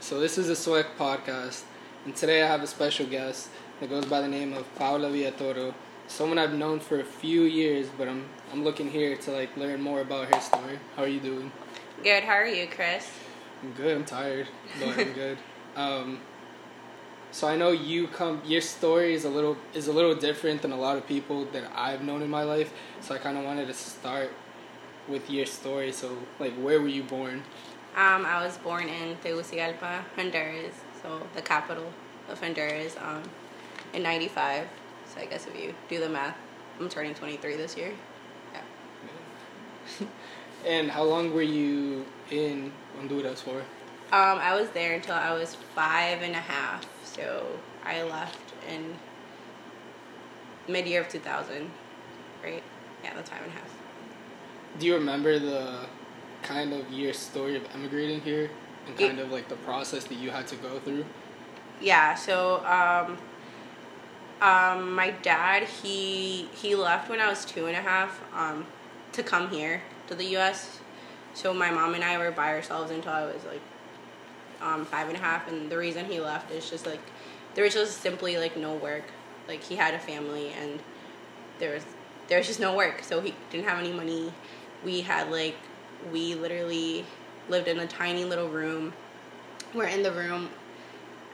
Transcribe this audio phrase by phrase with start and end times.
[0.00, 1.64] So this is a SWEC podcast,
[2.04, 3.48] and today I have a special guest
[3.80, 5.74] that goes by the name of Paula Villatoro.
[6.06, 9.82] Someone I've known for a few years, but I'm I'm looking here to like learn
[9.82, 10.78] more about her story.
[10.96, 11.50] How are you doing?
[12.02, 12.22] Good.
[12.22, 13.10] How are you, Chris?
[13.62, 13.96] I'm good.
[13.96, 14.46] I'm tired,
[14.78, 15.38] but I'm good.
[15.74, 16.20] Um,
[17.32, 18.40] so I know you come.
[18.46, 21.64] Your story is a little is a little different than a lot of people that
[21.74, 22.72] I've known in my life.
[23.00, 24.30] So I kind of wanted to start
[25.08, 25.90] with your story.
[25.90, 27.42] So like, where were you born?
[27.96, 31.92] Um, I was born in Tegucigalpa, Honduras, so the capital
[32.28, 33.22] of Honduras, um,
[33.92, 34.68] in '95.
[35.12, 36.36] So I guess if you do the math,
[36.78, 37.92] I'm turning 23 this year.
[38.52, 40.06] Yeah.
[40.66, 43.58] and how long were you in Honduras for?
[44.10, 46.86] Um, I was there until I was five and a half.
[47.04, 47.46] So
[47.84, 48.94] I left in
[50.68, 51.70] mid year of 2000,
[52.42, 52.62] right?
[53.02, 53.74] Yeah, that's five and a half.
[54.78, 55.86] Do you remember the
[56.48, 58.50] kind of your story of emigrating here
[58.86, 61.04] and kind of like the process that you had to go through?
[61.80, 63.18] Yeah, so um,
[64.40, 68.66] um, my dad he he left when I was two and a half um,
[69.12, 70.80] to come here to the U.S.
[71.34, 73.60] So my mom and I were by ourselves until I was like
[74.62, 77.02] um, five and a half, and the reason he left is just like
[77.54, 79.04] there was just simply like no work.
[79.46, 80.80] Like he had a family, and
[81.58, 81.84] there was
[82.28, 84.32] there was just no work, so he didn't have any money.
[84.82, 85.56] We had like
[86.12, 87.04] we literally
[87.48, 88.92] lived in a tiny little room.
[89.74, 90.48] We're in the room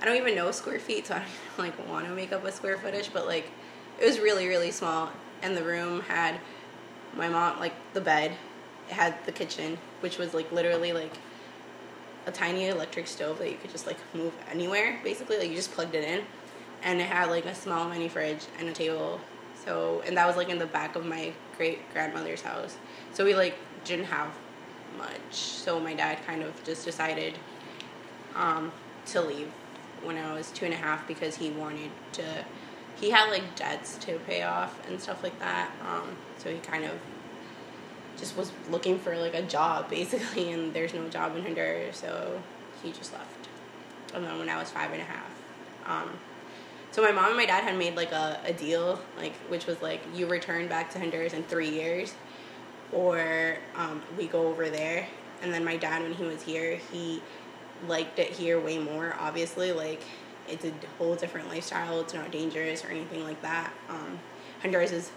[0.04, 2.52] I don't even know square feet, so I don't like want to make up a
[2.52, 3.46] square footage, but like
[3.98, 5.10] it was really really small,
[5.42, 6.38] and the room had
[7.16, 8.32] my mom like the bed,
[8.90, 11.16] it had the kitchen, which was like literally like
[12.26, 15.72] a tiny electric stove that you could just like move anywhere, basically like you just
[15.72, 16.22] plugged it in,
[16.82, 19.20] and it had like a small mini fridge and a table.
[19.64, 22.76] So and that was like in the back of my great grandmother's house.
[23.14, 24.34] So we like didn't have
[24.98, 25.34] much.
[25.34, 27.34] So my dad kind of just decided
[28.34, 28.72] um,
[29.06, 29.50] to leave
[30.02, 32.24] when I was two and a half because he wanted to.
[33.00, 35.70] He had like debts to pay off and stuff like that.
[35.82, 36.92] Um, so he kind of
[38.16, 42.40] just was looking for like a job basically, and there's no job in Honduras, so
[42.82, 43.48] he just left.
[44.14, 45.30] And then when I was five and a half.
[45.86, 46.10] Um,
[46.92, 49.82] so my mom and my dad had made like a, a deal, like which was
[49.82, 52.14] like you return back to Honduras in three years,
[52.94, 55.06] or um, we go over there.
[55.42, 57.20] And then my dad, when he was here, he
[57.86, 59.16] liked it here way more.
[59.18, 60.00] Obviously, like
[60.48, 62.00] it's a whole different lifestyle.
[62.00, 63.72] It's not dangerous or anything like that.
[63.88, 64.18] Um,
[64.62, 65.10] Honduras is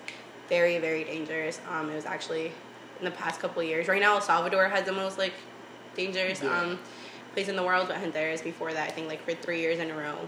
[0.49, 1.61] very very dangerous.
[1.69, 2.51] Um, it was actually
[2.99, 3.87] in the past couple years.
[3.87, 5.33] Right now, El Salvador has the most like
[5.95, 6.59] dangerous yeah.
[6.59, 6.79] um,
[7.33, 9.91] place in the world, but Honduras before that, I think like for three years in
[9.91, 10.27] a row,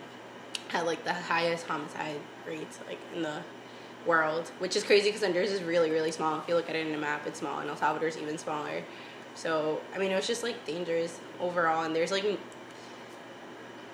[0.70, 3.42] had like the highest homicide rates like in the
[4.06, 6.40] world, which is crazy because Honduras is really really small.
[6.40, 8.38] If you look at it in a map, it's small, and El Salvador is even
[8.38, 8.84] smaller.
[9.36, 12.26] So I mean, it was just like dangerous overall, and there's like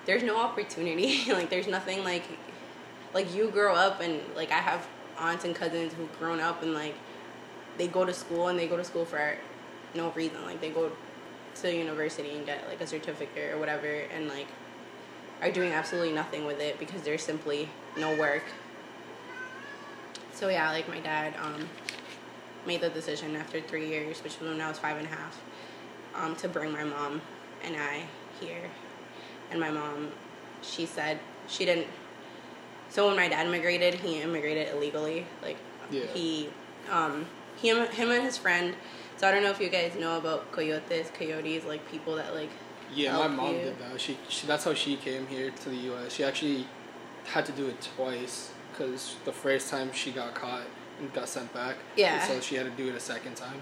[0.05, 1.23] there's no opportunity.
[1.31, 2.23] like there's nothing like
[3.13, 6.73] like you grow up and like I have aunts and cousins who've grown up and
[6.73, 6.95] like
[7.77, 9.37] they go to school and they go to school for
[9.93, 10.43] no reason.
[10.43, 10.91] Like they go
[11.61, 14.47] to university and get like a certificate or whatever, and like
[15.41, 18.43] are doing absolutely nothing with it because there's simply no work.
[20.35, 21.67] So yeah, like my dad, um,
[22.67, 25.41] made the decision after three years, which was when I was five and a half,
[26.13, 27.21] um, to bring my mom
[27.63, 28.03] and I
[28.41, 28.69] here.
[29.49, 30.11] And my mom,
[30.61, 31.87] she said she didn't.
[32.89, 35.25] So when my dad immigrated, he immigrated illegally.
[35.41, 35.57] Like
[35.89, 36.05] yeah.
[36.13, 36.49] he,
[36.91, 37.25] um,
[37.55, 38.75] he, him and his friend.
[39.15, 42.49] So I don't know if you guys know about coyotes, coyotes, like people that like.
[42.93, 43.61] Yeah, my mom you.
[43.61, 44.01] did that.
[44.01, 46.13] She, she that's how she came here to the U.S.
[46.13, 46.67] She actually
[47.25, 50.63] had to do it twice because the first time she got caught
[50.99, 51.75] and got sent back.
[51.95, 52.25] Yeah.
[52.27, 53.61] so she had to do it a second time.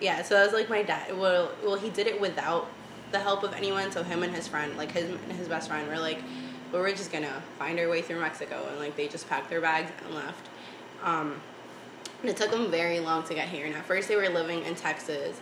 [0.00, 1.16] Yeah, so that was like my dad.
[1.16, 2.68] Well, well, he did it without
[3.12, 3.90] the help of anyone.
[3.90, 6.18] So him and his friend, like his his best friend, were like,
[6.70, 9.60] "Well, we're just gonna find our way through Mexico," and like they just packed their
[9.60, 10.48] bags and left.
[11.02, 11.40] Um,
[12.20, 13.66] and it took them very long to get here.
[13.66, 15.40] And at first, they were living in Texas,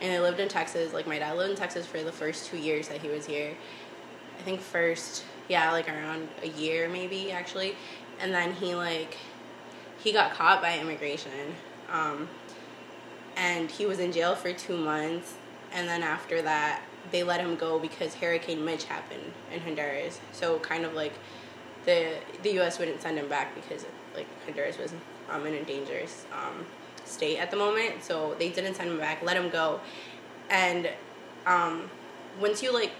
[0.00, 0.92] and they lived in Texas.
[0.92, 3.52] Like my dad lived in Texas for the first two years that he was here.
[4.38, 7.74] I think first, yeah, like around a year maybe actually,
[8.20, 9.16] and then he like
[9.98, 11.54] he got caught by immigration.
[11.90, 12.28] Um,
[13.36, 15.34] and he was in jail for two months.
[15.72, 20.20] And then after that, they let him go because Hurricane Mitch happened in Honduras.
[20.32, 21.12] So kind of like
[21.84, 22.78] the the U.S.
[22.78, 24.92] wouldn't send him back because like Honduras was
[25.30, 26.66] um, in a dangerous um,
[27.04, 28.02] state at the moment.
[28.02, 29.80] So they didn't send him back, let him go.
[30.50, 30.88] And
[31.46, 31.90] um,
[32.40, 32.92] once you like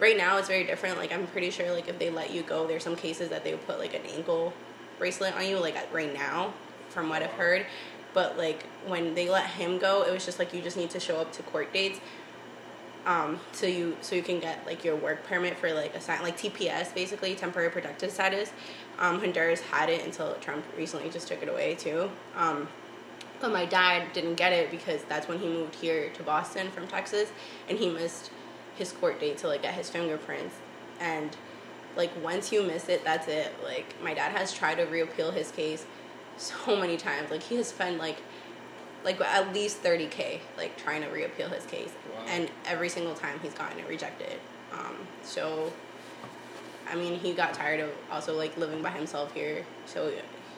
[0.00, 2.66] right now it's very different like i'm pretty sure like if they let you go
[2.66, 4.52] there's some cases that they would put like an ankle
[4.98, 6.52] bracelet on you like right now
[6.88, 7.66] from what i've heard
[8.12, 11.00] but like when they let him go it was just like you just need to
[11.00, 12.00] show up to court dates
[13.06, 16.22] Um, so you so you can get like your work permit for like a sign
[16.22, 18.50] like TPS basically temporary protected status.
[18.98, 22.10] Um, Honduras had it until Trump recently just took it away too.
[22.34, 22.68] Um,
[23.40, 26.86] but my dad didn't get it because that's when he moved here to Boston from
[26.86, 27.30] Texas,
[27.68, 28.30] and he missed
[28.76, 30.56] his court date to like get his fingerprints.
[31.00, 31.36] And
[31.96, 33.52] like once you miss it, that's it.
[33.62, 35.86] Like my dad has tried to reappeal his case
[36.36, 37.30] so many times.
[37.30, 38.16] Like he has spent like
[39.04, 42.24] like at least 30k like trying to reappeal his case Wow.
[42.26, 44.40] and every single time he's gotten it rejected
[44.72, 45.70] um, so
[46.88, 50.10] i mean he got tired of also like living by himself here so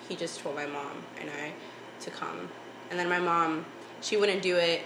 [0.08, 1.52] he just told my mom and i
[2.00, 2.48] to come
[2.90, 3.64] and then my mom
[4.00, 4.82] she wouldn't do it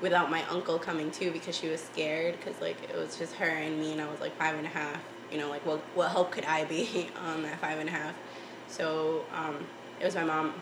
[0.00, 3.48] without my uncle coming too because she was scared because like it was just her
[3.48, 4.98] and me and i was like five and a half
[5.30, 8.14] you know like what, what help could i be um, at five and a half
[8.68, 9.56] so um,
[10.00, 10.54] it was my mom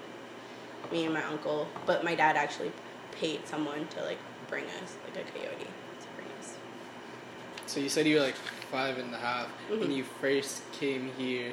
[0.93, 2.73] me and my uncle, but my dad actually
[3.13, 4.19] paid someone to like
[4.49, 6.57] bring us, like a coyote, to bring us.
[7.67, 8.37] So you said you were like
[8.71, 9.81] five and a half Mhm.
[9.81, 11.53] when you first came here.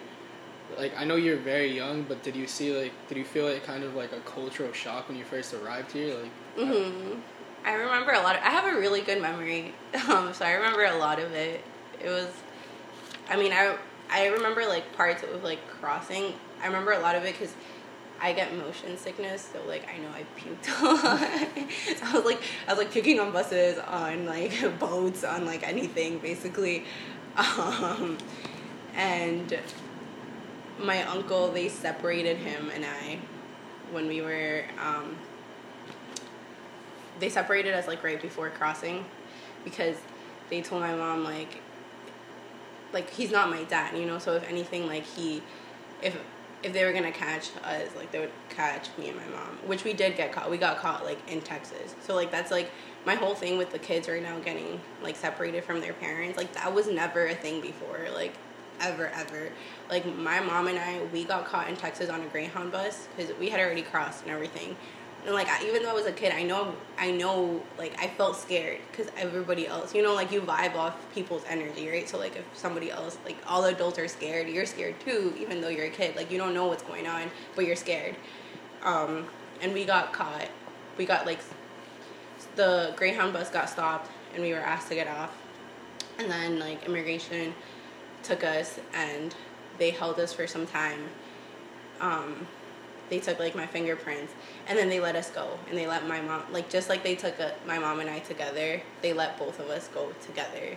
[0.77, 3.63] Like I know you're very young, but did you see like did you feel like
[3.65, 6.15] kind of like a cultural shock when you first arrived here?
[6.15, 6.31] Like
[6.67, 7.19] hmm
[7.65, 8.35] I remember a lot.
[8.35, 9.73] Of, I have a really good memory,
[10.09, 11.63] um, so I remember a lot of it.
[12.01, 12.29] It was,
[13.27, 13.75] I mean, I
[14.09, 16.33] I remember like parts of like crossing.
[16.61, 17.55] I remember a lot of it because
[18.21, 21.99] I get motion sickness, so like I know I puked a lot.
[21.99, 25.67] so I was like I was like puking on buses, on like boats, on like
[25.67, 26.85] anything basically,
[27.35, 28.17] um,
[28.95, 29.57] and
[30.79, 33.17] my uncle they separated him and I
[33.91, 35.15] when we were um,
[37.19, 39.05] they separated us like right before crossing
[39.63, 39.95] because
[40.49, 41.61] they told my mom like
[42.93, 44.19] like he's not my dad you know?
[44.19, 45.41] So if anything like he
[46.01, 46.17] if
[46.63, 49.83] if they were gonna catch us like they would catch me and my mom which
[49.83, 50.49] we did get caught.
[50.49, 51.95] We got caught like in texas.
[52.01, 52.71] So like that's like
[53.05, 56.53] my whole thing with the kids right now getting like separated from their parents like
[56.53, 58.33] that was never a thing before like
[58.81, 59.49] ever ever.
[59.89, 63.35] Like my mom and i we got caught in texas on a greyhound bus because
[63.39, 64.75] we had already crossed and everything
[65.25, 68.07] and like I, even though I was a kid, I know I know like I
[68.07, 72.07] felt scared because everybody else, you know, like you vibe off people's energy, right?
[72.07, 75.69] So like if somebody else, like all adults are scared, you're scared too, even though
[75.69, 76.15] you're a kid.
[76.15, 78.15] Like you don't know what's going on, but you're scared.
[78.83, 79.25] Um,
[79.61, 80.47] and we got caught.
[80.97, 81.39] We got like
[82.55, 85.35] the Greyhound bus got stopped, and we were asked to get off.
[86.19, 87.55] And then like immigration
[88.21, 89.33] took us, and
[89.79, 90.99] they held us for some time.
[91.99, 92.45] Um,
[93.09, 94.33] they took like my fingerprints
[94.67, 97.15] and then they let us go and they let my mom like just like they
[97.15, 100.75] took a, my mom and i together they let both of us go together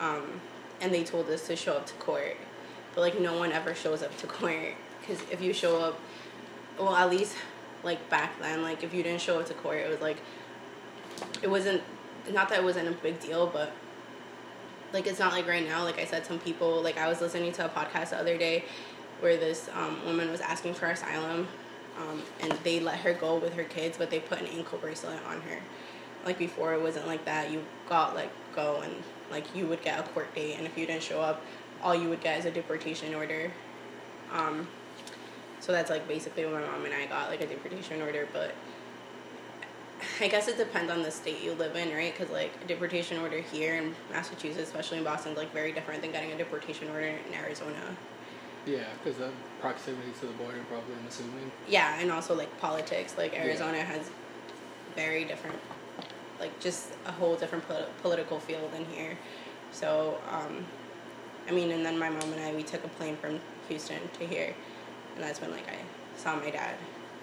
[0.00, 0.40] um,
[0.80, 2.36] and they told us to show up to court.
[2.94, 5.98] But like no one ever shows up to court because if you show up
[6.78, 7.36] well at least
[7.82, 10.16] like back then like if you didn't show up to court it was like
[11.42, 11.80] it wasn't
[12.32, 13.70] not that it wasn't a big deal but
[14.92, 17.52] like it's not like right now like i said some people like i was listening
[17.52, 18.64] to a podcast the other day
[19.24, 21.48] where this um, woman was asking for asylum
[21.98, 25.18] um, and they let her go with her kids but they put an ankle bracelet
[25.26, 25.58] on her
[26.26, 28.92] like before it wasn't like that you got like go and
[29.30, 31.40] like you would get a court date and if you didn't show up
[31.82, 33.50] all you would get is a deportation order
[34.30, 34.68] um,
[35.58, 38.54] so that's like basically what my mom and i got like a deportation order but
[40.20, 42.12] I guess it depends on the state you live in, right?
[42.12, 46.02] Because like a deportation order here in Massachusetts, especially in Boston, is like very different
[46.02, 47.96] than getting a deportation order in Arizona.
[48.66, 49.30] Yeah, because the
[49.60, 50.94] proximity to the border, probably.
[51.00, 51.50] I'm assuming.
[51.68, 53.14] Yeah, and also like politics.
[53.16, 53.44] Like Yeah.
[53.44, 54.10] Arizona has
[54.94, 55.58] very different,
[56.40, 59.18] like just a whole different pol- political field in here.
[59.72, 60.64] So, um,
[61.48, 64.26] I mean, and then my mom and I we took a plane from Houston to
[64.26, 64.54] here,
[65.14, 65.78] and that's when like I
[66.16, 66.76] saw my dad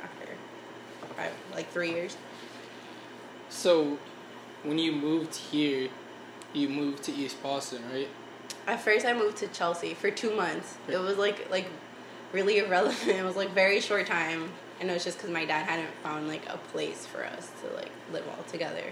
[0.03, 0.27] after
[1.15, 2.17] five, like three years.
[3.49, 3.97] So,
[4.63, 5.89] when you moved here,
[6.53, 8.07] you moved to East Boston, right?
[8.67, 10.75] At first, I moved to Chelsea for two months.
[10.87, 11.67] It was like like
[12.31, 13.09] really irrelevant.
[13.09, 16.27] It was like very short time, and it was just because my dad hadn't found
[16.27, 18.91] like a place for us to like live all together.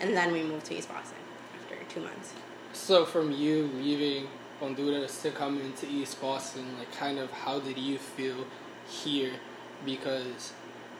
[0.00, 1.18] And then we moved to East Boston
[1.54, 2.34] after two months.
[2.72, 4.26] So, from you leaving
[4.58, 8.44] Honduras to come into East Boston, like, kind of how did you feel
[8.88, 9.32] here?
[9.84, 10.52] Because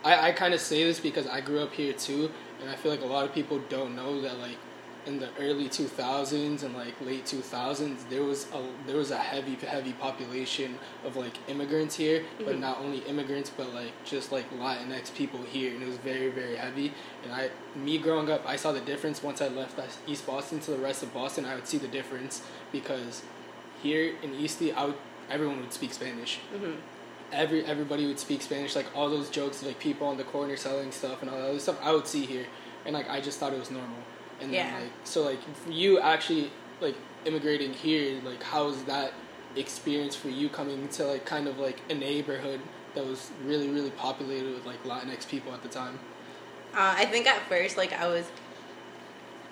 [0.04, 2.92] I, I kind of say this because I grew up here too, and I feel
[2.92, 4.58] like a lot of people don't know that, like,
[5.06, 9.54] in the early 2000s and like late 2000s there was a there was a heavy
[9.54, 12.60] heavy population of like immigrants here but Mhm.
[12.60, 16.56] not only immigrants but like just like Latinx people here and it was very very
[16.56, 16.92] heavy
[17.22, 20.70] and I me growing up I saw the difference once I left East Boston to
[20.70, 22.42] the rest of Boston I would see the difference
[22.72, 23.22] because
[23.82, 24.96] here in Eastie I would,
[25.30, 26.74] everyone would speak Spanish hmm
[27.32, 28.76] every everybody would speak Spanish.
[28.76, 31.58] Like all those jokes, like people on the corner selling stuff and all that other
[31.58, 32.46] stuff, I would see here,
[32.84, 33.96] and like I just thought it was normal.
[34.40, 34.64] And Yeah.
[34.70, 36.50] then like so like for you actually
[36.80, 39.12] like immigrating here like how was that
[39.56, 42.60] experience for you coming to like kind of like a neighborhood
[42.94, 45.98] that was really really populated with like Latinx people at the time
[46.74, 48.24] Uh, I think at first, like I was,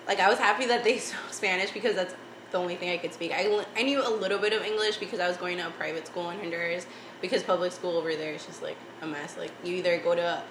[0.07, 2.13] like I was happy that they spoke Spanish because that's
[2.51, 3.31] the only thing I could speak.
[3.31, 6.05] I, I knew a little bit of English because I was going to a private
[6.05, 6.85] school in Honduras.
[7.21, 9.37] Because public school over there is just like a mess.
[9.37, 10.43] Like you either go to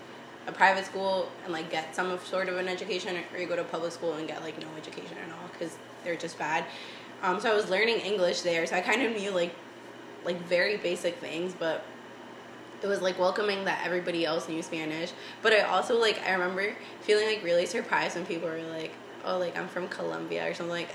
[0.46, 3.64] a, private school and like get some sort of an education, or you go to
[3.64, 6.64] public school and get like no education at all because they're just bad.
[7.22, 9.54] Um, so I was learning English there, so I kind of knew like
[10.24, 11.84] like very basic things, but
[12.82, 15.12] it was like welcoming that everybody else knew Spanish.
[15.40, 18.92] But I also like I remember feeling like really surprised when people were like,
[19.24, 20.90] "Oh, like I'm from Colombia" or something like,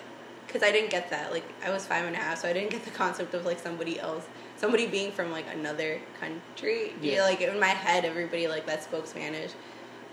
[0.47, 1.31] because I didn't get that.
[1.31, 3.59] Like I was five and a half, so I didn't get the concept of like
[3.59, 4.25] somebody else,
[4.55, 6.93] somebody being from like another country.
[7.01, 7.15] Yeah.
[7.15, 7.23] Yeah.
[7.23, 9.51] like in my head, everybody like that spoke Spanish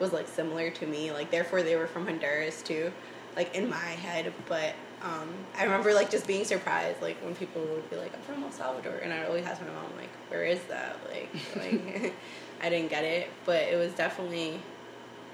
[0.00, 1.12] was like similar to me.
[1.12, 2.92] Like therefore they were from Honduras too,
[3.36, 4.32] like in my head.
[4.48, 8.22] But um, I remember like just being surprised, like when people would be like, "I'm
[8.22, 12.14] from El Salvador," and I'd always ask my mom, like, "Where is that?" Like, like
[12.62, 14.60] I didn't get it, but it was definitely,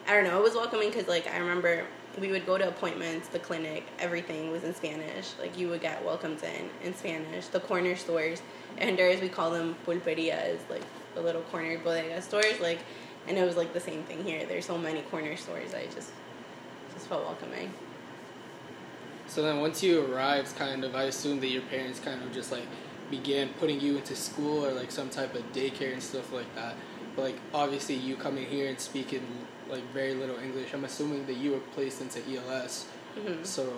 [0.09, 1.85] I don't know, it was welcoming because like I remember
[2.19, 5.33] we would go to appointments, the clinic, everything was in Spanish.
[5.39, 7.47] Like you would get welcomes in in Spanish.
[7.47, 8.43] The corner stores
[8.79, 10.83] in Honduras we call them pulperias, like
[11.15, 12.61] the little corner bodega stores.
[12.61, 12.81] Like,
[13.29, 14.45] and it was like the same thing here.
[14.47, 15.75] There's so many corner stores.
[15.75, 16.11] I just
[16.95, 17.73] just felt welcoming.
[19.27, 22.51] So then once you arrived, kind of, I assume that your parents kind of just
[22.51, 22.67] like
[23.11, 26.75] began putting you into school or like some type of daycare and stuff like that.
[27.15, 29.25] But like obviously you coming here and speaking
[29.71, 32.87] like very little English, I'm assuming that you were placed into ELS.
[33.15, 33.73] hmm So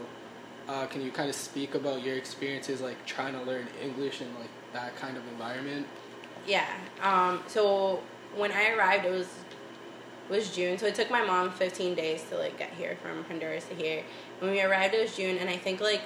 [0.69, 4.29] uh, can you kind of speak about your experiences like trying to learn English in
[4.39, 5.87] like that kind of environment?
[6.47, 6.67] Yeah.
[7.03, 8.03] Um, so
[8.35, 9.29] when I arrived, it was
[10.29, 10.79] was June.
[10.79, 14.03] So it took my mom 15 days to like get here from Honduras to here.
[14.39, 16.03] When we arrived, it was June, and I think like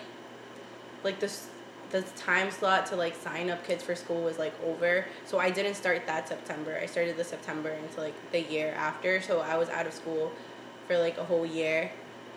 [1.05, 1.49] like this
[1.91, 5.07] the time slot to like sign up kids for school was like over.
[5.25, 6.79] So I didn't start that September.
[6.81, 9.21] I started the September into like the year after.
[9.21, 10.33] So I was out of school
[10.87, 11.91] for like a whole year.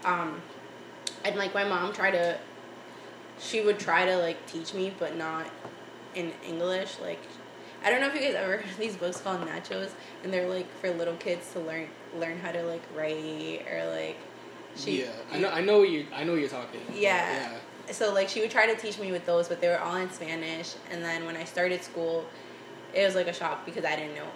[0.06, 0.42] Um,
[1.26, 2.38] and like my mom tried to
[3.40, 5.48] she would try to like teach me but not
[6.16, 6.98] in English.
[7.02, 7.22] Like
[7.84, 9.92] I don't know if you guys ever heard of these books called Nachos
[10.24, 11.88] and they're like for little kids to learn
[12.18, 14.18] learn how to like write or like
[14.76, 15.50] she yeah, I know.
[15.50, 16.06] I know what you.
[16.14, 16.82] I know what you're talking.
[16.82, 17.58] about, Yeah.
[17.92, 20.10] So like she would try to teach me with those but they were all in
[20.12, 20.76] Spanish.
[20.92, 22.26] And then when I started school
[22.94, 24.28] it was like a shock because I didn't know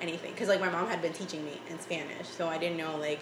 [0.00, 0.32] anything.
[0.32, 3.20] Because like my mom had been teaching me in Spanish so I didn't know like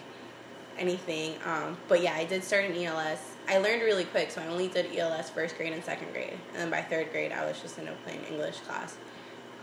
[0.79, 1.35] anything.
[1.45, 4.69] Um, but yeah I did start in ELS I learned really quick so I only
[4.69, 6.39] did ELS first grade and second grade.
[6.53, 8.97] And then by third grade I was just in a plain English class.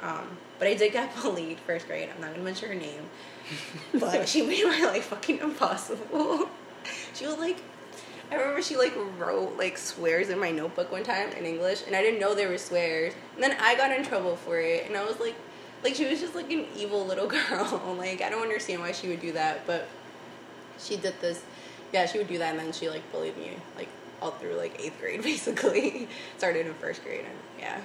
[0.01, 2.09] Um, but I did get bullied first grade.
[2.13, 3.09] I'm not gonna mention her name.
[3.99, 6.49] But she made my life fucking impossible.
[7.15, 7.57] She was like
[8.31, 11.95] I remember she like wrote like swears in my notebook one time in English, and
[11.95, 13.13] I didn't know there were swears.
[13.35, 15.35] And then I got in trouble for it, and I was like,
[15.83, 17.95] like she was just like an evil little girl.
[17.97, 19.87] like I don't understand why she would do that, but
[20.79, 21.43] she did this.
[21.93, 23.89] Yeah, she would do that, and then she like bullied me like
[24.21, 26.07] all through like eighth grade, basically.
[26.37, 27.81] Started in first grade, and yeah.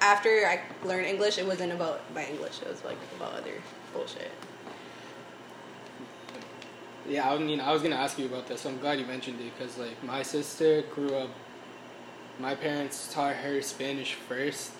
[0.00, 2.62] After I learned English, it wasn't about my English.
[2.62, 3.54] It was like about other
[3.92, 4.30] bullshit.
[7.08, 8.62] Yeah, I mean, I was gonna ask you about this.
[8.62, 11.30] So I'm glad you mentioned it because, like, my sister grew up.
[12.38, 14.72] My parents taught her Spanish first,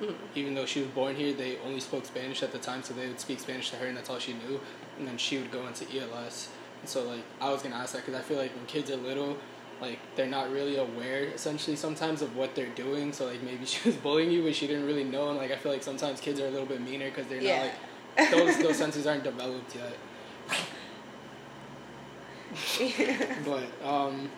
[0.00, 0.14] Mhm.
[0.34, 1.32] even though she was born here.
[1.32, 3.96] They only spoke Spanish at the time, so they would speak Spanish to her, and
[3.96, 4.60] that's all she knew.
[4.98, 6.48] And then she would go into ELS.
[6.80, 8.96] And so, like, I was gonna ask that because I feel like when kids are
[8.96, 9.36] little,
[9.80, 13.12] like, they're not really aware, essentially, sometimes of what they're doing.
[13.12, 15.28] So, like, maybe she was bullying you, but she didn't really know.
[15.30, 17.56] And like, I feel like sometimes kids are a little bit meaner because they're Yeah.
[17.56, 17.62] not
[18.18, 19.94] like those those senses aren't developed yet.
[23.44, 24.30] But um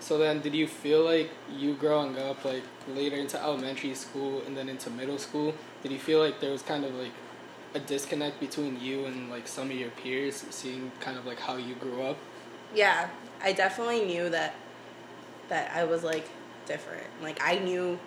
[0.00, 4.56] so then did you feel like you growing up like later into elementary school and
[4.56, 7.12] then into middle school, did you feel like there was kind of like
[7.74, 11.56] a disconnect between you and like some of your peers seeing kind of like how
[11.56, 12.16] you grew up?
[12.74, 13.08] yeah
[13.42, 14.54] i definitely knew that
[15.48, 16.28] that i was like
[16.66, 17.98] different like i knew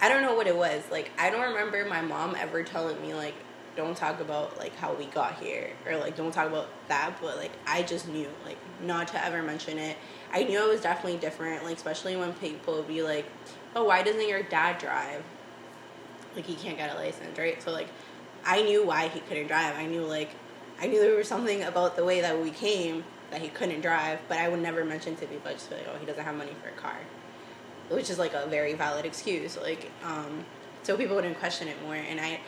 [0.00, 3.14] i don't know what it was like i don't remember my mom ever telling me
[3.14, 3.34] like
[3.76, 7.36] don't talk about like how we got here or like don't talk about that but
[7.36, 9.96] like i just knew like not to ever mention it.
[10.32, 13.26] I knew it was definitely different like especially when people would be like
[13.74, 15.22] oh why doesn't your dad drive?
[16.34, 17.62] Like he can't get a license right?
[17.62, 17.88] So like
[18.44, 19.76] i knew why he couldn't drive.
[19.76, 20.30] I knew like
[20.80, 24.20] i knew there was something about the way that we came that he couldn't drive
[24.28, 25.50] but i would never mention to people.
[25.50, 26.98] I just be like oh he doesn't have money for a car
[27.88, 30.44] which is like a very valid excuse like um
[30.82, 32.40] so people wouldn't question it more and i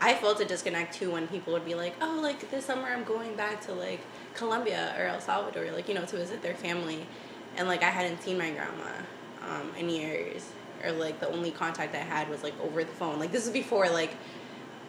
[0.00, 3.04] I felt a disconnect too when people would be like, "Oh, like this summer I'm
[3.04, 4.00] going back to like
[4.34, 7.06] Colombia or El Salvador, like you know, to visit their family,"
[7.56, 8.92] and like I hadn't seen my grandma
[9.48, 10.50] um, in years,
[10.84, 13.18] or like the only contact I had was like over the phone.
[13.18, 14.14] Like this is before like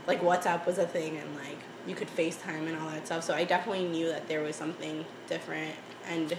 [0.07, 3.23] like WhatsApp was a thing and like you could FaceTime and all that stuff.
[3.23, 5.75] So I definitely knew that there was something different.
[6.07, 6.35] And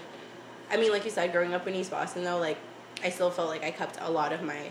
[0.70, 2.58] I mean, like you said, growing up in East Boston though, like
[3.02, 4.70] I still felt like I kept a lot of my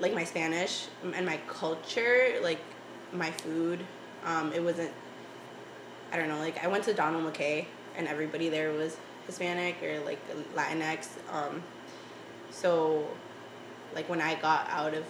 [0.00, 2.58] like my Spanish and my culture, like
[3.14, 3.80] my food.
[4.24, 4.90] Um, it wasn't.
[6.12, 6.38] I don't know.
[6.38, 7.66] Like I went to Donald McKay,
[7.96, 10.18] and everybody there was Hispanic or like
[10.54, 11.08] Latinx.
[11.32, 11.62] Um,
[12.50, 13.06] so,
[13.94, 15.04] like when I got out of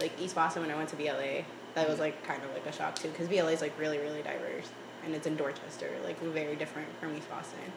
[0.00, 2.72] like East Boston when I went to BLA, that was like kind of like a
[2.72, 4.68] shock too because BLA is like really really diverse
[5.04, 7.72] and it's in Dorchester, like very different from East Boston.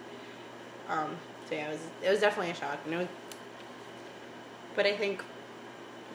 [0.89, 1.17] Um,
[1.49, 2.79] so yeah, it was it was definitely a shock.
[2.85, 3.07] You know,
[4.75, 5.23] but I think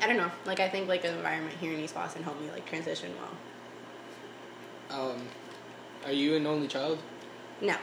[0.03, 0.31] I don't know.
[0.45, 3.13] Like I think like the environment here in East Boston helped me like transition
[4.91, 5.11] well.
[5.11, 5.23] Um,
[6.05, 6.99] are you an only child?
[7.61, 7.77] No.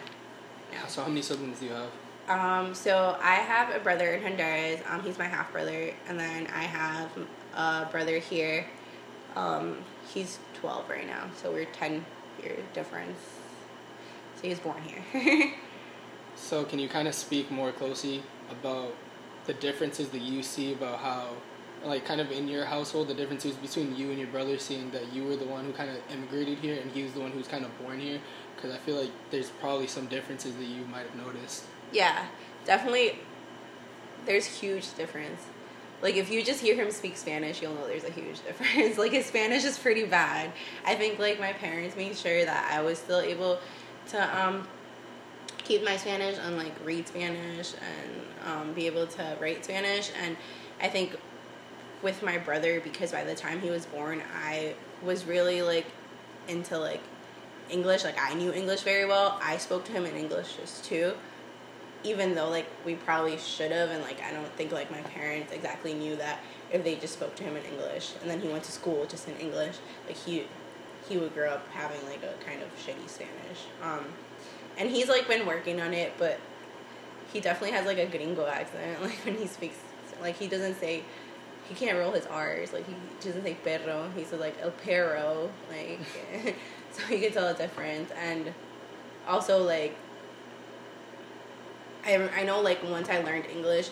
[0.73, 0.79] No.
[0.87, 1.89] So how many siblings do you have?
[2.27, 4.81] Um, so I have a brother in Honduras.
[4.87, 7.09] Um, he's my half brother, and then I have
[7.55, 8.65] a brother here.
[9.35, 9.77] Um,
[10.13, 12.05] he's twelve right now, so we're ten
[12.43, 13.17] year difference.
[14.35, 15.53] So he was born here.
[16.35, 18.21] so can you kind of speak more closely
[18.51, 18.93] about
[19.45, 21.29] the differences that you see about how
[21.85, 25.13] like kind of in your household the differences between you and your brother seeing that
[25.13, 27.37] you were the one who kind of immigrated here and he was the one who
[27.37, 28.19] was kind of born here?
[28.55, 31.63] Because i feel like there's probably some differences that you might have noticed.
[31.91, 32.25] Yeah
[32.65, 33.17] definitely
[34.25, 35.41] there's huge difference.
[36.01, 38.97] Like if you just hear him speak spanish you'll know there's a huge difference.
[38.97, 40.51] Like his spanish is pretty bad.
[40.85, 43.59] I think like my parents made sure that i was still able
[44.09, 44.67] to um
[45.57, 50.11] keep my spanish and like read spanish and um, be able to write spanish.
[50.21, 50.35] And
[50.81, 51.15] i think
[52.01, 55.85] with my brother because by the time he was born, I was really like
[56.47, 57.01] into like
[57.69, 58.03] English.
[58.03, 59.39] Like I knew English very well.
[59.43, 61.13] I spoke to him in English just too.
[62.03, 65.51] Even though like we probably should have and like I don't think like my parents
[65.51, 66.39] exactly knew that
[66.71, 69.27] if they just spoke to him in English and then he went to school just
[69.27, 69.75] in English,
[70.07, 70.45] like he
[71.07, 73.65] he would grow up having like a kind of shitty Spanish.
[73.83, 74.05] Um
[74.77, 76.39] and he's like been working on it, but
[77.33, 79.77] he definitely has like a gringo accent like when he speaks
[80.21, 81.03] like he doesn't say
[81.69, 82.73] he can't roll his R's.
[82.73, 84.09] Like he doesn't say perro.
[84.15, 85.51] He says like el perro.
[85.69, 85.99] Like
[86.91, 88.11] so you can tell the difference.
[88.11, 88.51] And
[89.27, 89.95] also like
[92.03, 93.89] I I know like once I learned English,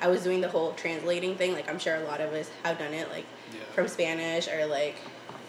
[0.00, 1.52] I was doing the whole translating thing.
[1.52, 3.10] Like I'm sure a lot of us have done it.
[3.10, 3.60] Like yeah.
[3.74, 4.96] from Spanish or like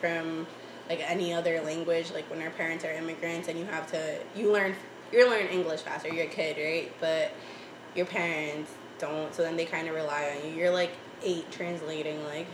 [0.01, 0.45] from
[0.89, 2.11] like any other language.
[2.11, 4.75] Like when our parents are immigrants and you have to you learn
[5.13, 6.13] you learn English faster.
[6.13, 6.91] You're a kid, right?
[6.99, 7.31] But
[7.95, 9.33] your parents don't.
[9.33, 10.57] So then they kind of rely on you.
[10.57, 10.91] You're like
[11.23, 12.47] eight translating like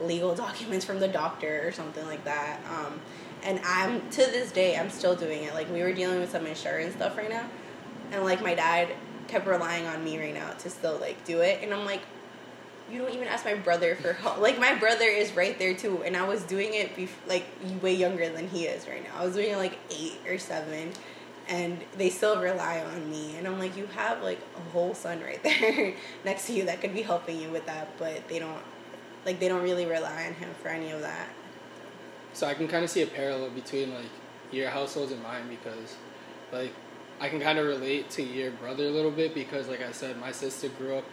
[0.00, 2.60] legal documents from the doctor or something like that.
[2.68, 3.00] Um,
[3.42, 5.54] and I'm to this day I'm still doing it.
[5.54, 7.48] Like we were dealing with some insurance stuff right now,
[8.12, 8.88] and like my dad
[9.28, 12.02] kept relying on me right now to still like do it, and I'm like,
[12.90, 14.38] you don't even ask my brother for help.
[14.40, 17.44] Like my brother is right there too, and I was doing it bef- like
[17.82, 19.20] way younger than he is right now.
[19.20, 20.92] I was doing it like eight or seven,
[21.50, 23.36] and they still rely on me.
[23.36, 26.80] And i'm like you have like a whole son right there next to you that
[26.80, 28.62] could be helping you with that but they don't
[29.26, 31.28] like they don't really rely on him for any of that.
[32.32, 34.10] So i can kind of see a parallel between like
[34.52, 35.96] your households and mine because
[36.52, 36.72] like
[37.20, 40.18] i can kind of relate to your brother a little bit because like i said
[40.18, 41.04] my sister grew up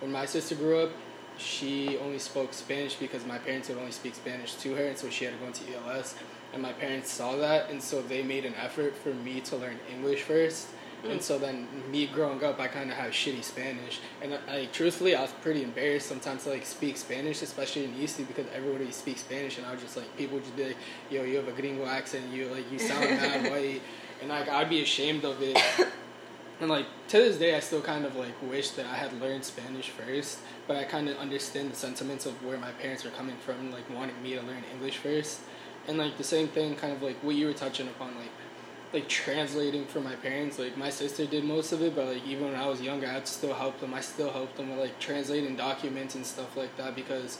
[0.00, 0.90] when my sister grew up
[1.38, 5.08] she only spoke spanish because my parents would only speak spanish to her and so
[5.08, 6.14] she had to go into els
[6.52, 9.78] and my parents saw that and so they made an effort for me to learn
[9.90, 10.68] english first.
[11.04, 11.12] Mm.
[11.12, 14.00] and so then me growing up i kind of have shitty spanish.
[14.20, 18.18] And like truthfully i was pretty embarrassed sometimes to like speak spanish especially in east
[18.18, 20.76] because everybody speaks spanish and i was just like people would just be like
[21.10, 23.82] yo you have a gringo accent you like you sound mad white.
[24.20, 25.58] And like i'd be ashamed of it.
[26.60, 29.44] And like to this day i still kind of like wish that i had learned
[29.44, 30.38] spanish first
[30.68, 33.88] but i kind of understand the sentiments of where my parents were coming from like
[33.90, 35.40] wanting me to learn english first
[35.88, 38.30] and like the same thing kind of like what you were touching upon like
[38.92, 42.44] like translating for my parents like my sister did most of it but like even
[42.44, 45.56] when i was younger i'd still help them i still helped them with like translating
[45.56, 47.38] documents and stuff like that because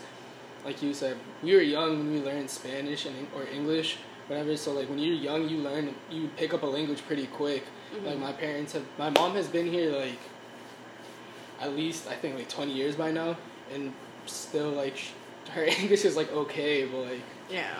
[0.64, 4.72] like you said we were young when we learned spanish and or english whatever so
[4.72, 8.06] like when you're young you learn you pick up a language pretty quick mm-hmm.
[8.06, 10.18] like my parents have my mom has been here like
[11.60, 13.36] at least i think like 20 years by now
[13.72, 13.92] and
[14.26, 14.96] still like
[15.50, 17.74] her english is like okay but like yeah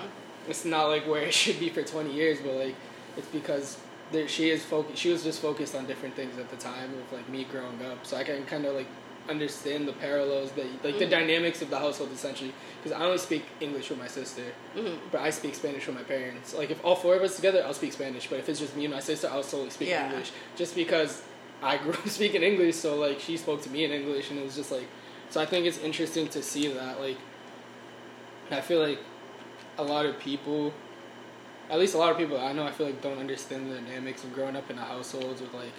[0.48, 2.74] it's not like where it should be for 20 years, but like
[3.16, 3.78] it's because
[4.10, 4.98] there, she is focused.
[4.98, 8.04] She was just focused on different things at the time of like me growing up,
[8.04, 8.86] so I can kind of like
[9.28, 11.10] understand the parallels that like the Mhm.
[11.10, 12.52] dynamics of the household essentially
[12.82, 14.42] because I only speak English with my sister,
[14.74, 16.54] hmm but I speak Spanish with my parents.
[16.54, 18.26] Like if all four of us together, I'll speak Spanish.
[18.28, 20.06] But if it's just me and my sister, I'll solely speak Yeah.
[20.10, 20.32] English.
[20.56, 21.22] Just because
[21.62, 24.44] I grew up speaking English, so like she spoke to me in English, and it
[24.44, 24.88] was just like.
[25.30, 27.00] So I think it's interesting to see that.
[27.00, 27.16] Like,
[28.50, 28.98] I feel like
[29.82, 30.72] a lot of people,
[31.70, 34.24] at least a lot of people I know, I feel like don't understand the dynamics
[34.24, 35.72] of growing up in a household with like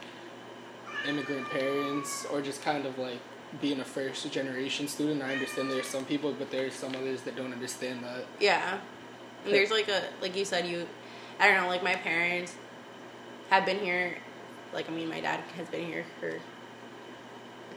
[1.08, 3.20] immigrant parents or just kind of like
[3.62, 5.22] being a first generation student.
[5.22, 8.26] I understand there's some people, but there's some others that don't understand that.
[8.40, 8.80] Yeah.
[9.46, 10.88] And there's like a like you said you
[11.40, 12.56] I don't know, like my parents
[13.50, 14.18] have been here
[14.74, 16.40] like I mean my dad has been here for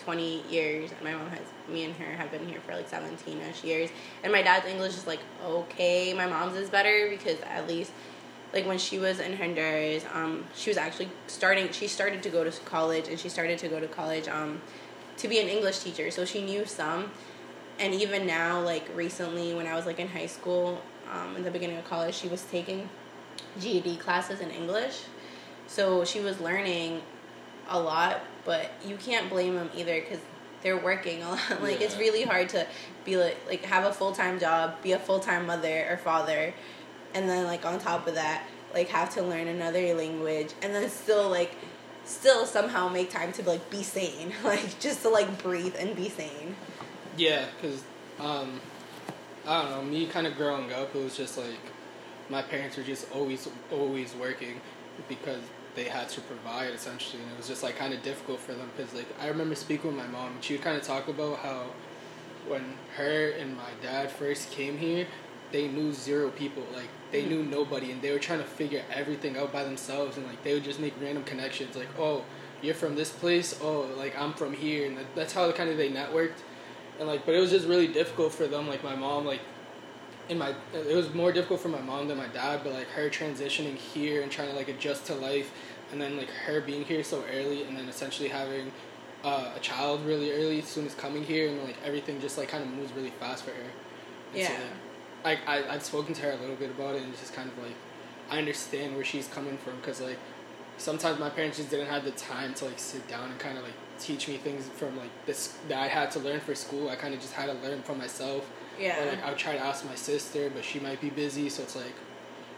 [0.01, 3.41] twenty years and my mom has me and her have been here for like seventeen
[3.41, 3.91] ish years.
[4.23, 6.13] And my dad's English is like okay.
[6.15, 7.93] My mom's is better because at least
[8.53, 12.45] like when she was in Honduras, um, she was actually starting she started to go
[12.45, 14.61] to college and she started to go to college um
[15.19, 16.11] to be an English teacher.
[16.11, 17.11] So she knew some
[17.79, 20.81] and even now like recently when i was like in high school
[21.11, 22.89] um, in the beginning of college she was taking
[23.61, 25.03] ged classes in english
[25.67, 27.01] so she was learning
[27.69, 30.21] a lot but you can't blame them either because
[30.63, 31.41] they're working a lot.
[31.61, 32.67] Like it's really hard to
[33.05, 36.55] be like like have a full-time job be a full-time mother or father
[37.15, 40.89] and then like on top of that like have to learn another language and then
[40.89, 41.53] still like
[42.07, 44.33] still somehow make time to like be sane.
[44.45, 46.55] Like just to like breathe and be sane.
[47.17, 47.83] Yeah, because
[48.21, 48.61] um,
[49.47, 49.83] I don't know.
[49.83, 51.59] Me kind of growing up, it was just like
[52.31, 54.61] my parents were just always always working
[55.09, 55.43] because
[55.77, 58.69] they had to provide essentially, and it was just like kind of difficult for them
[58.77, 61.39] because like I remember speaking with my mom, and she would kind of talk about
[61.39, 61.67] how
[62.49, 65.07] when her and my dad first came here,
[65.53, 66.65] they knew zero people.
[66.75, 67.29] Like they Mhm.
[67.29, 70.17] knew nobody, and they were trying to figure everything out by themselves.
[70.17, 71.77] And like they would just make random connections.
[71.77, 72.25] Like, oh,
[72.63, 73.59] you're from this place.
[73.63, 76.41] Oh, like I'm from here, and that's how kind of they networked.
[76.99, 78.67] And like, but it was just really difficult for them.
[78.67, 79.41] Like my mom, like
[80.29, 82.61] in my, it was more difficult for my mom than my dad.
[82.65, 85.53] But like her transitioning here and trying to like adjust to life,
[85.93, 88.73] and then like her being here so early, and then essentially having
[89.25, 92.49] uh, a child really early as soon as coming here, and like everything just like
[92.49, 93.71] kind of moves really fast for her.
[94.35, 94.59] And so, Yeah.
[95.25, 97.35] like, I, I I've spoken to her a little bit about it, and it's just
[97.35, 97.75] kind of like
[98.31, 100.19] I understand where she's coming from because like
[100.79, 103.65] sometimes my parents just didn't have the time to like sit down and kind of
[103.65, 106.91] like teach me things from like this that I had to learn for school.
[106.91, 108.51] I kind of just had to learn for myself.
[108.79, 111.49] Yeah Or like I would try to ask my sister, but she might be busy,
[111.49, 111.95] so it's like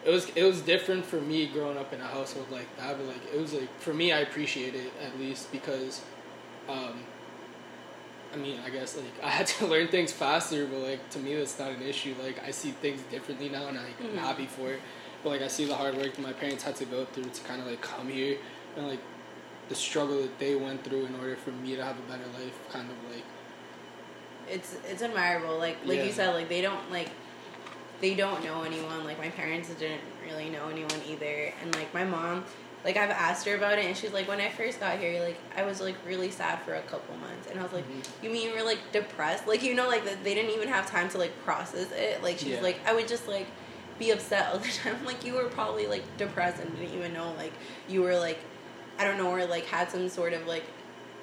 [0.05, 2.97] it was it was different for me growing up in a household like that.
[2.99, 6.03] But like it was like for me, I appreciate it at least because,
[6.69, 7.01] um,
[8.33, 11.35] I mean, I guess like I had to learn things faster, but like to me
[11.35, 12.15] that's not an issue.
[12.23, 14.13] Like I see things differently now, and like, Mhm.
[14.13, 14.81] I'm happy for it.
[15.23, 17.41] But like I see the hard work that my parents had to go through to
[17.43, 18.39] kind of like come here,
[18.77, 19.01] and like
[19.69, 22.57] the struggle that they went through in order for me to have a better life.
[22.71, 23.25] Kind of like
[24.51, 25.59] it's it's admirable.
[25.59, 26.05] Like like Yeah.
[26.05, 27.11] you said, like they don't like
[28.01, 29.05] they don't know anyone.
[29.05, 31.53] Like my parents didn't really know anyone either.
[31.63, 32.45] And like my mom,
[32.85, 35.37] like I've asked her about it, and she's like, when I first got here, like
[35.57, 38.07] I was like really sad for a couple months, and I was like, Mhm.
[38.23, 39.47] you mean you were like depressed?
[39.49, 42.23] Like you know, like that they didn't even have time to like process it.
[42.23, 42.61] Like she's Yeah.
[42.63, 43.47] like, I would just like
[43.99, 45.05] be upset all the time.
[45.05, 47.33] Like you were probably like depressed and didn't even know.
[47.37, 47.53] Like
[47.89, 48.39] you were like,
[48.99, 50.65] I don't know, or like had some sort of like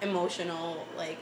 [0.01, 1.17] emotional like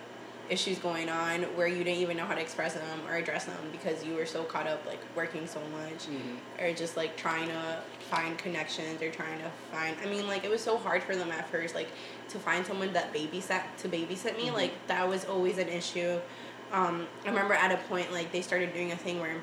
[0.49, 3.57] issues going on where you didn't even know how to express them or address them
[3.71, 6.37] because you were so caught up like working so much mhm.
[6.61, 7.79] or just like trying to
[8.09, 11.31] find connections or trying to find I mean like it was so hard for them
[11.31, 11.87] at first like
[12.29, 14.53] to find someone that babysat to babysit me Mhm.
[14.53, 16.19] like that was always an issue
[16.73, 19.41] um, I remember at a point like they started doing a thing where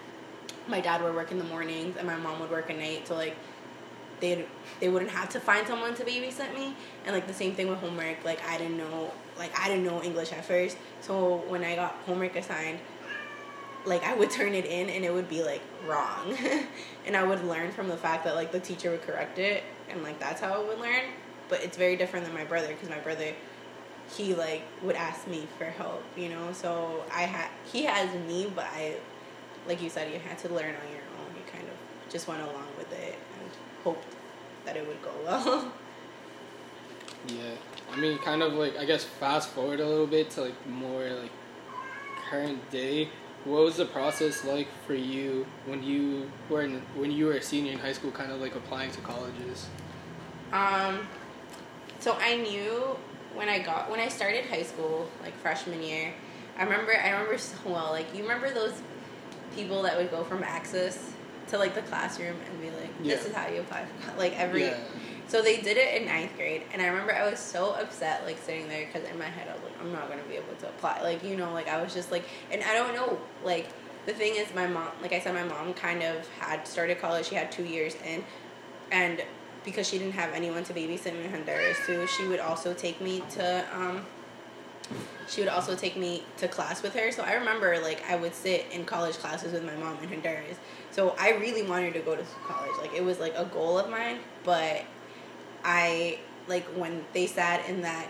[0.68, 3.14] my dad would work in the mornings and my mom would work at night so
[3.14, 3.36] like
[4.20, 4.44] they
[4.80, 6.74] they wouldn't have to find someone to babysit me.
[7.04, 8.24] And like the same thing with homework.
[8.24, 10.76] Like I didn't know like I didn't know English at first.
[11.00, 12.78] So when I got homework assigned
[13.86, 16.36] like I would turn it in and it would be like wrong.
[17.06, 19.64] And I would learn from the fact that like the teacher would correct it.
[19.88, 21.04] And like that's how I would learn.
[21.48, 23.32] But it's very different than my brother because my brother
[24.16, 26.52] he like would ask me for help you know?
[26.52, 28.96] So I had he has me but I
[29.66, 31.34] like you said you had to learn on your own.
[31.34, 32.66] You kind of just went along
[33.84, 34.06] hoped
[34.64, 35.72] that it would go well
[37.28, 37.54] Yeah,
[37.92, 41.08] I mean, kind of like I guess fast forward a little bit to like more
[41.10, 41.30] like
[42.30, 43.08] current day.
[43.44, 47.42] What was the process like for you when you were in, when you were a
[47.42, 49.66] senior in high school, kind of like applying to colleges?
[50.52, 51.06] Um,
[52.00, 52.96] so I knew
[53.34, 56.12] when I got when I started high school, like freshman year.
[56.58, 57.90] I remember I remember so well.
[57.90, 58.82] Like you remember those
[59.54, 61.12] people that would go from Access
[61.50, 63.28] to like the classroom and be like, "This Yeah.
[63.28, 64.64] is how you apply." For, like every.
[64.64, 64.76] Yeah.
[65.28, 68.38] So they did it in ninth grade, and I remember I was so upset, like
[68.38, 70.68] sitting there, because in my head I was like, I'm not gonna be able to
[70.68, 71.02] apply.
[71.02, 73.68] Like you know, like I was just like, and I don't know, like
[74.06, 77.26] the thing is, my mom, like I said, my mom kind of had started college.
[77.28, 78.24] She had two years in,
[78.90, 79.22] and
[79.64, 83.00] because she didn't have anyone to babysit me in Honduras too, she would also take
[83.00, 84.04] me to um,
[85.28, 87.12] she would also take me to class with her.
[87.12, 90.56] So I remember like I would sit in college classes with my mom in Honduras.
[90.90, 92.72] So I really wanted to go to college.
[92.80, 94.84] Like it was like a goal of mine, but
[95.64, 98.08] I like when they sat in that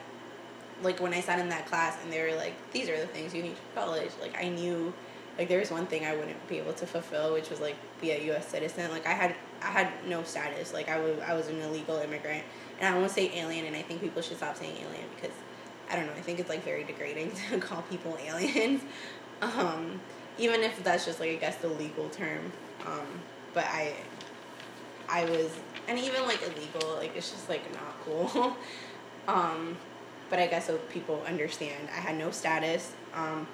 [0.83, 3.35] like when I sat in that class and they were like, These are the things
[3.35, 4.93] you need for college, like I knew
[5.39, 8.13] like there was one thing I wouldn't be able to fulfill, which was like be
[8.13, 8.91] a US citizen.
[8.91, 10.73] Like I had I had no status.
[10.73, 12.45] Like I was I was an illegal immigrant.
[12.79, 15.37] And I won't say alien and I think people should stop saying alien because
[15.91, 16.13] I don't know.
[16.13, 18.83] I think it's like very degrading to call people aliens,
[19.43, 20.01] um,
[20.39, 22.53] even if that's just like I guess the legal term.
[22.87, 23.07] Um,
[23.53, 23.95] but I,
[25.09, 25.51] I was,
[25.89, 28.57] and even like illegal, like it's just like not cool.
[29.29, 29.77] um,
[30.31, 31.89] but I guess so people understand.
[31.89, 33.49] I had no status, um,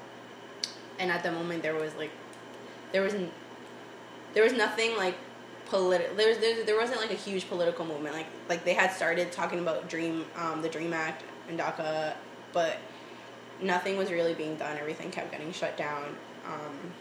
[0.98, 2.10] and at the moment there was like,
[2.92, 3.14] there was,
[4.34, 5.16] there was nothing like
[5.66, 6.14] political.
[6.16, 8.14] There was there, there wasn't like a huge political movement.
[8.14, 12.14] Like like they had started talking about Dream, um, the Dream Act and DACA
[12.56, 12.78] but
[13.60, 14.78] nothing was really being done.
[14.78, 16.16] Everything kept getting shut down.
[16.46, 16.92] Um,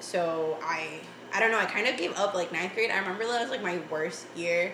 [0.00, 1.00] so I
[1.34, 1.58] I don't know.
[1.58, 2.90] I kind of gave up like ninth grade.
[2.90, 4.72] I remember that was like my worst year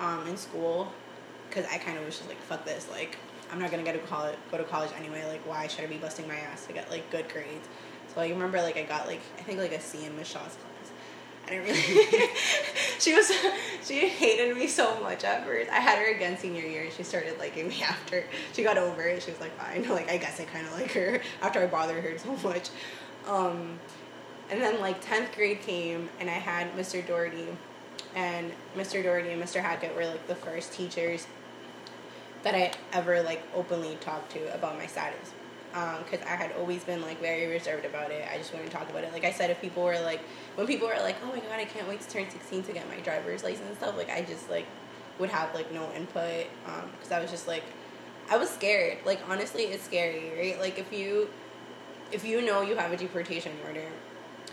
[0.00, 0.90] um, in school
[1.50, 2.88] because I kind of was just like fuck this.
[2.90, 3.18] Like
[3.52, 5.26] I'm not gonna get to college, go to college anyway.
[5.26, 7.68] Like why should I be busting my ass to get like good grades?
[8.14, 10.56] So I remember like I got like I think like a C in Miss Shaw's
[10.56, 10.83] class
[11.46, 12.28] I didn't really.
[12.98, 13.30] she was
[13.82, 15.70] she hated me so much at first.
[15.70, 19.02] I had her again senior year, and she started liking me after she got over
[19.02, 19.22] it.
[19.22, 19.88] She was like, fine.
[19.94, 22.70] Like I guess I kind of like her after I bothered her so much.
[23.28, 23.78] Um,
[24.50, 27.06] and then like tenth grade came, and I had Mr.
[27.06, 27.46] Doherty,
[28.14, 29.02] and Mr.
[29.02, 29.60] Doherty and Mr.
[29.60, 31.26] Hackett were like the first teachers
[32.42, 35.32] that I ever like openly talked to about my status
[35.74, 38.24] because um, I had always been like very reserved about it.
[38.32, 39.12] I just wouldn't talk about it.
[39.12, 40.20] Like I said, if people were like,
[40.54, 42.88] when people were like, "Oh my god, I can't wait to turn sixteen to get
[42.88, 44.66] my driver's license and stuff," like I just like
[45.18, 47.64] would have like no input because um, I was just like,
[48.30, 48.98] I was scared.
[49.04, 50.60] Like honestly, it's scary, right?
[50.60, 51.28] Like if you
[52.12, 53.88] if you know you have a deportation order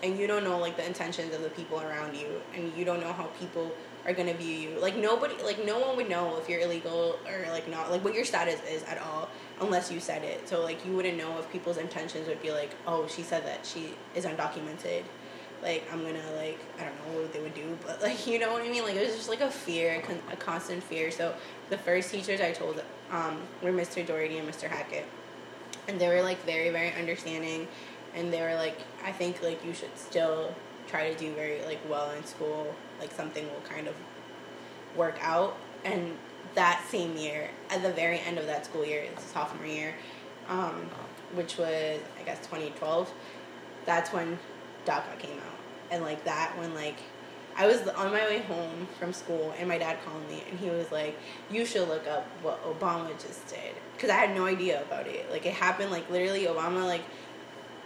[0.02, 3.00] and you don't know like the intentions of the people around you and you don't
[3.00, 3.72] know how people
[4.06, 7.46] are gonna view you like nobody like no one would know if you're illegal or
[7.52, 9.30] like not like what your status is at all
[9.62, 10.50] unless you said it.
[10.50, 13.65] So like you wouldn't know if people's intentions would be like, oh, she said that
[13.65, 15.04] she is undocumented.
[15.62, 18.52] Like I'm gonna like I don't know what they would do, but like you know
[18.52, 18.84] what I mean.
[18.84, 21.12] Like it was just like a fear, a, con- a constant fear.
[21.12, 21.34] So
[21.69, 24.06] the first teachers I told um, were Mr.
[24.06, 24.67] Doherty and Mr.
[24.67, 25.06] Hackett,
[25.88, 27.67] and they were like very very understanding,
[28.15, 30.56] and they were like I think like you should still
[30.88, 32.74] try to do very like well in school.
[33.00, 33.95] Like something will kind of
[34.95, 36.17] work out and
[36.56, 39.94] that same year, at the very end of that school year, it's sophomore year,
[40.50, 40.90] um,
[41.34, 43.12] which was I guess 2012.
[43.86, 44.38] That's when
[44.86, 45.60] DACA came out,
[45.90, 46.98] and like that when like
[47.56, 50.70] I was on my way home from school, and my dad called me, and he
[50.70, 51.18] was like,
[51.50, 55.32] "You should look up what Obama just did," because I had no idea about it.
[55.32, 57.04] Like it happened, like literally, Obama like,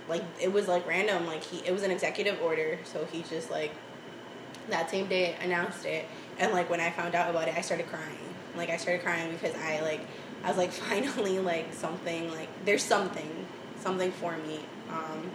[0.09, 1.25] like it was like random.
[1.25, 3.71] Like he, it was an executive order, so he just like
[4.69, 6.05] that same day announced it,
[6.39, 9.31] and like when I found out about it, I started crying like I started crying
[9.31, 10.01] because I like
[10.43, 13.45] I was like finally like something like there's something
[13.77, 14.59] something for me.
[14.89, 15.29] Um,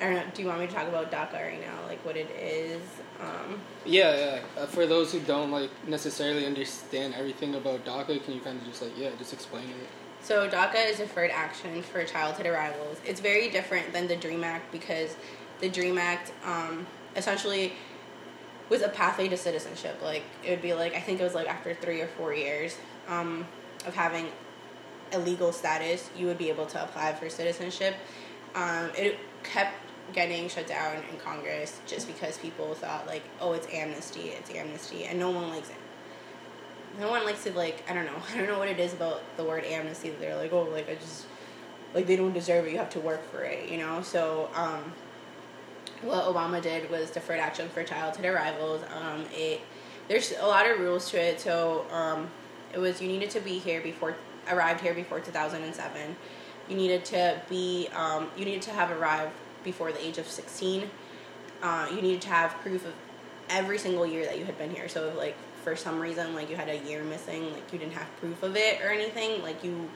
[0.00, 0.22] I don't know.
[0.34, 2.82] Do you want me to talk about DACA right now, like what it is?
[3.20, 4.62] Um, yeah, yeah.
[4.62, 8.66] Uh, for those who don't like necessarily understand everything about DACA, can you kind of
[8.66, 9.88] just like yeah, just explain it?
[10.20, 12.98] So DACA is deferred action for childhood arrivals.
[13.04, 15.16] It's very different than the DREAM Act because
[15.60, 17.72] the DREAM Act um, essentially
[18.68, 20.00] was a pathway to citizenship.
[20.02, 22.76] Like it would be like I think it was like after three or four years
[23.08, 23.46] um,
[23.86, 24.28] of having
[25.12, 27.94] a legal status, you would be able to apply for citizenship.
[28.54, 29.74] Um, it kept
[30.12, 35.04] getting shut down in Congress just because people thought like, oh, it's amnesty, it's amnesty,
[35.04, 35.76] and no one likes it.
[37.00, 39.22] No one likes to like I don't know I don't know what it is about
[39.36, 41.26] the word amnesty that they're like oh like I just
[41.94, 44.92] like they don't deserve it you have to work for it you know so um,
[46.02, 48.82] what Obama did was deferred action for childhood arrivals.
[48.94, 49.60] Um, it
[50.08, 51.40] there's a lot of rules to it.
[51.40, 52.28] So um,
[52.72, 54.16] it was you needed to be here before
[54.50, 56.16] arrived here before 2007.
[56.68, 59.32] You needed to be um, you needed to have arrived
[59.64, 60.90] before the age of 16.
[61.62, 62.92] Uh, you needed to have proof of
[63.48, 64.88] every single year that you had been here.
[64.88, 68.08] So like for some reason like you had a year missing, like you didn't have
[68.18, 69.88] proof of it or anything, like you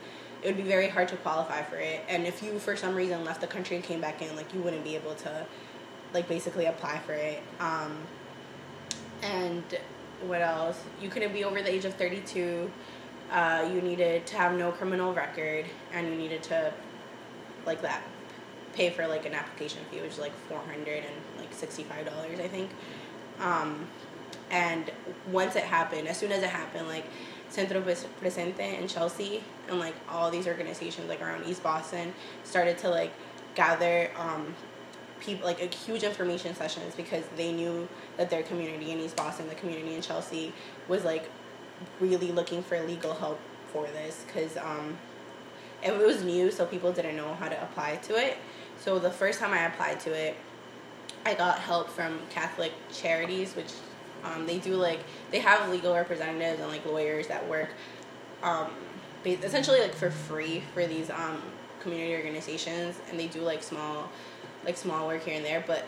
[0.43, 2.01] it would be very hard to qualify for it.
[2.07, 4.61] And if you for some reason left the country and came back in, like you
[4.61, 5.45] wouldn't be able to
[6.17, 7.43] like basically apply for it.
[7.59, 7.95] Um,
[9.21, 9.63] and
[10.25, 10.81] what else?
[10.99, 12.71] You couldn't be over the age of 32.
[13.31, 16.73] Uh, you needed to have no criminal record, and you needed to,
[17.67, 18.01] like that,
[18.73, 22.05] pay for like an application fee, which is like four hundred and like sixty five
[22.05, 22.71] dollars, I think.
[23.39, 23.85] Um,
[24.49, 24.89] and
[25.29, 27.05] once it happened, as soon as it happened, like
[27.49, 32.13] Centro Presente in Chelsea and like all these organizations like around East Boston
[32.45, 33.11] started to like
[33.55, 34.55] gather um,
[35.19, 39.47] people like a huge information sessions because they knew that their community in East Boston,
[39.47, 40.53] the community in Chelsea,
[40.87, 41.29] was like
[41.99, 43.39] really looking for legal help
[43.71, 44.97] for this because um,
[45.83, 48.37] it was new, so people didn't know how to apply to it.
[48.79, 50.35] So the first time I applied to it,
[51.25, 53.71] I got help from Catholic Charities, which
[54.23, 54.99] um, they do like
[55.31, 57.69] they have legal representatives and like lawyers that work
[58.43, 58.71] um,
[59.25, 61.41] essentially like for free for these um,
[61.81, 64.09] community organizations, and they do like small
[64.65, 65.63] like small work here and there.
[65.65, 65.85] But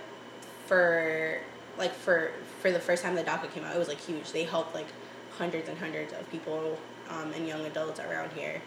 [0.65, 1.39] for
[1.77, 4.32] like for for the first time the DACA came out, it was like huge.
[4.32, 4.88] They helped like
[5.38, 6.77] hundreds and hundreds of people
[7.10, 8.62] um, and young adults around here.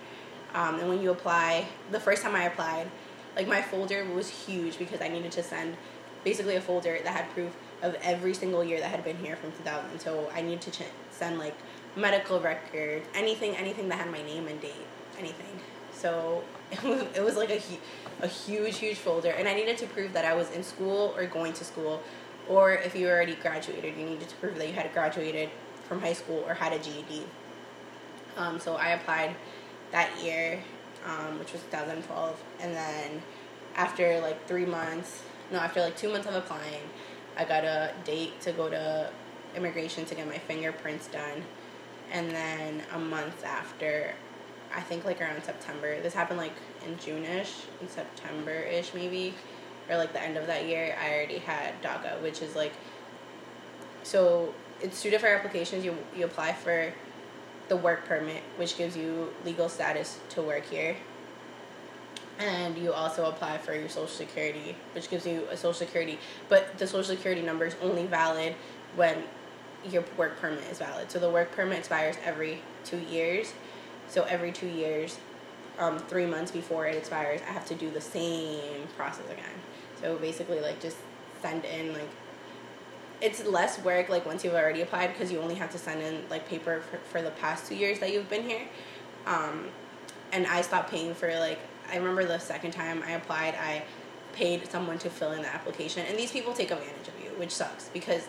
[0.55, 2.91] Um, and when you apply, the first time I applied,
[3.37, 5.77] like my folder was huge because I needed to send
[6.25, 9.53] basically a folder that had proof of every single year that had been here from
[9.53, 9.99] 2000.
[10.01, 11.57] So I needed to ch- send like
[11.97, 14.87] medical records, anything, anything that had my name and date,
[15.19, 15.61] anything.
[15.93, 17.61] So it was, it was like a,
[18.23, 19.31] a huge, huge folder.
[19.31, 22.03] And I needed to prove that I was in school or going to school.
[22.49, 25.51] Or if you already graduated, you needed to prove that you had graduated
[25.89, 27.25] from high school or had a GED.
[28.37, 29.35] Um, so I applied
[29.91, 30.63] that year,
[31.05, 32.43] um, which was 2012.
[32.61, 33.23] And then
[33.75, 36.83] after like three months, no, after like two months of applying,
[37.37, 39.11] I got a date to go to
[39.57, 41.43] immigration to get my fingerprints done.
[42.11, 44.15] And then a month after,
[44.75, 46.53] I think like around September, this happened like
[46.87, 49.35] in June ish, in September ish maybe,
[49.89, 52.73] or like the end of that year, I already had DACA, which is like,
[54.03, 55.85] so it's two different applications.
[55.85, 56.93] You, you apply for
[57.69, 60.97] the work permit, which gives you legal status to work here.
[62.39, 66.19] And you also apply for your social security which gives you a social security.
[66.49, 68.55] But the social security number is only valid
[68.97, 69.23] when
[69.89, 71.11] your work permit is valid.
[71.11, 73.53] So the work permit expires every two years
[74.09, 75.19] so every two years
[75.79, 79.57] um, three months before it expires i have to do the same process again.
[80.01, 80.97] So basically like just
[81.41, 82.11] send in like
[83.21, 86.25] it's less work like once you've already applied because you only have to send in
[86.29, 88.63] like paper for, for the past two years that you've been here.
[89.27, 89.69] Um,
[90.33, 91.61] and i stopped paying for like
[91.91, 93.85] I remember the second time I applied, I
[94.33, 97.51] paid someone to fill in the application, and these people take advantage of you, which
[97.51, 98.29] sucks because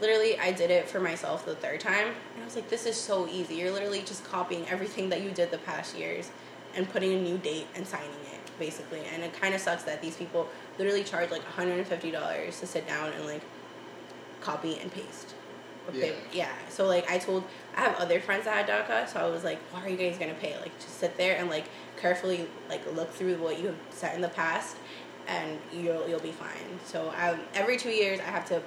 [0.00, 2.96] literally I did it for myself the third time, and I was like, this is
[2.96, 3.56] so easy.
[3.56, 6.30] You're literally just copying everything that you did the past years
[6.74, 9.02] and putting a new date and signing it, basically.
[9.12, 13.12] And it kind of sucks that these people literally charge like $150 to sit down
[13.12, 13.42] and like
[14.40, 15.34] copy and paste.
[15.92, 16.12] Yeah.
[16.32, 16.52] yeah.
[16.68, 19.58] So like I told I have other friends that had DACA, so I was like,
[19.72, 20.58] why are you guys gonna pay?
[20.60, 21.64] Like just sit there and like
[21.96, 24.76] carefully like look through what you have said in the past,
[25.26, 26.78] and you'll you'll be fine.
[26.84, 28.62] So I, every two years I have to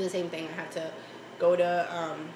[0.00, 0.48] do the same thing.
[0.48, 0.90] I have to
[1.38, 2.28] go to um,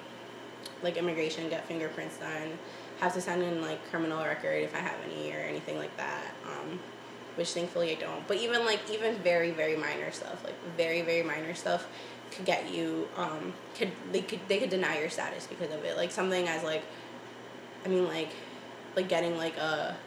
[0.83, 2.57] like immigration, get fingerprints done.
[2.99, 6.33] Have to send in like criminal record if I have any or anything like that.
[6.45, 6.79] Um,
[7.35, 8.25] which thankfully I don't.
[8.27, 11.87] But even like even very very minor stuff, like very very minor stuff,
[12.31, 15.97] could get you um could they could they could deny your status because of it.
[15.97, 16.83] Like something as like,
[17.83, 18.29] I mean like,
[18.95, 19.97] like getting like a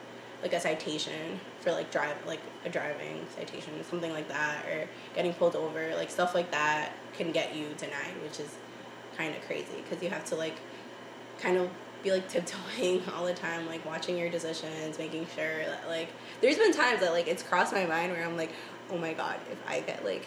[0.43, 5.33] like a citation for like drive like a driving citation something like that or getting
[5.35, 8.57] pulled over like stuff like that can get you denied which is
[9.17, 10.57] kind of crazy because you have to like
[11.41, 11.69] kind of
[12.03, 16.09] be like tiptoeing all the time like watching your decisions making sure that like
[16.41, 18.53] there's been times that like it's crossed my mind where i'm like
[18.91, 20.27] oh my god if i get like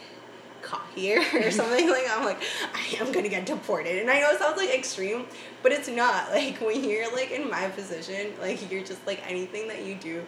[0.62, 2.40] caught here or something like I'm like
[2.74, 5.26] I am gonna get deported and I know it sounds like extreme
[5.64, 9.68] but it's not like when you're like in my position like you're just like anything
[9.70, 10.24] that you do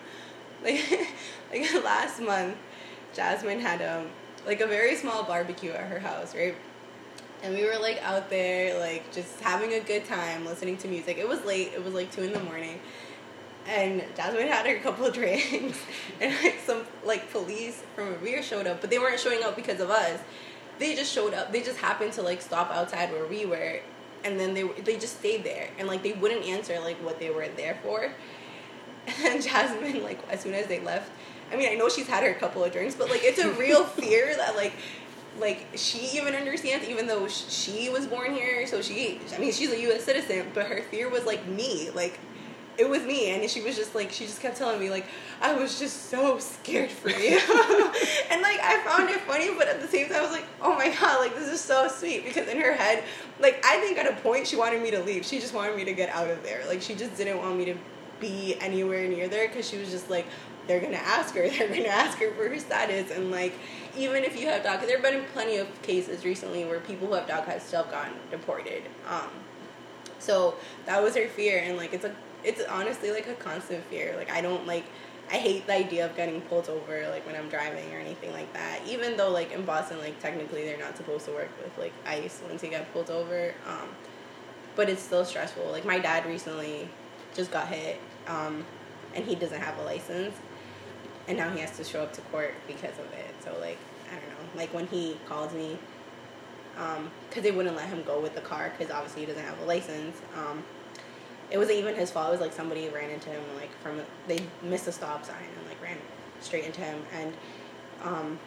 [0.63, 1.09] like
[1.51, 2.55] like last month
[3.13, 4.07] Jasmine had um
[4.45, 6.55] like a very small barbecue at her house right?
[7.43, 11.17] And we were like out there like just having a good time listening to music.
[11.17, 11.73] It was late.
[11.73, 12.79] It was like two in the morning.
[13.67, 15.79] And Jasmine had a couple drinks,
[16.21, 19.79] and like some like police from Revere showed up, but they weren't showing up because
[19.79, 20.19] of us.
[20.79, 21.51] They just showed up.
[21.51, 23.79] They just happened to like stop outside where we were,
[24.23, 27.29] and then they they just stayed there, and like they wouldn't answer like what they
[27.29, 28.11] were there for.
[29.25, 31.11] And Jasmine, like as soon as they left,
[31.51, 33.83] I mean I know she's had her couple of drinks, but like it's a real
[33.99, 34.73] fear that like
[35.39, 39.71] like she even understands even though she was born here so she i mean she's
[39.71, 42.19] a us citizen but her fear was like me like
[42.77, 45.05] it was me and she was just like she just kept telling me like
[45.41, 47.39] i was just so scared for you.
[48.29, 50.75] And like i found it funny but at the same time i was like oh
[50.75, 53.03] my god like this is so sweet because in her head
[53.39, 55.25] like i think at a point she wanted me to leave.
[55.25, 56.63] She just wanted me to get out of there.
[56.67, 57.75] Like she just didn't want me to
[58.23, 60.25] be anywhere near there because she was just like
[60.67, 63.53] they're gonna ask her they're gonna ask her for her status and like
[63.95, 67.13] even if you have DACA, there have been plenty of cases recently where people who
[67.13, 69.29] have DACA have still gotten deported um,
[70.19, 70.55] so
[70.85, 74.15] that was her fear and like it's a it's honestly like a constant fear.
[74.17, 74.85] Like I don't like
[75.31, 78.51] I hate the idea of getting pulled over like when I'm driving or anything like
[78.53, 78.81] that.
[78.87, 82.41] Even though like in Boston like technically they're not supposed to work with like ICE
[82.47, 83.53] once you get pulled over.
[83.67, 83.89] Um,
[84.75, 85.69] but it's still stressful.
[85.71, 86.87] Like my dad recently
[87.33, 88.65] just got hit um,
[89.15, 90.35] and he doesn't have a license
[91.27, 93.33] and now he has to show up to court because of it.
[93.43, 93.77] So like
[94.11, 94.59] I don't know.
[94.59, 95.77] Like when he called me
[96.73, 96.97] because
[97.37, 99.65] um, they wouldn't let him go with the car because obviously he doesn't have a
[99.65, 100.21] license.
[100.35, 100.63] Um,
[101.51, 102.29] it wasn't even his fault.
[102.29, 105.67] It was like somebody ran into him like from they missed a stop sign and
[105.67, 105.97] like ran
[106.39, 107.33] straight into him and
[108.03, 108.39] um,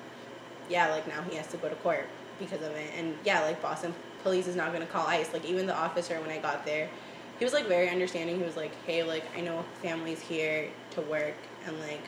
[0.69, 2.09] yeah, like now he has to go to court
[2.39, 2.91] because of it.
[2.97, 5.33] And yeah, like Boston police is not gonna call ICE.
[5.33, 6.91] Like even the officer when I got there,
[7.39, 8.39] he was like very understanding.
[8.39, 12.03] He was like, "Hey, like I know families here to work and like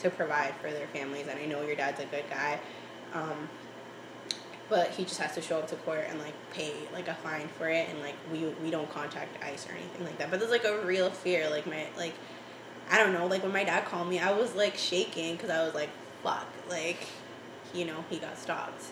[0.00, 2.58] to provide for their families, and I know your dad's a good guy."
[3.14, 3.48] Um,
[4.68, 7.48] but he just has to show up to court and like pay like a fine
[7.48, 10.50] for it and like we we don't contact ice or anything like that but there's
[10.50, 12.14] like a real fear like my like
[12.90, 15.64] i don't know like when my dad called me i was like shaking because i
[15.64, 15.90] was like
[16.22, 17.06] fuck like
[17.74, 18.84] you know he got stopped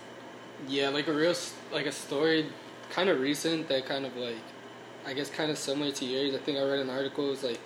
[0.68, 1.34] yeah like a real
[1.72, 2.46] like a story
[2.90, 4.36] kind of recent that kind of like
[5.06, 7.44] i guess kind of similar to yours i think i read an article it was
[7.44, 7.60] like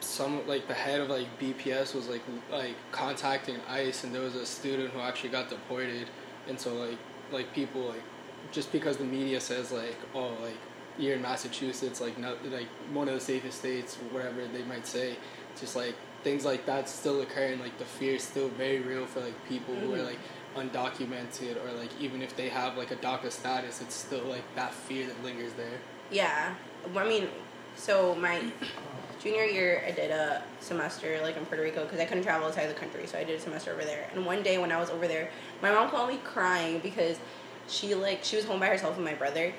[0.00, 4.34] some like the head of like bps was like like contacting ice and there was
[4.34, 6.08] a student who actually got deported
[6.48, 6.98] and so like
[7.32, 8.02] like people like
[8.52, 10.56] just because the media says like oh like
[10.98, 15.16] you're in Massachusetts like not like one of the safest states whatever they might say
[15.58, 19.20] just like things like that still occurring like the fear is still very real for
[19.20, 19.86] like people mm-hmm.
[19.86, 20.06] who are mm-hmm.
[20.06, 24.44] like undocumented or like even if they have like a DACA status it's still like
[24.54, 25.80] that fear that lingers there
[26.14, 26.54] yeah
[26.96, 27.28] I mean
[27.76, 28.40] so my
[29.24, 32.66] junior year, I did a semester like in Puerto Rico because I couldn't travel outside
[32.66, 34.06] the country, so I did a semester over there.
[34.12, 35.30] And one day when I was over there,
[35.62, 37.18] my mom called me crying because
[37.66, 39.52] she like she was home by herself with my brother,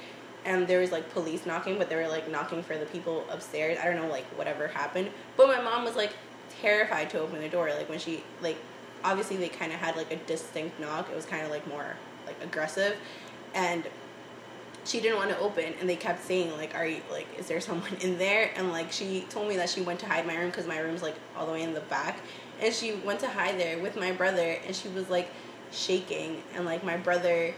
[0.45, 3.79] and there was like police knocking, but they were like knocking for the people upstairs.
[3.81, 6.13] I don't know like whatever happened, but my mom was like
[6.61, 7.69] terrified to open the door.
[7.71, 8.57] Like when she like
[9.03, 11.09] obviously they kind of had like a distinct knock.
[11.09, 11.95] It was kind of like more
[12.27, 12.97] like aggressive,
[13.55, 13.83] and
[14.86, 17.59] she didn't want to open and they kept saying like are you like is there
[17.59, 18.51] someone in there?
[18.55, 21.01] And like she told me that she went to hide my room because my room's
[21.01, 22.19] like all the way in the back.
[22.61, 25.29] And she went to hide there with my brother and she was like
[25.71, 26.43] shaking.
[26.53, 27.53] And like my brother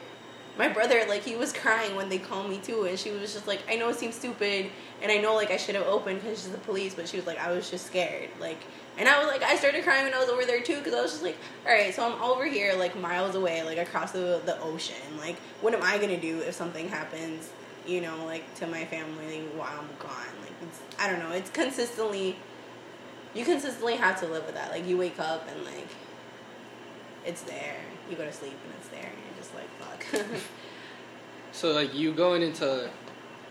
[0.57, 3.45] my brother like he was crying when they called me too and she was just
[3.45, 4.71] like i know it seems stupid
[5.03, 7.28] and i know like i should have opened because she's the police but she was
[7.28, 8.30] like i was just scared.
[8.39, 8.57] Like
[8.97, 11.01] and I was like, I started crying when I was over there too, because I
[11.01, 14.41] was just like, all right, so I'm over here, like miles away, like across the
[14.45, 15.17] the ocean.
[15.19, 17.49] Like, what am I gonna do if something happens,
[17.85, 20.33] you know, like to my family while I'm gone?
[20.41, 21.31] Like, it's, I don't know.
[21.31, 22.37] It's consistently,
[23.35, 24.71] you consistently have to live with that.
[24.71, 25.89] Like, you wake up and like,
[27.23, 27.75] it's there.
[28.09, 30.25] You go to sleep and it's there, and you're just like, fuck.
[31.51, 32.89] so like you going into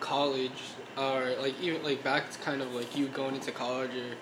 [0.01, 0.61] college,
[0.97, 4.17] or like even like back to kind of like you going into college or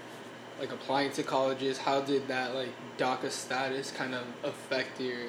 [0.58, 5.26] like applying to colleges, how did that like DACA status kind of affect your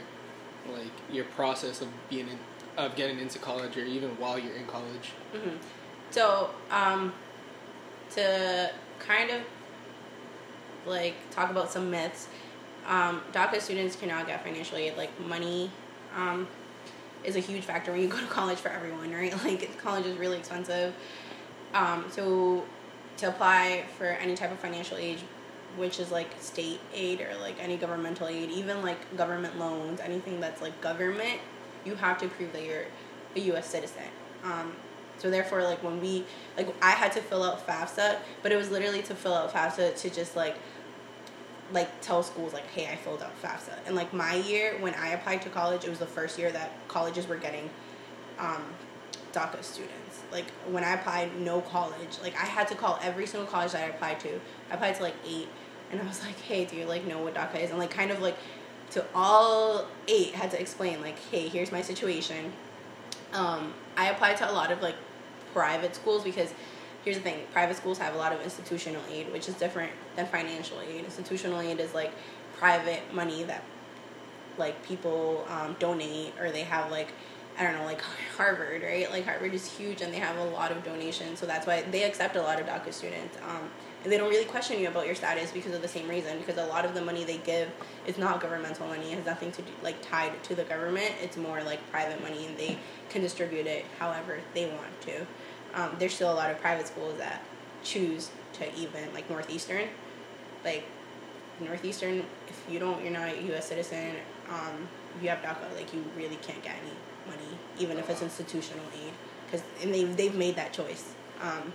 [0.72, 2.38] like your process of being in,
[2.78, 5.12] of getting into college or even while you're in college?
[5.34, 5.58] Mm-hmm.
[6.12, 7.14] So um,
[8.12, 9.42] to kind of
[10.86, 12.28] like talk about some myths,
[12.88, 14.96] um, DACA students cannot get financial aid.
[14.98, 15.72] Like money
[16.16, 16.48] um,
[17.24, 19.34] is a huge factor when you go to college for everyone, right?
[19.44, 20.94] Like college is really expensive.
[21.74, 22.64] Um, so
[23.18, 25.20] to apply for any type of financial aid,
[25.78, 30.40] which is like state aid or like any governmental aid, even like government loans, anything
[30.40, 31.40] that's like government,
[31.86, 32.86] you have to prove that you're
[33.36, 33.68] a U.S.
[33.68, 34.04] citizen.
[34.44, 34.74] Um,
[35.18, 36.26] so therefore, like when we
[36.58, 39.96] like, I had to fill out FAFSA, but it was literally to fill out FAFSA
[40.02, 40.56] to just like
[41.72, 43.74] like tell schools like, hey, I filled out FAFSA.
[43.88, 46.72] And like my year when I applied to college, it was the first year that
[46.88, 47.70] colleges were getting
[48.38, 48.64] um,
[49.34, 50.05] DACA students.
[50.36, 52.20] Like when I applied, no college.
[52.22, 54.40] Like I had to call every single college that I applied to.
[54.70, 55.48] I applied to like eight,
[55.92, 57.70] and I was like, hey, do you like know what DACA is?
[57.70, 58.38] And like kind of like
[58.92, 62.52] to all eight had to explain like, hey, here's my situation.
[63.34, 64.96] Um, I applied to a lot of like
[65.54, 66.54] private schools because
[67.06, 70.26] here's the thing private schools have a lot of institutional aid which is different than
[70.26, 72.12] financial aid institutional aid is like
[72.58, 73.64] private money that
[74.58, 77.10] like people um, donate or they have like
[77.58, 78.02] I don't know, like
[78.36, 79.10] Harvard, right?
[79.10, 82.04] Like Harvard is huge and they have a lot of donations, so that's why they
[82.04, 83.38] accept a lot of DACA students.
[83.48, 83.70] Um,
[84.04, 86.38] and they don't really question you about your status because of the same reason.
[86.38, 87.70] Because a lot of the money they give
[88.06, 91.12] is not governmental money; it has nothing to do like tied to the government.
[91.24, 92.78] It's more like private money, and they
[93.10, 95.26] can distribute it however they want to.
[95.74, 97.42] Um, there's still a lot of private schools that
[97.84, 99.88] choose to even like Northeastern,
[100.64, 100.86] like
[101.60, 102.26] Northeastern.
[102.48, 103.70] If you don't, you're not a U.S.
[103.70, 104.18] citizen.
[104.50, 106.94] Um, if you have DACA, like you really can't get any
[107.80, 109.14] even if it's institutional aid,
[109.46, 111.14] because and they they've made that choice.
[111.42, 111.74] Um,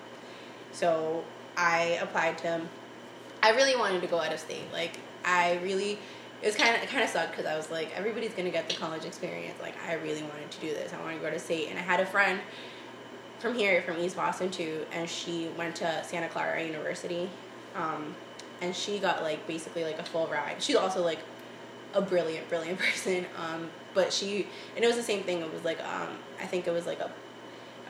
[0.73, 1.25] so
[1.57, 2.61] I applied to.
[3.43, 4.71] I really wanted to go out of state.
[4.73, 5.99] Like I really,
[6.43, 8.75] it was kind of kind of sucked because I was like, everybody's gonna get the
[8.75, 9.61] college experience.
[9.61, 10.93] Like I really wanted to do this.
[10.93, 12.41] I wanted to go to state, and I had a friend
[13.41, 17.29] from here, from East Boston too, and she went to Santa Clara University,
[17.75, 18.15] um,
[18.61, 20.63] and she got like basically like a full ride.
[20.63, 21.21] She's also like
[21.95, 23.27] a brilliant, brilliant person.
[23.37, 25.41] Um, but she and it was the same thing.
[25.41, 26.09] It was like um,
[26.41, 27.11] I think it was like a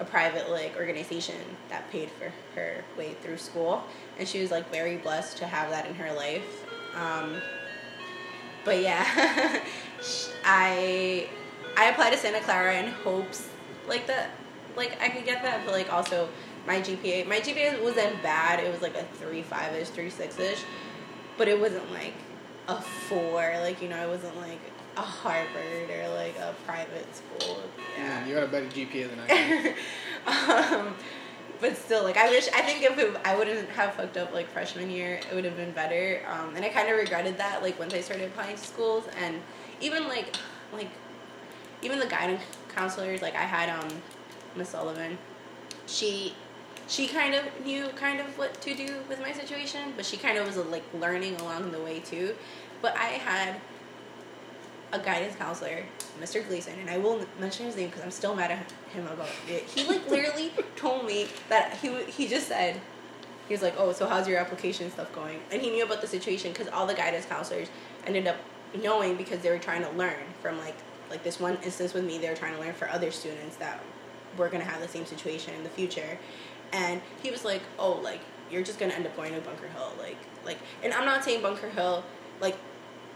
[0.01, 1.36] a private like organization
[1.68, 3.84] that paid for her way through school,
[4.18, 6.64] and she was like very blessed to have that in her life.
[6.94, 7.36] Um,
[8.64, 9.05] but yeah,
[10.44, 11.28] I
[11.76, 13.48] I applied to Santa Clara in hopes
[13.86, 14.30] like that
[14.76, 16.28] like I could get that, but like also
[16.66, 18.61] my GPA my GPA wasn't bad.
[18.61, 20.62] It was like a three five ish, three six ish,
[21.36, 22.14] but it wasn't like
[22.68, 23.55] a four.
[23.61, 24.61] Like you know, it wasn't like
[25.01, 27.59] a Harvard or like a private school.
[27.96, 29.74] Yeah, you got a better GPA than I
[30.70, 30.76] do.
[30.76, 30.94] um,
[31.61, 34.48] but still, like I wish I think if it, I wouldn't have fucked up like
[34.48, 36.22] freshman year, it would have been better.
[36.30, 39.40] Um, and I kind of regretted that like once I started applying to schools and
[39.80, 40.36] even like
[40.72, 40.90] like
[41.82, 43.90] even the guidance counselors like I had um
[44.55, 45.16] Miss Sullivan,
[45.86, 46.34] she
[46.88, 50.36] she kind of knew kind of what to do with my situation, but she kind
[50.36, 52.34] of was like learning along the way too.
[52.82, 53.57] But I had
[54.93, 55.84] a guidance counselor,
[56.20, 56.47] Mr.
[56.47, 59.62] Gleason, and I will mention his name because I'm still mad at him about it.
[59.64, 62.80] He like literally told me that he he just said
[63.49, 66.07] he was like, "Oh, so how's your application stuff going?" And he knew about the
[66.07, 67.68] situation because all the guidance counselors
[68.07, 68.36] ended up
[68.80, 70.76] knowing because they were trying to learn from like
[71.09, 72.18] like this one instance with me.
[72.18, 73.80] They were trying to learn for other students that
[74.36, 76.18] were gonna have the same situation in the future,
[76.72, 78.20] and he was like, "Oh, like
[78.51, 81.43] you're just gonna end up going to Bunker Hill, like like." And I'm not saying
[81.43, 82.05] Bunker Hill
[82.41, 82.57] like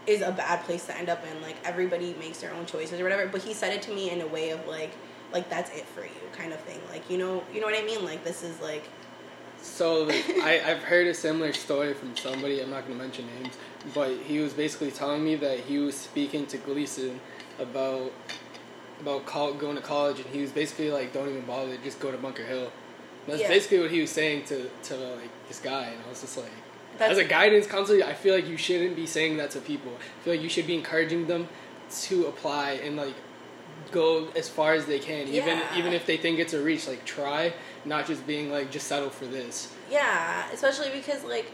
[0.07, 1.41] is a bad place to end up in.
[1.41, 3.27] Like everybody makes their own choices or whatever.
[3.27, 4.91] But he said it to me in a way of like,
[5.33, 6.79] like that's it for you, kind of thing.
[6.89, 8.03] Like you know, you know what I mean?
[8.03, 8.83] Like this is like.
[9.61, 12.61] So I I've heard a similar story from somebody.
[12.61, 13.55] I'm not gonna mention names,
[13.93, 17.19] but he was basically telling me that he was speaking to Gleason
[17.59, 18.11] about
[19.01, 22.11] about call, going to college, and he was basically like, "Don't even bother, just go
[22.11, 22.71] to Bunker Hill."
[23.27, 23.47] That's yeah.
[23.47, 26.51] basically what he was saying to to like this guy, and I was just like,
[26.97, 29.91] that's, as a guidance counselor, I feel like you shouldn't be saying that to people.
[29.95, 31.47] I feel like you should be encouraging them
[32.03, 33.15] to apply and like
[33.91, 35.41] go as far as they can, yeah.
[35.41, 36.87] even even if they think it's a reach.
[36.87, 39.73] Like try, not just being like just settle for this.
[39.91, 41.51] Yeah, especially because like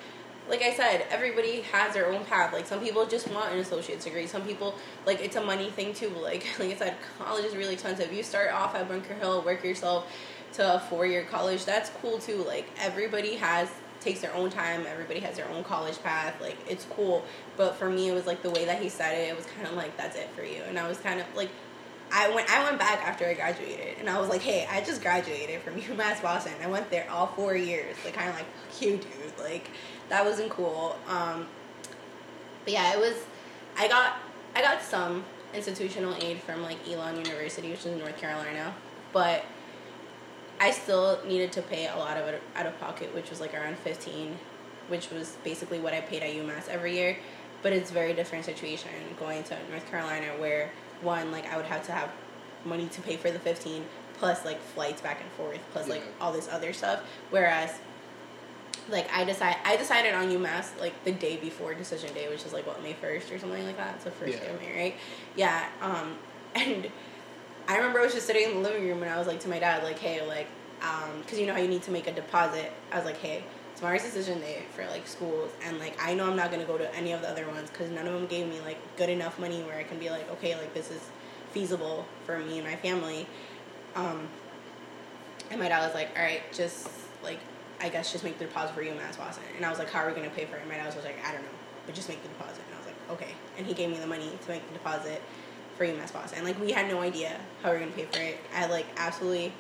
[0.49, 2.53] like I said, everybody has their own path.
[2.53, 4.27] Like some people just want an associate's degree.
[4.27, 4.75] Some people
[5.05, 6.11] like it's a money thing too.
[6.21, 8.13] Like like I said, college is really expensive.
[8.13, 10.11] You start off at Bunker Hill, work yourself
[10.53, 11.65] to a four year college.
[11.65, 12.43] That's cool too.
[12.43, 13.69] Like everybody has
[14.01, 14.85] takes their own time.
[14.87, 16.39] Everybody has their own college path.
[16.41, 17.23] Like it's cool.
[17.55, 19.29] But for me, it was like the way that he said it.
[19.29, 20.61] It was kind of like that's it for you.
[20.67, 21.49] And I was kind of like,
[22.11, 25.01] I went I went back after I graduated, and I was like, hey, I just
[25.01, 26.53] graduated from UMass Boston.
[26.61, 27.95] I went there all four years.
[28.03, 28.47] Like kind of like,
[28.81, 29.39] you dude.
[29.39, 29.69] Like
[30.09, 30.97] that wasn't cool.
[31.07, 31.47] Um,
[32.65, 33.15] but yeah, it was.
[33.77, 34.17] I got
[34.55, 35.23] I got some
[35.53, 38.73] institutional aid from like Elon University, which is in North Carolina,
[39.13, 39.43] but
[40.61, 43.55] I still needed to pay a lot of it out of pocket, which was like
[43.55, 44.37] around fifteen,
[44.89, 47.17] which was basically what I paid at UMass every year.
[47.63, 51.65] But it's a very different situation going to North Carolina, where one like I would
[51.65, 52.11] have to have
[52.63, 53.85] money to pay for the fifteen
[54.19, 55.95] plus like flights back and forth plus yeah.
[55.95, 57.01] like all this other stuff.
[57.31, 57.79] Whereas
[58.87, 62.53] like I decide I decided on UMass like the day before decision day, which is
[62.53, 63.95] like what May first or something like that.
[63.95, 64.41] It's the first yeah.
[64.41, 64.95] day of May, right?
[65.35, 65.65] Yeah.
[65.81, 66.17] Um,
[66.55, 66.91] and
[67.67, 69.49] I remember I was just sitting in the living room and I was like to
[69.49, 70.47] my dad, like, hey, like,
[70.81, 72.71] um, cause you know how you need to make a deposit.
[72.91, 73.43] I was like, hey,
[73.75, 76.95] tomorrow's decision day for like schools, and like I know I'm not gonna go to
[76.95, 79.61] any of the other ones because none of them gave me like good enough money
[79.63, 81.01] where I can be like, okay, like this is
[81.51, 83.27] feasible for me and my family.
[83.95, 84.27] Um,
[85.51, 86.87] and my dad was like, all right, just
[87.23, 87.39] like
[87.79, 89.43] I guess just make the deposit for UMass Boston.
[89.55, 90.61] And I was like, how are we gonna pay for it?
[90.61, 92.61] And my dad was like, I don't know, but just make the deposit.
[92.67, 93.35] And I was like, okay.
[93.57, 95.21] And he gave me the money to make the deposit
[95.77, 96.39] for UMass Boston.
[96.39, 98.37] And like we had no idea how we were gonna pay for it.
[98.55, 99.53] I like absolutely,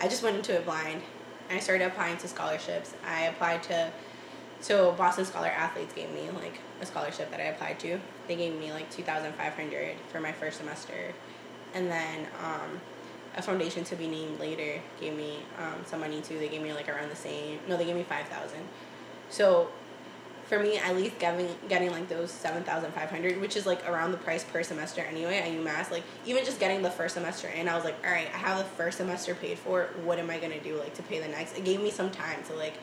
[0.00, 1.02] I just went into it blind.
[1.48, 2.92] And I started applying to scholarships.
[3.06, 3.90] I applied to,
[4.60, 7.98] so Boston Scholar Athletes gave me like a scholarship that I applied to.
[8.26, 11.14] They gave me like two thousand five hundred for my first semester,
[11.72, 12.80] and then um,
[13.34, 16.38] a foundation to be named later gave me um, some money too.
[16.38, 17.60] They gave me like around the same.
[17.66, 18.60] No, they gave me five thousand.
[19.30, 19.70] So
[20.48, 23.86] for me, at least getting getting like those seven thousand five hundred, which is like
[23.88, 25.90] around the price per semester anyway at UMass.
[25.90, 28.58] Like even just getting the first semester in, I was like, all right, I have
[28.58, 29.90] the first semester paid for.
[30.04, 31.56] What am I gonna do like to pay the next?
[31.56, 32.74] It gave me some time to like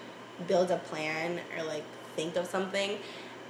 [0.47, 1.83] build a plan or like
[2.15, 2.99] think of something.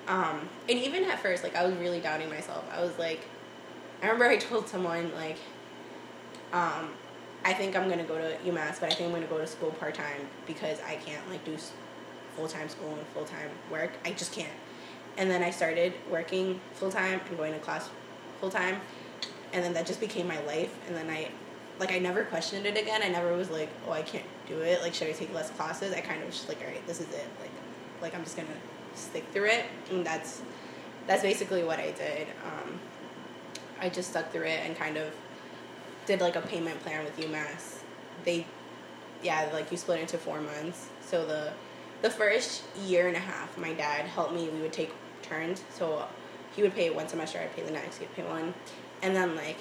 [0.08, 2.64] Um, and even at first, like I was really doubting myself.
[2.74, 3.28] I was like,
[4.02, 5.38] I remember I told someone like,
[6.54, 6.90] um,
[7.44, 9.72] I think I'm gonna go to UMass, but I think I'm gonna go to school
[9.72, 11.58] part time because I can't like do
[12.36, 13.92] full time school and full time work.
[14.06, 14.50] I just can't.
[15.18, 17.90] And then I started working full time and going to class
[18.40, 18.82] full time,
[19.54, 20.78] and then that just became my life.
[20.88, 21.30] And then I,
[21.80, 23.02] like, I never questioned it again.
[23.02, 24.82] I never was like, oh, I can't do it.
[24.82, 25.94] Like, should I take less classes?
[25.94, 27.26] I kind of was just like, all right, this is it.
[27.40, 27.52] Like,
[28.02, 28.50] like I'm just gonna
[28.94, 30.42] stick through it, and that's
[31.08, 32.28] that's basically what I did.
[32.44, 32.80] Um,
[33.80, 35.14] I just stuck through it and kind of
[36.06, 37.80] did like a payment plan with UMass.
[38.24, 38.46] They,
[39.22, 40.88] yeah, like you split into four months.
[41.02, 41.52] So the
[42.02, 44.50] the first year and a half, my dad helped me.
[44.50, 44.92] We would take
[45.22, 46.08] turns, so
[46.56, 48.54] he would pay one semester, I'd pay the next, he'd pay one,
[49.02, 49.58] and then like,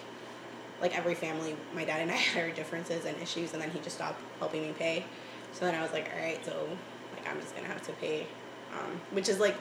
[0.80, 3.80] like every family, my dad and I had our differences and issues, and then he
[3.80, 5.04] just stopped helping me pay.
[5.52, 6.68] So then I was like, all right, so
[7.14, 8.26] like I'm just gonna have to pay,
[8.72, 9.56] um, which is like,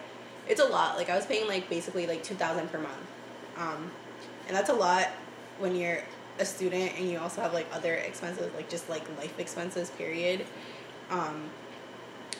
[0.47, 0.97] it's a lot.
[0.97, 3.07] Like I was paying like basically like two thousand per month,
[3.57, 3.91] um,
[4.47, 5.07] and that's a lot
[5.59, 5.99] when you're
[6.39, 9.91] a student and you also have like other expenses, like just like life expenses.
[9.91, 10.45] Period.
[11.09, 11.49] Um,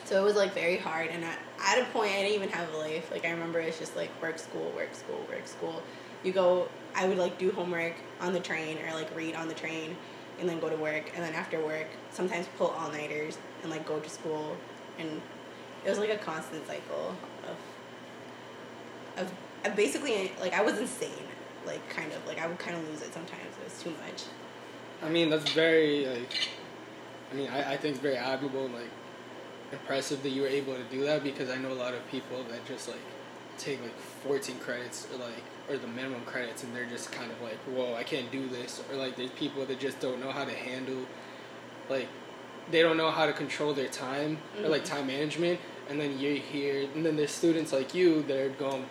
[0.04, 2.72] so it was like very hard, and at, at a point I didn't even have
[2.74, 3.10] a life.
[3.10, 5.82] Like I remember it's just like work, school, work, school, work, school.
[6.22, 6.68] You go.
[6.96, 9.96] I would like do homework on the train or like read on the train,
[10.38, 13.86] and then go to work, and then after work sometimes pull all nighters and like
[13.86, 14.56] go to school,
[14.98, 15.20] and
[15.84, 17.16] it was like a constant cycle
[17.48, 17.56] of
[19.16, 19.32] of,
[19.64, 21.10] of basically like I was insane.
[21.66, 23.56] Like kind of like I would kind of lose it sometimes.
[23.58, 24.24] It was too much.
[25.02, 26.48] I mean that's very like.
[27.32, 28.90] I mean I, I think it's very admirable like
[29.74, 32.42] impressive that you were able to do that because I know a lot of people
[32.50, 32.98] that just like
[33.58, 37.40] take like 14 credits or like or the minimum credits and they're just kind of
[37.40, 40.44] like whoa I can't do this or like there's people that just don't know how
[40.44, 41.06] to handle
[41.88, 42.08] like
[42.70, 44.64] they don't know how to control their time mm-hmm.
[44.64, 44.96] or like mm-hmm.
[44.96, 48.86] time management and then you're here and then there's students like you that are going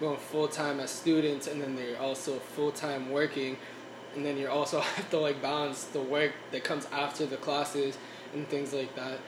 [0.00, 3.56] going full time as students and then they're also full time working
[4.14, 7.98] and then you also have to like balance the work that comes after the classes
[8.34, 9.18] and things like that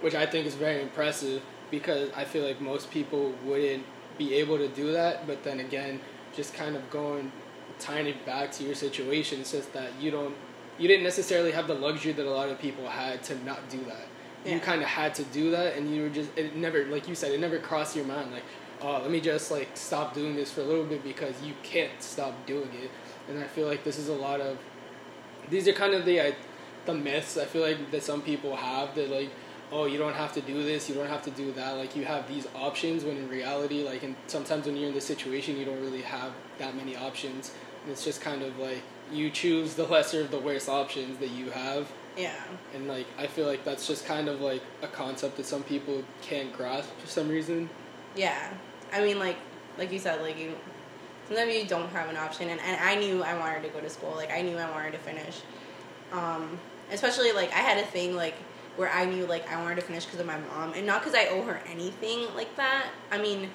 [0.00, 3.84] which I think is very impressive because I feel like most people wouldn't
[4.18, 5.26] be able to do that.
[5.26, 6.00] But then again,
[6.34, 7.32] just kind of going
[7.78, 10.34] tying it back to your situation, it's just that you don't,
[10.78, 13.78] you didn't necessarily have the luxury that a lot of people had to not do
[13.84, 14.06] that.
[14.44, 14.54] Yeah.
[14.54, 17.14] You kind of had to do that, and you were just it never, like you
[17.14, 18.44] said, it never crossed your mind like,
[18.80, 21.90] oh, let me just like stop doing this for a little bit because you can't
[22.00, 22.90] stop doing it.
[23.28, 24.56] And I feel like this is a lot of,
[25.50, 26.32] these are kind of the uh,
[26.86, 29.30] the myths I feel like that some people have that like
[29.72, 31.76] oh you don't have to do this you don't have to do that.
[31.76, 35.06] Like you have these options when in reality like and sometimes when you're in this
[35.06, 37.52] situation you don't really have that many options.
[37.82, 41.30] And it's just kind of like you choose the lesser of the worst options that
[41.30, 41.90] you have.
[42.16, 42.34] Yeah.
[42.74, 46.02] And like i feel like that's just kind of like a concept that some people
[46.22, 47.68] can't grasp for some reason.
[48.14, 48.52] Yeah.
[48.92, 49.36] I mean like
[49.78, 50.54] like you said like you
[51.26, 52.50] sometimes you don't have an option.
[52.50, 54.14] And, and i knew i wanted to go to school.
[54.14, 55.40] Like i knew i wanted to finish.
[56.12, 56.58] Um
[56.92, 58.36] especially like i had a thing like
[58.76, 61.14] where I knew like I wanted to finish because of my mom, and not because
[61.14, 62.88] I owe her anything like that.
[63.10, 63.50] I mean,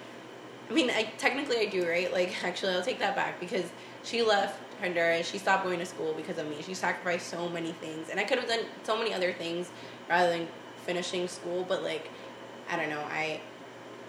[0.69, 2.11] I mean, I technically I do, right?
[2.11, 3.71] Like, actually, I'll take that back because
[4.03, 5.29] she left Honduras.
[5.29, 6.61] She stopped going to school because of me.
[6.61, 9.69] She sacrificed so many things, and I could have done so many other things
[10.09, 10.47] rather than
[10.85, 11.65] finishing school.
[11.67, 12.09] But like,
[12.69, 13.01] I don't know.
[13.01, 13.41] I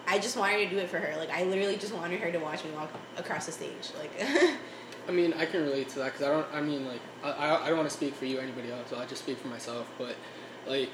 [0.06, 1.16] I just wanted to do it for her.
[1.16, 3.90] Like, I literally just wanted her to watch me walk across the stage.
[3.98, 4.10] Like.
[5.08, 6.46] I mean, I can relate to that because I don't.
[6.52, 8.88] I mean, like, I I don't want to speak for you or anybody else.
[8.90, 9.88] So I just speak for myself.
[9.98, 10.14] But
[10.72, 10.90] like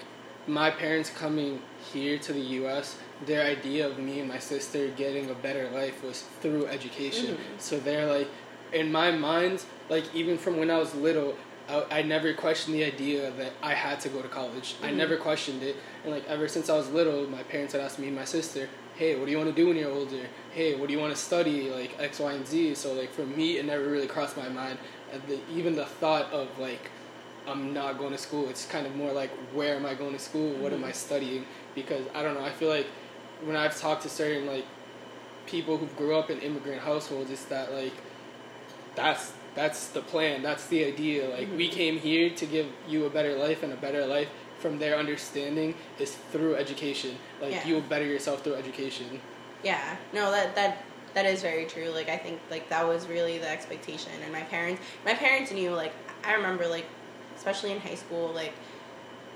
[0.49, 1.61] my parents coming
[1.93, 6.03] here to the U.S., their idea of me and my sister getting a better life
[6.03, 7.35] was through education.
[7.35, 7.59] Mm-hmm.
[7.59, 8.29] So they're like,
[8.73, 11.37] in my mind, like even from when I was little,
[11.69, 14.75] I, I never questioned the idea that I had to go to college.
[14.75, 14.87] Mm-hmm.
[14.87, 17.99] I never questioned it, and like ever since I was little, my parents had asked
[17.99, 20.25] me and my sister, "Hey, what do you want to do when you're older?
[20.53, 21.71] Hey, what do you want to study?
[21.71, 24.79] Like X, Y, and Z." So like for me, it never really crossed my mind.
[25.27, 26.91] The, even the thought of like
[27.49, 28.49] I'm not going to school.
[28.49, 30.53] It's kind of more like where am I going to school?
[30.55, 30.85] What mm-hmm.
[30.85, 31.47] am I studying?
[31.75, 32.45] Because I don't know.
[32.45, 32.87] I feel like
[33.43, 34.65] when I've talked to certain like
[35.47, 37.95] people who grew up in immigrant households, it's that like
[38.95, 40.43] that's that's the plan.
[40.43, 41.29] That's the idea.
[41.29, 41.57] Like mm-hmm.
[41.57, 44.29] we came here to give you a better life and a better life
[44.59, 47.17] from their understanding is through education.
[47.41, 47.67] Like yeah.
[47.67, 49.21] you will better yourself through education.
[49.63, 49.97] Yeah.
[50.13, 50.85] No, that that
[51.15, 51.89] that is very true.
[51.91, 55.71] Like I think like that was really the expectation and my parents my parents knew
[55.71, 55.93] like
[56.25, 56.87] I remember like
[57.39, 58.53] especially in high school, like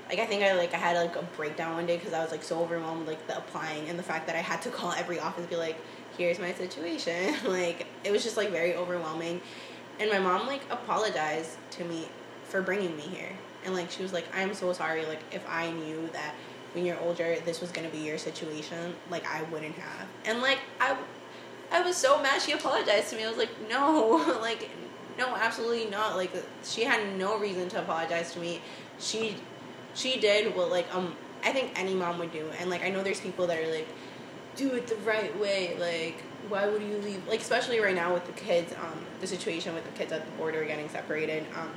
[0.09, 2.31] like I think I like I had like a breakdown one day because I was
[2.31, 5.19] like so overwhelmed like the applying and the fact that I had to call every
[5.19, 5.77] office and be like,
[6.17, 7.35] here's my situation.
[7.47, 9.41] like it was just like very overwhelming,
[9.99, 12.07] and my mom like apologized to me
[12.45, 13.31] for bringing me here.
[13.65, 15.05] And like she was like I'm so sorry.
[15.05, 16.35] Like if I knew that
[16.73, 20.07] when you're older this was gonna be your situation like I wouldn't have.
[20.25, 20.97] And like I
[21.71, 23.23] I was so mad she apologized to me.
[23.23, 24.39] I was like no.
[24.41, 24.69] Like
[25.17, 26.15] no absolutely not.
[26.15, 26.31] Like
[26.63, 28.61] she had no reason to apologize to me.
[28.99, 29.35] She
[29.93, 32.49] she did what like um I think any mom would do.
[32.59, 33.87] And like I know there's people that are like
[34.55, 35.75] do it the right way.
[35.79, 37.27] Like why would you leave?
[37.27, 40.31] Like especially right now with the kids um the situation with the kids at the
[40.37, 41.69] border getting separated um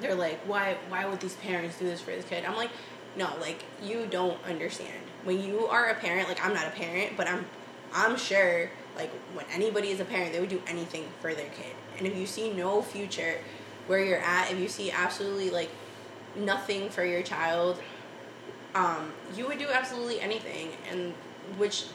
[0.00, 2.44] they're like why why would these parents do this for this kid?
[2.44, 2.70] I'm like
[3.16, 4.92] no like you don't understand.
[5.24, 7.44] When you are a parent like i'm not a parent but i'm
[7.92, 11.72] i'm sure like when anybody is a parent they would do anything for their kid.
[11.96, 13.38] And if you see no future
[13.86, 15.70] where you're at if you see absolutely like
[16.36, 17.80] nothing for your child
[18.74, 20.70] um you would do absolutely anything.
[20.90, 21.14] And
[21.56, 21.86] which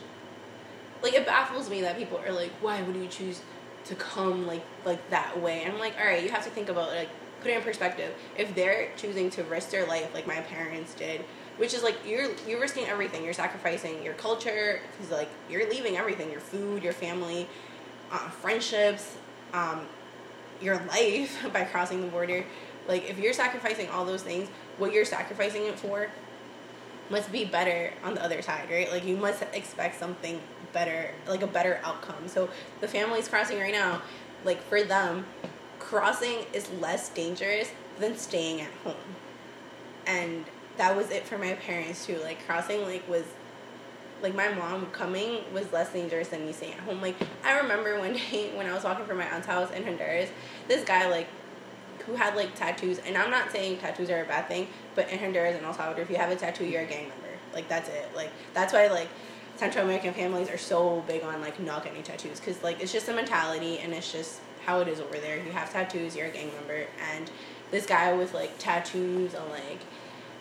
[1.03, 3.41] like it baffles me that people are like why would you choose
[3.85, 5.61] to come like like that way?
[5.63, 7.09] And i'm like all right you have to think about like
[7.41, 8.15] put it in perspective.
[8.37, 11.25] If they're choosing to risk their life like my parents did,
[11.57, 13.23] which is like you're you're risking everything.
[13.23, 17.47] You're sacrificing your culture because like you're leaving everything, your food, your family,
[18.11, 19.15] uh, friendships,
[19.53, 19.81] um,
[20.61, 22.43] your life by crossing the border.
[22.87, 26.09] Like if you're sacrificing all those things, what you're sacrificing it for
[27.09, 28.91] must be better on the other side, right?
[28.91, 30.41] Like you must expect something
[30.71, 32.27] better, like a better outcome.
[32.27, 32.49] So
[32.81, 34.01] the families crossing right now,
[34.43, 35.25] like for them,
[35.79, 38.95] crossing is less dangerous than staying at home.
[40.05, 40.45] And
[40.77, 42.17] that was it for my parents too.
[42.23, 43.25] Like crossing like was
[44.21, 47.01] like my mom coming was less dangerous than me staying at home.
[47.01, 50.29] Like I remember one day when I was walking from my aunt's house in Honduras,
[50.67, 51.27] this guy like
[52.05, 55.19] who had like tattoos, and I'm not saying tattoos are a bad thing, but in
[55.19, 57.29] Honduras and El Salvador, if you have a tattoo, you're a gang member.
[57.53, 58.09] Like that's it.
[58.15, 59.09] Like that's why like
[59.55, 63.07] Central American families are so big on like not getting tattoos because like it's just
[63.09, 65.37] a mentality and it's just how it is over there.
[65.37, 67.29] You have tattoos, you're a gang member, and
[67.71, 69.79] this guy with like tattoos and like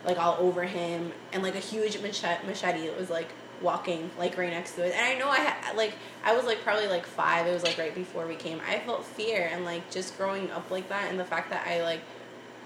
[0.05, 3.28] like all over him and like a huge machete, machete that was like
[3.61, 4.94] walking like right next to it.
[4.94, 5.94] And I know I had like
[6.24, 7.46] I was like probably like five.
[7.46, 8.61] It was like right before we came.
[8.68, 11.82] I felt fear and like just growing up like that and the fact that I
[11.82, 12.00] like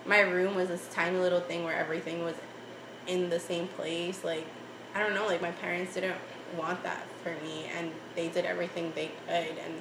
[0.07, 2.35] my room was this tiny little thing where everything was
[3.07, 4.25] in the same place.
[4.25, 4.47] Like
[4.95, 5.27] I don't know.
[5.27, 6.17] Like my parents didn't
[6.57, 9.75] want that for me and they did everything they could and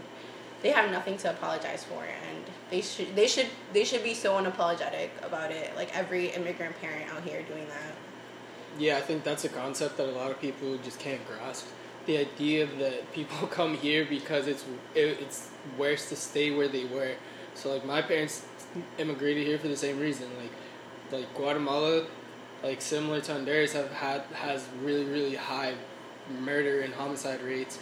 [0.62, 4.34] they have nothing to apologize for and they should they should they should be so
[4.34, 5.76] unapologetic about it.
[5.76, 7.94] Like every immigrant parent out here doing that.
[8.78, 11.68] Yeah i think that's a concept that a lot of people just can't grasp.
[12.06, 16.86] The idea that people come here because it's it, it's worse to stay where they
[16.86, 17.14] were.
[17.54, 18.46] So like my parents
[18.98, 20.28] immigrated here for the same reason.
[20.40, 20.52] Like
[21.12, 22.06] like guatemala
[22.64, 25.76] like similar to honduras have had has really really high
[26.42, 27.80] murder and homicide rates.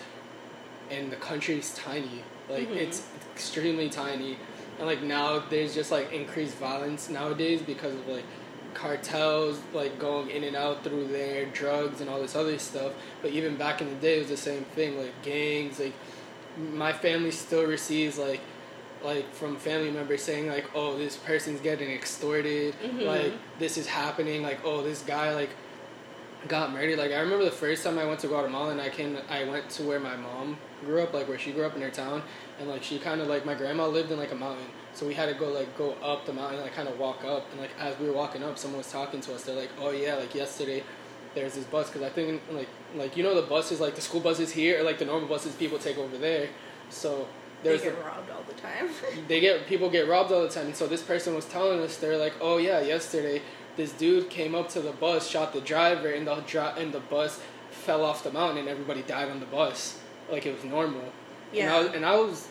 [0.91, 2.23] And the country's tiny.
[2.49, 2.77] Like mm-hmm.
[2.77, 4.37] it's extremely tiny,
[4.83, 8.25] and like now there's just like increased violence nowadays because of like
[8.73, 12.91] cartels like going in and out through there, drugs and all this other stuff.
[13.21, 14.97] But even back in the day, it was the same thing.
[14.97, 15.93] Like gangs, like
[16.57, 18.41] my family still receives like
[19.03, 23.01] like from family members saying like, oh, this person's getting extorted, mm-hmm.
[23.01, 25.51] like this is happening, like oh, this guy like
[26.49, 26.97] got murdered.
[26.97, 29.69] Like I remember the first time I went to Guatemala and I came, I went
[29.71, 32.23] to where my mom grew up, like where she grew up in her town,
[32.59, 35.13] and like she kind of like my grandma lived in like a mountain, so we
[35.13, 37.71] had to go like go up the mountain, like kind of walk up, and like
[37.79, 39.43] as we were walking up, someone was talking to us.
[39.43, 40.83] They're like, "Oh yeah, like yesterday."
[41.35, 44.19] There's this bus because I think like like you know the buses like the school
[44.19, 46.49] buses here or like the normal buses people take over there,
[46.89, 47.27] so
[47.63, 48.89] there's they get robbed all the time.
[49.27, 51.97] they get people get robbed all the time, and so this person was telling us
[51.97, 53.41] they're like, oh yeah, yesterday
[53.75, 56.99] this dude came up to the bus, shot the driver, and the dri- and the
[56.99, 59.99] bus fell off the mountain, and everybody died on the bus
[60.31, 61.03] like it was normal.
[61.51, 61.65] Yeah.
[61.65, 62.47] And I was, and I was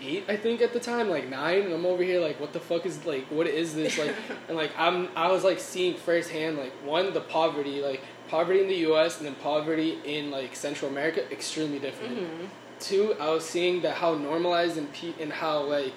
[0.00, 2.60] eight, I think, at the time, like nine, and I'm over here like, what the
[2.60, 4.14] fuck is like, what is this like?
[4.48, 8.68] and like I'm, I was like seeing firsthand like one the poverty, like poverty in
[8.68, 9.18] the U.S.
[9.18, 12.18] and then poverty in like Central America, extremely different.
[12.18, 12.44] Mm-hmm.
[12.80, 15.94] Two, I was seeing that how normalized and pe- and how like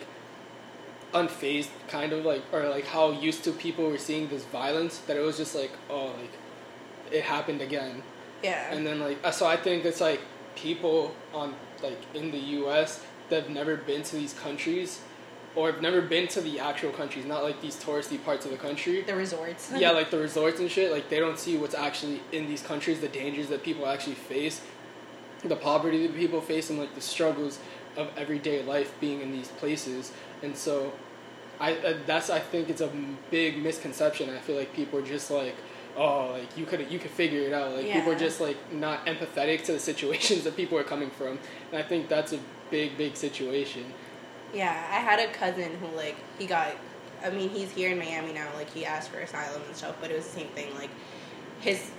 [1.16, 5.16] unfazed kind of like or like how used to people were seeing this violence that
[5.16, 6.32] it was just like oh like
[7.10, 8.04] it happened again
[8.44, 10.20] yeah and then like so i think it's like
[10.56, 15.02] people on like in the us that have never been to these countries
[15.56, 18.58] or have never been to the actual countries not like these touristy parts of the
[18.58, 19.02] country.
[19.02, 19.72] The resorts.
[19.76, 23.00] Yeah like the resorts and shit like they don't see what's actually in these countries
[23.00, 24.62] the dangers that people actually face
[25.44, 27.60] the poverty that people face and like the struggles
[27.98, 30.12] of everyday life being in these places.
[30.44, 30.94] And so
[31.60, 32.92] I uh, that's I think it's a
[33.32, 34.30] big misconception.
[34.30, 35.56] I feel like people are just like,
[35.96, 37.74] oh, like you could you could figure it out.
[37.74, 41.40] Like people are just like not empathetic to the situations that people are coming from,
[41.72, 42.40] and I think that's a
[42.72, 43.86] big big situation.
[44.54, 46.76] Yeah, I had a cousin who like he got.
[47.24, 48.48] I mean, he's here in Miami now.
[48.56, 50.74] Like he asked for asylum and stuff, but it was the same thing.
[50.76, 50.92] Like
[51.60, 51.92] his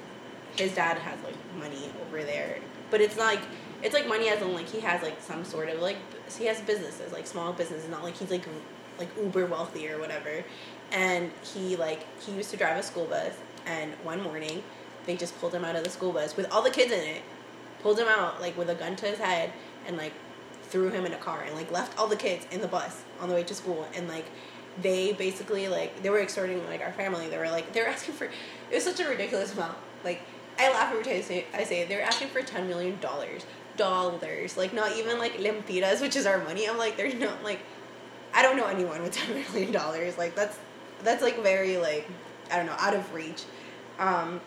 [0.56, 2.58] his dad has like money over there,
[2.90, 3.42] but it's not like
[3.82, 5.96] it's like money as in like he has like some sort of like
[6.38, 7.88] he has businesses like small businesses.
[7.88, 8.46] Not like he's like
[8.98, 10.44] like uber wealthy or whatever.
[10.92, 13.34] And he like he used to drive a school bus,
[13.66, 14.62] and one morning
[15.06, 17.22] they just pulled him out of the school bus with all the kids in it,
[17.80, 19.52] pulled him out like with a gun to his head,
[19.86, 20.12] and like
[20.62, 23.28] threw him in a car and like left all the kids in the bus on
[23.28, 23.86] the way to school.
[23.94, 24.26] And like
[24.82, 27.28] they basically like they were extorting like our family.
[27.28, 28.32] They were like they were asking for it
[28.74, 29.78] was such a ridiculous amount.
[30.04, 30.22] Like
[30.58, 33.44] i laugh every time I say, they were asking for 10 million dollars
[33.76, 36.68] dollars like not even like lempiras which is our money.
[36.68, 37.60] I'm like there's no like
[38.32, 40.18] i don't know anyone with 10 million dollars.
[40.18, 40.58] Like that's
[41.04, 42.08] that's like very like
[42.50, 43.44] i don't know out of reach.
[43.98, 44.40] Um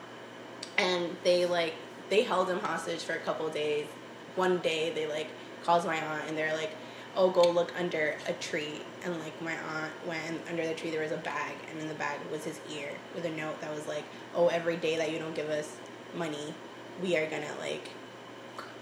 [0.77, 1.75] and they like
[2.09, 3.87] they held him hostage for a couple days.
[4.35, 5.27] One day they like
[5.63, 6.71] calls my aunt and they're like
[7.15, 8.81] oh go look under a tree.
[9.03, 10.91] And like my aunt went under the tree.
[10.91, 13.73] There was a bag and in the bag was his ear with a note that
[13.73, 14.03] was like
[14.35, 15.77] oh every day that you don't give us
[16.15, 16.53] money
[17.01, 17.89] we are gonna like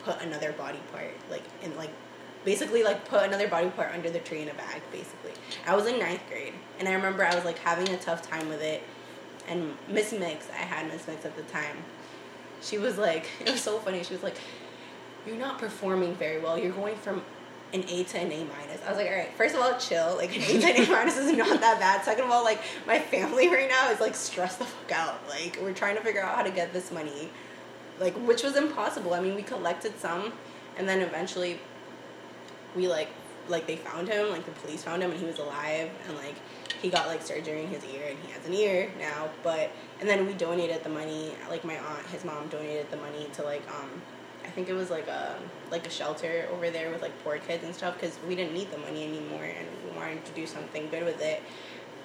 [0.04, 1.90] put another body part like in like
[2.46, 5.32] basically like put another body part under the tree in a bag basically.
[5.66, 8.48] I was in ninth grade and i remember i was like having a tough time
[8.48, 8.84] with it
[9.48, 11.78] and miss mix i had miss mix at the time
[12.62, 14.36] she was like it was so funny she was like
[15.26, 17.22] you're not performing very well you're going from
[17.74, 18.82] an A to an A minus.
[18.86, 20.16] I was like, all right, first of all, chill.
[20.16, 22.04] Like an A to an A minus is not that bad.
[22.04, 25.20] Second of all, like my family right now is like stressed the fuck out.
[25.28, 27.30] Like we're trying to figure out how to get this money,
[28.00, 29.14] like which was impossible.
[29.14, 30.34] I mean, we collected some,
[30.78, 31.60] and then eventually,
[32.76, 33.10] we like
[33.50, 34.30] like they found him.
[34.30, 36.36] Like the police found him, and he was alive, and like
[36.82, 39.30] he got like surgery in his ear, and he has an ear now.
[39.44, 41.32] But and then we donated the money.
[41.50, 44.02] Like my aunt, his mom donated the money to like um
[44.48, 45.38] I think it was like a
[45.70, 48.72] like a shelter over there with like poor kids and stuff because we didn't need
[48.72, 51.44] the money anymore and we wanted to do something good with it.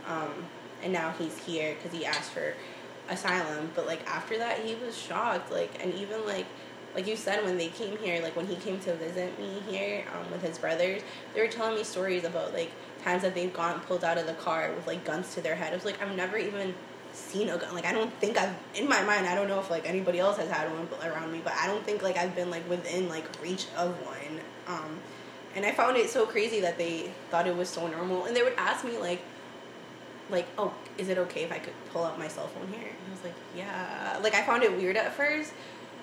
[0.09, 0.47] Um,
[0.83, 2.55] and now he's here because he asked for
[3.09, 3.71] asylum.
[3.75, 5.53] But like after that, he was shocked.
[5.53, 6.47] Like and even like
[6.95, 10.05] like you said when they came here, like when he came to visit me here
[10.13, 11.03] um, with his brothers,
[11.35, 12.71] they were telling me stories about like
[13.03, 15.73] times that they've gone pulled out of the car with like guns to their head.
[15.73, 16.75] I was like, I've never even
[17.13, 17.75] seen a gun.
[17.75, 19.27] Like I don't think I've in my mind.
[19.27, 21.85] I don't know if like anybody else has had one around me, but I don't
[21.85, 24.41] think like I've been like within like reach of one.
[24.67, 24.99] Um,
[25.55, 28.43] and I found it so crazy that they thought it was so normal, and they
[28.43, 29.21] would ask me like,
[30.31, 32.89] like, oh, is it okay if I could pull out my cell phone here?
[32.89, 34.19] And I was like, yeah.
[34.23, 35.53] Like I found it weird at first.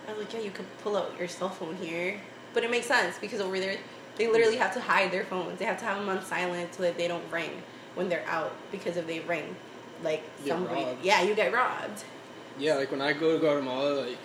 [0.07, 2.19] I was like, yeah, you could pull out your cell phone here,
[2.53, 3.77] but it makes sense because over there
[4.19, 5.57] they literally have to hide their phones.
[5.57, 7.63] They have to have them on silent so that they don't ring
[7.95, 9.55] when they're out because if they ring,
[10.03, 11.03] like somebody, robbed.
[11.03, 12.03] yeah, you get robbed.
[12.59, 14.17] Yeah, like when I go to Guatemala, like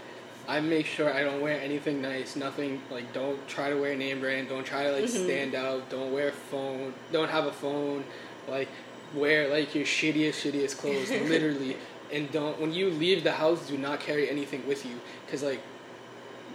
[0.48, 4.20] I make sure I don't wear anything nice, nothing like don't try to wear name
[4.20, 5.24] brand, don't try to like Mhm.
[5.24, 8.04] stand out, don't wear a phone, don't have a phone,
[8.48, 8.68] like
[9.14, 11.76] wear like your shittiest shittiest clothes, literally,
[12.12, 15.60] and don't when you leave the house, do not carry anything with you, cause like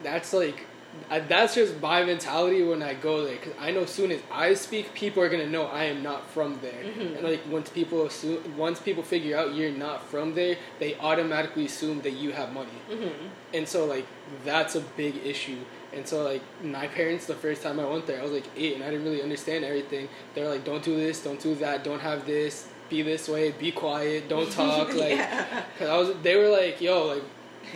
[0.03, 0.65] that's like.
[1.09, 4.21] I, that's just my mentality when I go there, cause I know as soon as
[4.31, 6.83] I speak, people are gonna know I am not from there.
[6.83, 7.15] Mhm.
[7.17, 11.65] And like once people assume, once people figure out you're not from there, they automatically
[11.65, 12.69] assume that you have money.
[12.91, 13.27] Mm-hmm.
[13.53, 14.05] And so like
[14.45, 15.59] that's a big issue.
[15.93, 18.75] And so like my parents, the first time I went there, I was like eight,
[18.75, 20.07] and I didn't really understand everything.
[20.35, 23.71] They're like, "Don't do this, don't do that, don't have this, be this way, be
[23.71, 25.63] quiet, don't talk." Like, yeah.
[25.79, 27.23] cause I was, they were like, "Yo, like."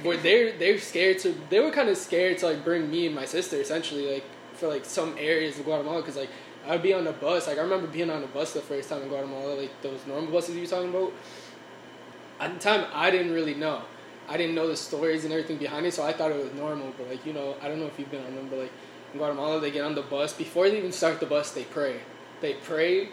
[0.04, 3.16] Were they're they're scared to they were kind of scared to like bring me and
[3.16, 4.24] my sister essentially like
[4.54, 6.30] for like some areas of Guatemala because like
[6.68, 9.02] I'd be on the bus like I remember being on the bus the first time
[9.04, 11.14] in Guatemala like those normal buses you were talking about.
[12.40, 13.82] At the time I didn't really know.
[14.28, 16.94] I didn't know the stories and everything behind it so I thought it was normal
[16.98, 18.72] but like you know I don't know if you've been on them but like
[19.14, 22.00] in Guatemala they get on the bus before they even start the bus they pray.
[22.42, 23.10] They pray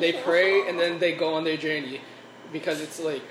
[0.00, 2.00] they pray and then they go on their journey
[2.52, 3.22] because it's like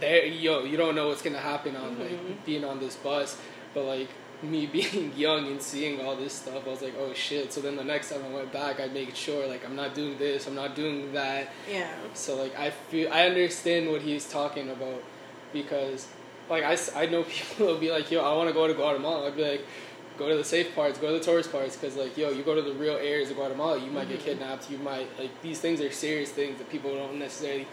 [0.00, 2.00] there yo you don't know what's gonna happen on Mhm.
[2.00, 3.36] like being on this bus
[3.74, 4.08] but like
[4.42, 7.74] me being young and seeing all this stuff i was like oh shit so then
[7.76, 10.54] the next time i went back i made sure like i'm not doing this i'm
[10.54, 11.88] not doing that yeah.
[12.14, 15.02] so like i feel i understand what he's talking about
[15.52, 16.06] because
[16.48, 19.26] like I, I know people will be like yo i want to go to guatemala
[19.26, 19.66] i'd be like
[20.18, 22.54] go to the safe parts go to the tourist parts because like yo you go
[22.54, 24.24] to the real areas of guatemala you might get Mhm.
[24.24, 27.66] kidnapped you might like these things are serious things that people don't necessarily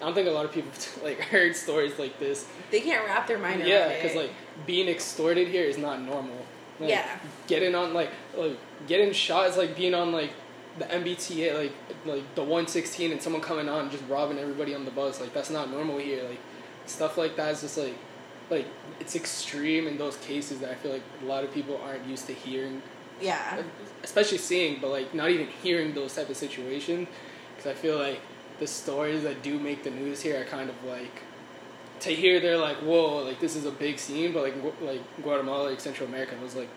[0.00, 0.70] i don't think a lot of people
[1.02, 4.02] like heard stories like this They can't wrap their mind around yeah it.
[4.02, 4.30] because like
[4.66, 6.36] being extorted here is not normal
[6.80, 7.18] like, Yeah.
[7.48, 10.30] getting on like, like getting shot is like being on like
[10.78, 11.72] the MBTA, like
[12.06, 15.20] like the one sixteen, and someone coming on and just robbing everybody on the bus.
[15.20, 16.22] Like that's not normal here.
[16.22, 16.38] Like
[16.86, 17.94] stuff like that is just like
[18.48, 18.66] like
[19.00, 22.28] it's extreme in those cases that I feel like a lot of people aren't used
[22.28, 22.80] to hearing.
[23.20, 23.60] Yeah.
[24.04, 27.08] Especially seeing, but like not even hearing those type of situations,
[27.56, 28.20] because I feel like
[28.58, 31.22] the stories that do make the news here are kind of like
[32.00, 35.70] to hear they're like whoa like this is a big scene but like like Guatemala
[35.70, 36.68] like Central America was like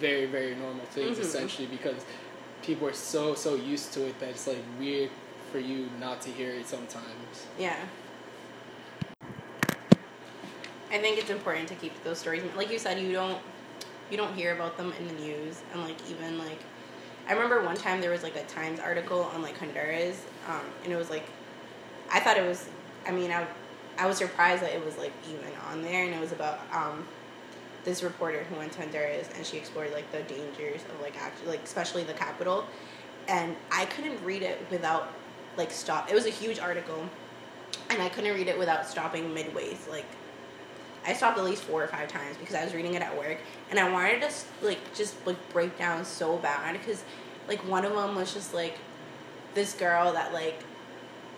[0.00, 1.22] very very normal things mm-hmm.
[1.22, 2.04] essentially because
[2.62, 5.10] people are so so used to it that it's like weird
[5.52, 7.76] for you not to hear it sometimes yeah
[10.90, 13.38] I think it's important to keep those stories like you said you don't
[14.10, 16.58] you don't hear about them in the news and like even like
[17.26, 20.92] I remember one time there was like a Times article on like Honduras um, and
[20.92, 21.24] it was like
[22.10, 22.68] I thought it was
[23.06, 23.46] I mean I
[23.98, 27.06] I was surprised that it was like even on there, and it was about um,
[27.84, 31.48] this reporter who went to Honduras and she explored like the dangers of like actually
[31.48, 32.64] like especially the capital,
[33.28, 35.08] and I couldn't read it without
[35.56, 36.10] like stop.
[36.10, 37.08] It was a huge article,
[37.90, 39.76] and I couldn't read it without stopping midway.
[39.90, 40.06] Like
[41.06, 43.38] I stopped at least four or five times because I was reading it at work,
[43.70, 44.30] and I wanted to
[44.62, 47.04] like just like break down so bad because
[47.46, 48.78] like one of them was just like
[49.54, 50.62] this girl that like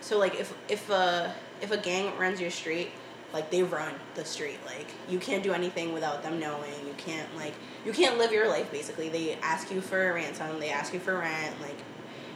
[0.01, 2.91] so like if if a if a gang runs your street,
[3.33, 4.59] like they run the street.
[4.65, 6.73] Like you can't do anything without them knowing.
[6.85, 7.53] You can't like
[7.85, 9.09] you can't live your life basically.
[9.09, 10.59] They ask you for a ransom.
[10.59, 11.59] They ask you for rent.
[11.61, 11.77] Like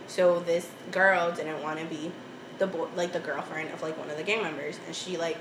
[0.07, 2.11] so this girl didn't want to be
[2.57, 5.37] the boy, like the girlfriend of like one of the gang members, and she like,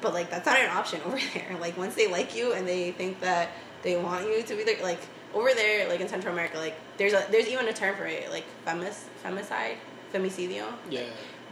[0.00, 1.56] but like that's not an option over there.
[1.60, 3.50] Like once they like you and they think that
[3.82, 5.00] they want you to be there, like
[5.34, 8.30] over there, like in Central America, like there's a there's even a term for it,
[8.30, 9.76] like femis femicide,
[10.12, 10.66] femicidio.
[10.88, 11.02] Yeah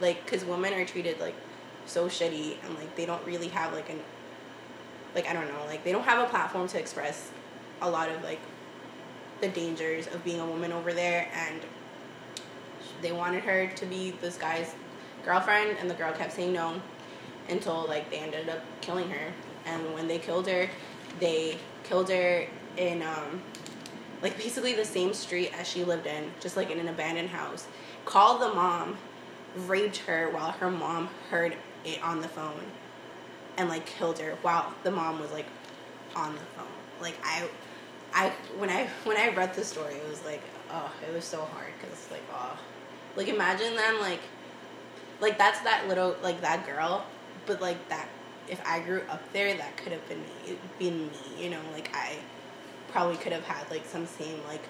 [0.03, 1.35] like because women are treated like
[1.87, 4.01] so shitty and like they don't really have like an
[5.15, 7.31] like I don't know like they don't have a platform to express
[7.81, 8.41] a lot of like
[9.41, 11.61] the dangers of being a woman over there and
[13.01, 14.75] they wanted her to be this guy's
[15.25, 16.81] girlfriend and the girl kept saying no
[17.49, 19.33] until like they ended up killing her
[19.67, 20.69] and when they killed her
[21.21, 23.43] they killed her in um
[24.23, 27.67] like basically the same street as she lived in just like in an abandoned house
[28.05, 28.97] called the mom
[29.67, 32.65] raped her while her mom heard it on the phone
[33.59, 35.47] and like killed her while the mom was like
[36.15, 36.67] on the phone.
[37.01, 37.49] Like I,
[38.15, 41.43] I when I when I read the story, it was like oh, it was so
[41.43, 42.59] hard because like oh,
[43.17, 44.21] like imagine then like,
[45.21, 47.05] like that's that little like that girl,
[47.47, 48.09] but like that
[48.49, 51.45] if I grew up there, that could have been me, been me.
[51.45, 52.17] You know, like I
[52.93, 54.63] probably could have had like some same like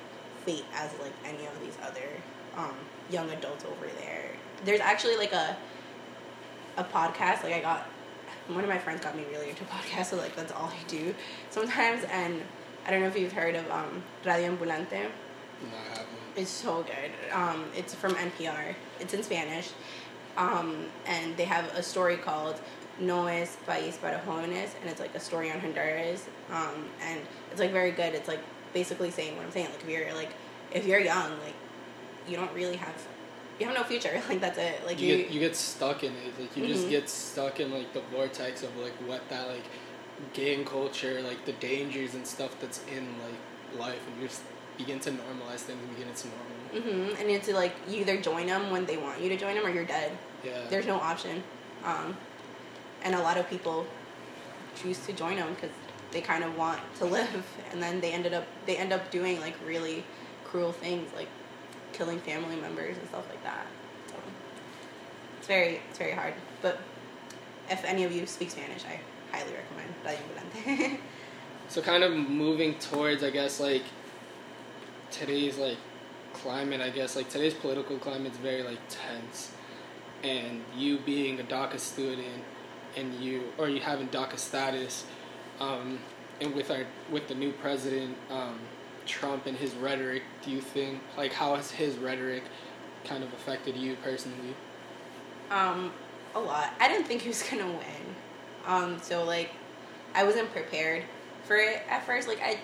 [0.44, 2.08] fate as like any of these other
[2.56, 2.74] um,
[3.10, 4.30] young adults over there
[4.64, 5.56] there's actually like a
[6.76, 7.42] a podcast.
[7.42, 7.86] Like I got
[8.48, 11.14] one of my friends got me really into podcasts, so like that's all I do
[11.50, 12.04] sometimes.
[12.04, 12.42] And
[12.86, 14.90] I don't know if you've heard of um, Radio Ambulante.
[14.92, 16.08] No, I haven't.
[16.34, 17.32] It's so good.
[17.32, 18.74] Um, it's from NPR.
[19.00, 19.70] It's in Spanish,
[20.36, 22.60] um, and they have a story called
[22.98, 26.26] "No es país para jóvenes," and it's like a story on Honduras.
[26.50, 27.20] Um, and
[27.50, 28.14] it's like very good.
[28.14, 28.40] It's like
[28.72, 29.68] basically saying what I'm saying.
[29.70, 30.30] Like if you're like
[30.72, 31.54] if you're young, like
[32.26, 32.94] you don't really have
[33.58, 34.20] you have no future.
[34.28, 34.84] Like that's it.
[34.86, 36.40] Like you, you get you get stuck in it.
[36.40, 36.72] Like you mm-hmm.
[36.72, 39.64] just get stuck in like the vortex of like what that like
[40.32, 44.42] gang culture, like the dangers and stuff that's in like life, and you just
[44.78, 46.52] begin to normalize things and begin it's normal.
[46.74, 47.30] Mm-hmm.
[47.30, 49.70] And to like you either join them when they want you to join them, or
[49.70, 50.12] you're dead.
[50.44, 50.62] Yeah.
[50.70, 51.42] There's no option.
[51.84, 52.16] Um,
[53.04, 53.86] and a lot of people
[54.74, 55.70] choose to join them because
[56.12, 59.40] they kind of want to live, and then they ended up they end up doing
[59.40, 60.04] like really
[60.44, 61.28] cruel things, like
[61.92, 63.66] killing family members and stuff like that.
[64.08, 64.14] So
[65.38, 66.34] it's very it's very hard.
[66.60, 66.78] But
[67.70, 69.00] if any of you speak Spanish, I
[69.34, 69.92] highly recommend
[71.68, 73.82] so kind of moving towards I guess like
[75.10, 75.78] today's like
[76.32, 79.52] climate, I guess like today's political climate is very like tense.
[80.22, 82.44] And you being a DACA student
[82.96, 85.04] and you or you having DACA status,
[85.60, 85.98] um,
[86.40, 88.58] and with our with the new president, um,
[89.06, 92.42] Trump and his rhetoric, do you think like how has his rhetoric
[93.04, 94.54] kind of affected you personally?
[95.50, 95.92] Um,
[96.34, 96.72] a lot.
[96.80, 98.16] I didn't think he was gonna win.
[98.66, 99.50] Um, so like,
[100.14, 101.04] I wasn't prepared
[101.44, 102.28] for it at first.
[102.28, 102.58] Like I,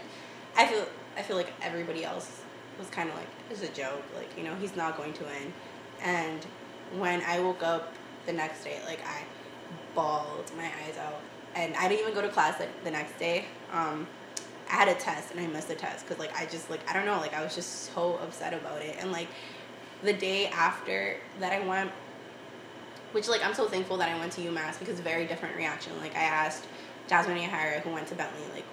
[0.57, 2.43] I feel I feel like everybody else
[2.79, 4.03] was kind of like it's a joke.
[4.17, 5.53] Like you know he's not going to win.
[6.03, 6.45] And
[6.97, 7.93] when I woke up
[8.27, 9.25] the next day, like I
[9.99, 11.21] bawled my eyes out,
[11.57, 13.47] and I didn't even go to class the, the next day.
[13.73, 14.07] Um,
[14.71, 16.93] I had a test and I missed the test because like I just like I
[16.93, 19.29] don't know like I was just so upset about it and like
[20.03, 21.91] the day after that I went
[23.13, 26.15] which like I'm so thankful that I went to UMass because very different reaction like
[26.15, 26.67] I asked
[27.09, 28.67] Jasmine Yahara who went to Bentley like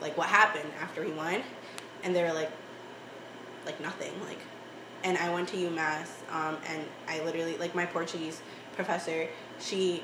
[0.00, 1.42] like what happened after he won
[2.04, 2.52] and they were like
[3.66, 4.38] like nothing like
[5.02, 8.40] and I went to UMass, um, and I literally like my Portuguese
[8.74, 9.28] professor.
[9.58, 10.02] She,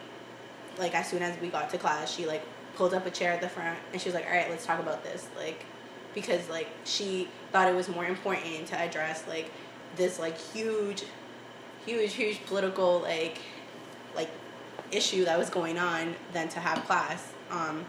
[0.79, 2.43] like, as soon as we got to class, she like
[2.75, 4.81] pulled up a chair at the front, and she was like, "All right, let's talk
[4.81, 5.65] about this," like,
[6.15, 9.51] because like she thought it was more important to address like
[9.97, 11.05] this like huge,
[11.85, 13.39] huge, huge political like,
[14.15, 14.31] like,
[14.93, 17.33] issue that was going on than to have class.
[17.51, 17.85] Um,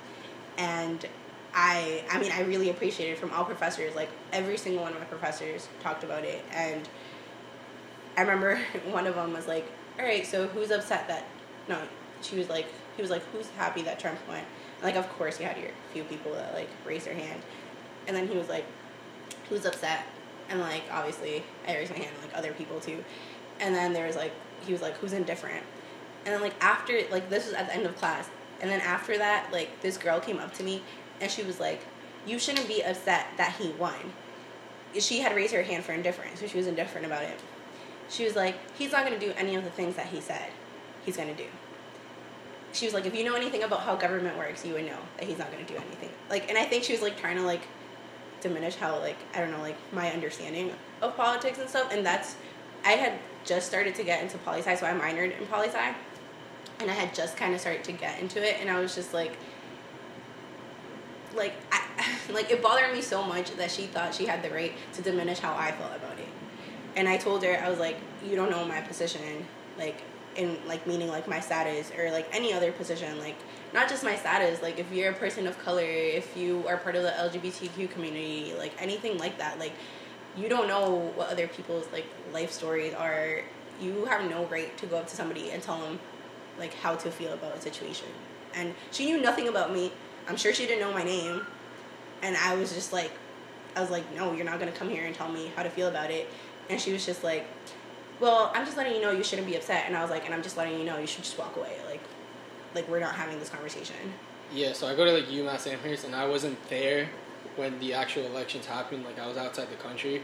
[0.57, 1.05] and
[1.53, 3.95] I I mean I really appreciate it from all professors.
[3.95, 6.87] Like every single one of my professors talked about it, and
[8.15, 8.59] I remember
[8.89, 11.25] one of them was like, "All right, so who's upset that?"
[11.67, 11.79] No,
[12.21, 15.39] she was like, he was like, "Who's happy that Trump won?" And like, of course,
[15.39, 17.41] you had your few people that like raised their hand,
[18.07, 18.65] and then he was like,
[19.49, 20.05] "Who's upset?"
[20.49, 23.03] And like, obviously, I raised my hand, and like other people too,
[23.59, 24.31] and then there was like,
[24.65, 25.63] he was like, "Who's indifferent?"
[26.25, 28.29] And then like after like this was at the end of class,
[28.61, 30.81] and then after that, like this girl came up to me
[31.21, 31.81] and she was like,
[32.25, 34.13] "You shouldn't be upset that he won."
[34.99, 37.39] She had raised her hand for indifference, so she was indifferent about it.
[38.09, 40.49] She was like, "He's not to do any of the things that he said
[41.05, 41.45] he's to do."
[42.73, 45.27] She was like, "If you know anything about how government works, you would know that
[45.27, 47.43] he's not going to do anything." Like, and I think she was like trying to
[47.43, 47.61] like
[48.41, 52.35] diminish how like I don't know like my understanding of politics and stuff, and that's
[52.85, 53.13] I had
[53.45, 55.93] just started to get into poli sci, so I minored in poli sci,
[56.79, 59.13] and I had just kind of started to get into it, and I was just
[59.13, 59.37] like
[61.35, 61.83] like I,
[62.31, 65.39] like it bothered me so much that she thought she had the right to diminish
[65.39, 66.27] how I felt about it.
[66.95, 69.45] And I told her I was like, you don't know my position,
[69.77, 70.01] like
[70.37, 73.35] in like meaning like my status or like any other position, like
[73.73, 74.61] not just my status.
[74.61, 78.53] Like if you're a person of color, if you are part of the LGBTQ community,
[78.57, 79.73] like anything like that, like
[80.35, 83.41] you don't know what other people's like life stories are.
[83.81, 85.99] You have no right to go up to somebody and tell them
[86.57, 88.07] like how to feel about a situation.
[88.55, 89.91] And she knew nothing about me
[90.27, 91.45] I'm sure she didn't know my name.
[92.21, 93.11] And I was just like,
[93.75, 95.69] I was like, no, you're not going to come here and tell me how to
[95.69, 96.27] feel about it.
[96.69, 97.47] And she was just like,
[98.19, 99.85] well, I'm just letting you know you shouldn't be upset.
[99.87, 101.77] And I was like, and I'm just letting you know you should just walk away.
[101.87, 102.01] Like,
[102.75, 103.95] like we're not having this conversation.
[104.53, 107.09] Yeah, so I go to like UMass Amherst, and I wasn't there
[107.55, 109.03] when the actual elections happened.
[109.05, 110.21] Like I was outside the country,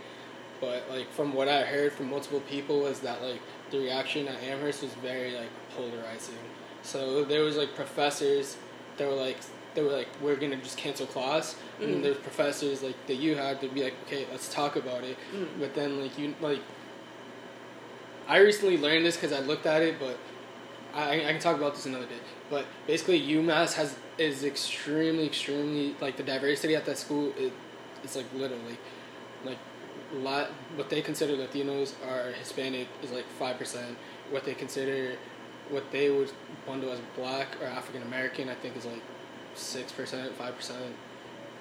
[0.62, 3.42] but like from what I heard from multiple people was that like
[3.72, 6.36] the reaction at Amherst was very like polarizing.
[6.84, 8.58] So there was like professors
[8.98, 9.38] that were like
[9.74, 11.86] they were like, we're gonna just cancel class, mm.
[11.86, 15.18] and there's professors like that you had to be like, okay, let's talk about it.
[15.36, 15.48] Mm.
[15.60, 16.62] But then like you like,
[18.28, 20.18] I recently learned this because I looked at it, but
[20.94, 22.20] I I can talk about this another day.
[22.50, 27.34] But basically, UMass has is extremely extremely like the diversity at that school.
[27.38, 27.54] It,
[28.04, 28.78] it's like literally,
[29.46, 29.58] like,
[30.14, 33.98] lot what they consider Latinos are Hispanic is like five percent.
[34.30, 35.16] What they consider
[35.70, 36.32] what they would
[36.66, 39.02] bundle as black or African American, I think, is like
[39.56, 40.96] six percent, five percent,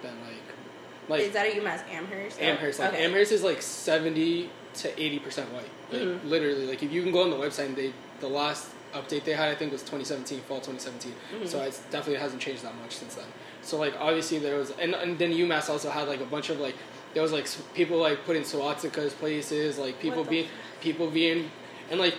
[0.02, 2.40] then like like is that a UMass Amherst?
[2.40, 3.04] Amherst, like okay.
[3.04, 5.68] Amherst is like seventy to eighty percent white.
[5.93, 6.28] Like, mm-hmm.
[6.28, 9.32] Literally, like if you can go on the website and they the last update they
[9.32, 11.12] had I think was twenty seventeen, fall twenty seventeen.
[11.12, 11.47] mm mm-hmm.
[11.47, 13.26] So it definitely hasn't changed that much since then.
[13.62, 16.61] So like obviously there was and and then UMass also had like a bunch of
[16.61, 16.76] like
[17.14, 20.49] there was like people like putting swastikas places, like people being
[20.80, 21.51] people being
[21.90, 22.16] and like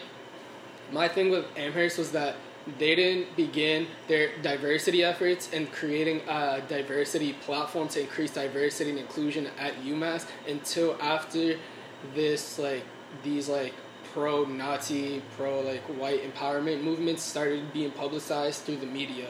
[0.91, 2.36] my thing with Amherst was that
[2.80, 8.99] they didn't begin their diversity efforts and creating a diversity platform to increase diversity and
[8.99, 11.57] inclusion at UMass until after
[12.15, 12.84] this like
[13.24, 13.74] these like
[14.14, 19.28] pro Nazi, pro like white empowerment movements started being publicized through the media.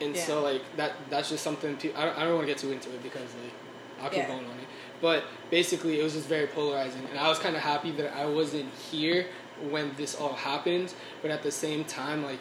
[0.00, 0.24] And yeah.
[0.24, 2.72] so like that that's just something to I don't, I don't want to get too
[2.72, 3.52] into it because like
[4.02, 4.28] I'll keep yeah.
[4.28, 4.66] going on it.
[5.00, 8.26] But basically it was just very polarizing and I was kind of happy that I
[8.26, 9.26] wasn't here
[9.70, 10.92] when this all happened,
[11.22, 12.40] but at the same time, like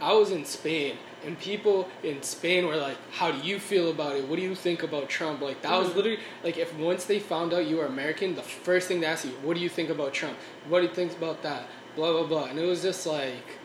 [0.00, 4.16] I was in Spain and people in Spain were like, "How do you feel about
[4.16, 4.26] it?
[4.26, 5.96] What do you think about Trump?" Like that was mm-hmm.
[5.96, 9.24] literally like if once they found out you were American, the first thing they asked
[9.24, 10.36] you, "What do you think about Trump?
[10.68, 11.66] What do you think about that?"
[11.96, 13.58] Blah blah blah, and it was just like.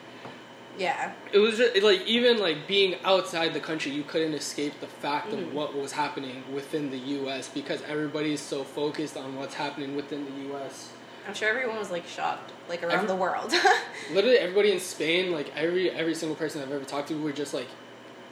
[0.77, 1.14] Yeah.
[1.32, 5.30] It was just, like even like being outside the country, you couldn't escape the fact
[5.30, 5.44] mm-hmm.
[5.44, 7.48] of what was happening within the U.S.
[7.48, 10.91] because everybody's so focused on what's happening within the U.S.
[11.27, 13.53] I'm sure everyone was like shocked, like around every, the world.
[14.14, 17.53] literally, everybody in Spain, like every every single person I've ever talked to, were just
[17.53, 17.68] like,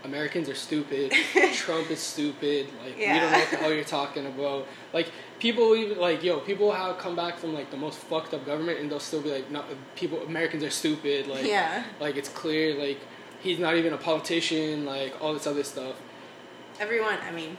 [0.03, 1.11] Americans are stupid.
[1.53, 2.67] Trump is stupid.
[2.83, 3.13] Like yeah.
[3.13, 4.67] we don't know what the hell you're talking about.
[4.91, 5.09] Like
[5.39, 8.79] people even like yo, people have come back from like the most fucked up government,
[8.79, 9.63] and they'll still be like, no,
[9.95, 11.27] people Americans are stupid.
[11.27, 12.75] Like yeah, like it's clear.
[12.75, 12.99] Like
[13.41, 14.85] he's not even a politician.
[14.85, 15.95] Like all this other stuff.
[16.79, 17.55] Everyone, I mean,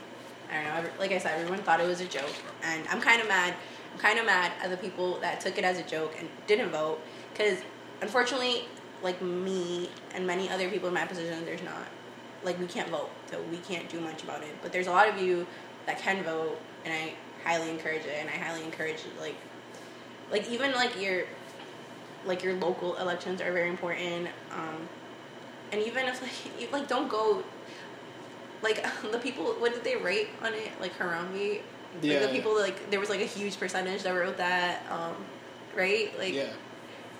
[0.51, 0.89] I don't know.
[0.99, 2.33] Like I said, everyone thought it was a joke,
[2.63, 3.55] and I'm kind of mad
[3.95, 6.69] I'm kind of mad at the people that took it as a joke and didn't
[6.69, 6.99] vote
[7.31, 7.59] because
[8.01, 8.65] unfortunately,
[9.01, 11.87] like me and many other people in my position, there's not
[12.43, 14.53] like we can't vote, so we can't do much about it.
[14.61, 15.47] But there's a lot of you
[15.85, 17.13] that can vote, and I
[17.45, 19.35] highly encourage it, and I highly encourage like
[20.29, 21.23] like even like your
[22.25, 24.89] like your local elections are very important um
[25.71, 27.43] and even if like you, like don't go
[28.61, 31.61] like the people what did they write on it like Harambe
[32.01, 32.19] Yeah.
[32.19, 35.15] like the people like there was like a huge percentage that wrote that um
[35.75, 36.49] right like yeah.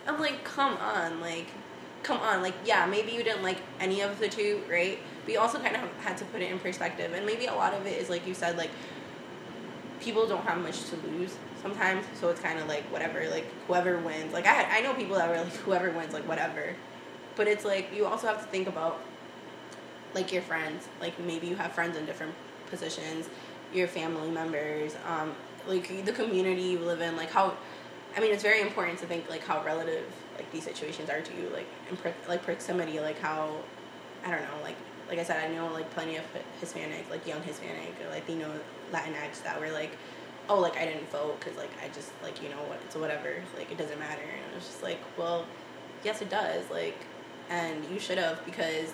[0.07, 1.47] I'm like, come on, like,
[2.03, 4.99] come on, like, yeah, maybe you didn't like any of the two, right?
[5.23, 7.73] But you also kind of had to put it in perspective, and maybe a lot
[7.73, 8.69] of it is like you said, like,
[9.99, 13.97] people don't have much to lose sometimes, so it's kind of like whatever, like whoever
[13.97, 14.33] wins.
[14.33, 16.75] Like I had, I know people that were like whoever wins, like whatever,
[17.35, 19.01] but it's like you also have to think about
[20.13, 22.35] like your friends, like maybe you have friends in different
[22.67, 23.27] positions,
[23.75, 25.33] your family members, um,
[25.67, 27.55] like the community you live in, like how
[28.15, 31.33] I mean, it's very important to think like how relative like these situations are to
[31.33, 33.57] you, like in pro- like proximity, like how
[34.25, 34.77] I don't know, like
[35.09, 36.23] like I said, I know like plenty of
[36.59, 38.51] Hispanic, like young Hispanic or Latino
[38.91, 39.91] Latinx that were like,
[40.49, 43.35] oh, like I didn't vote because like I just like you know what, it's whatever,
[43.57, 45.45] like it doesn't matter, and it was just like, well,
[46.03, 46.97] yes, it does, like,
[47.49, 48.93] and you should have because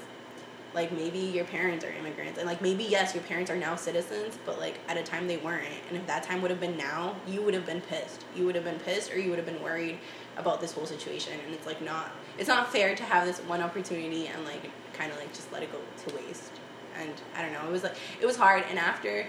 [0.73, 4.37] like maybe your parents are immigrants and like maybe yes your parents are now citizens
[4.45, 7.15] but like at a time they weren't and if that time would have been now
[7.27, 8.25] you would have been pissed.
[8.35, 9.99] You would have been pissed or you would have been worried
[10.37, 13.61] about this whole situation and it's like not it's not fair to have this one
[13.61, 16.51] opportunity and like kind of like just let it go to waste.
[16.95, 19.25] And i don't know it was like it was hard and after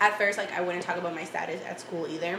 [0.00, 2.38] at first like i wouldn't talk about my status at school either.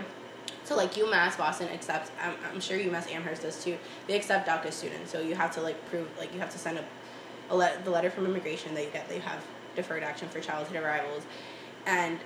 [0.65, 3.77] So like UMass Boston accepts I'm, I'm sure UMass Amherst does too.
[4.07, 6.77] They accept DACA students so you have to like prove like you have to send
[6.77, 6.85] a
[7.49, 9.43] a le- the letter from immigration that you get, they have
[9.75, 11.23] deferred action for childhood arrivals.
[11.85, 12.19] And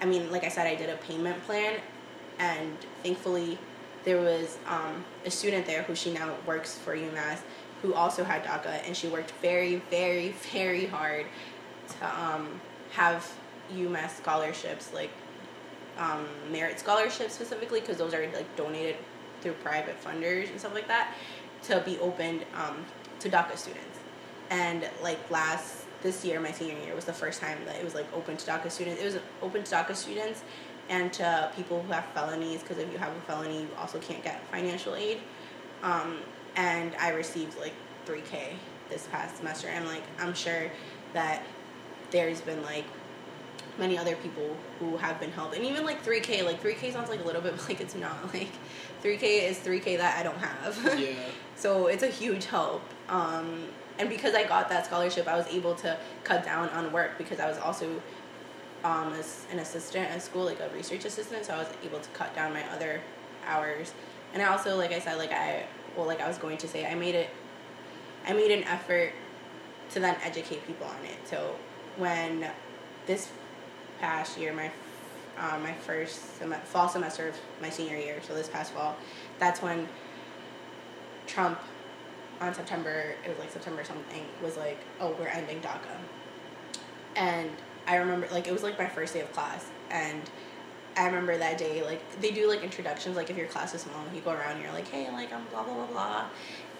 [0.00, 1.80] I mean, like I said, I did a payment plan,
[2.38, 3.58] and thankfully,
[4.04, 7.40] there was um, a student there who she now works for UMass
[7.82, 11.26] who also had DACA, and she worked very, very, very hard
[11.88, 12.60] to um,
[12.92, 13.28] have
[13.72, 15.10] UMass scholarships, like
[15.98, 18.96] um, merit scholarships specifically, because those are like donated
[19.40, 21.14] through private funders and stuff like that,
[21.64, 22.84] to be opened um,
[23.18, 23.98] to DACA students
[24.52, 27.94] and like last this year my senior year was the first time that it was
[27.94, 29.00] like open to DACA students.
[29.00, 30.42] It was open to DACA students
[30.90, 34.22] and to people who have felonies because if you have a felony you also can't
[34.22, 35.20] get financial aid.
[35.82, 36.18] Um,
[36.56, 37.72] and I received like
[38.06, 38.52] 3k
[38.90, 39.68] this past semester.
[39.68, 40.70] And like I'm sure
[41.14, 41.42] that
[42.10, 42.84] there's been like
[43.78, 45.56] many other people who have been helped.
[45.56, 48.34] And even like 3k like 3k sounds like a little bit but like it's not
[48.34, 48.50] like
[49.02, 51.00] 3k is 3k that I don't have.
[51.00, 51.14] Yeah.
[51.56, 52.82] so it's a huge help.
[53.08, 53.68] Um,
[53.98, 57.40] and because I got that scholarship, I was able to cut down on work because
[57.40, 58.02] I was also
[58.84, 59.12] um,
[59.50, 61.44] an assistant at school, like a research assistant.
[61.44, 63.00] So I was able to cut down my other
[63.46, 63.92] hours.
[64.32, 65.66] And I also, like I said, like I
[65.96, 67.30] well, like I was going to say, I made it.
[68.26, 69.12] I made an effort
[69.90, 71.16] to then educate people on it.
[71.24, 71.54] So
[71.96, 72.48] when
[73.06, 73.30] this
[74.00, 74.70] past year, my
[75.38, 78.96] um, my first sem- fall semester of my senior year, so this past fall,
[79.38, 79.88] that's when
[81.26, 81.58] Trump
[82.42, 85.96] on September, it was like September something, was like, oh, we're ending DACA.
[87.16, 87.50] And
[87.86, 89.66] I remember, like, it was like my first day of class.
[89.90, 90.22] And
[90.96, 94.02] I remember that day, like, they do like introductions, like, if your class is small,
[94.14, 96.24] you go around and you're like, hey, like, I'm blah, blah, blah, blah.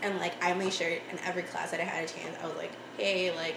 [0.02, 2.56] And, like, I made sure in every class that I had a chance, I was
[2.56, 3.56] like, hey, like,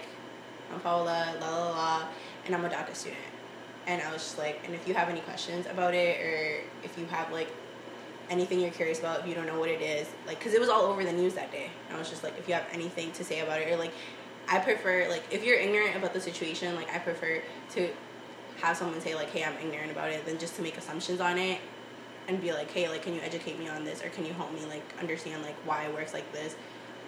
[0.72, 2.08] I'm Paula, la, la, la,
[2.44, 3.20] and I'm a DACA student.
[3.88, 6.96] And I was just like, and if you have any questions about it, or if
[6.96, 7.48] you have, like,
[8.30, 10.68] anything you're curious about, if you don't know what it is, like, because it was
[10.68, 11.70] all over the news that day.
[11.92, 13.92] I was just like, if you have anything to say about it, or like,
[14.48, 17.42] I prefer, like, if you're ignorant about the situation, like, I prefer
[17.74, 17.88] to
[18.60, 21.36] have someone say, like, hey, I'm ignorant about it, than just to make assumptions on
[21.36, 21.60] it
[22.28, 24.52] and be like, hey, like, can you educate me on this, or can you help
[24.52, 26.56] me, like, understand, like, why it works like this,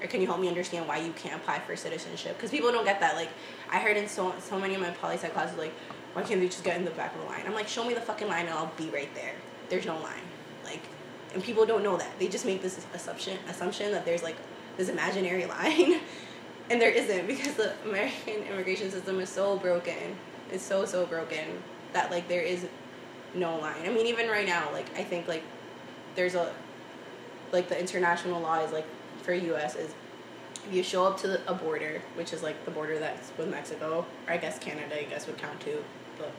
[0.00, 2.36] or can you help me understand why you can't apply for citizenship?
[2.36, 3.16] Because people don't get that.
[3.16, 3.30] Like,
[3.70, 5.72] I heard in so so many of my poli classes, like,
[6.12, 7.42] why can't they just get in the back of the line?
[7.46, 9.34] I'm like, show me the fucking line, and I'll be right there.
[9.68, 10.22] There's no line,
[11.34, 12.18] and people don't know that.
[12.18, 14.36] They just make this assumption assumption that there's like
[14.76, 16.00] this imaginary line,
[16.70, 20.16] and there isn't because the American immigration system is so broken.
[20.50, 22.66] It's so so broken that like there is
[23.34, 23.82] no line.
[23.84, 25.42] I mean, even right now, like I think like
[26.14, 26.52] there's a
[27.52, 28.86] like the international law is like
[29.22, 29.76] for U.S.
[29.76, 29.94] is
[30.66, 34.04] if you show up to a border, which is like the border that's with Mexico,
[34.26, 35.82] or I guess Canada, I guess would count too,
[36.18, 36.32] but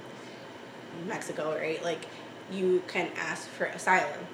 [1.07, 1.83] Mexico, right?
[1.83, 2.05] Like
[2.51, 4.27] you can ask for asylum,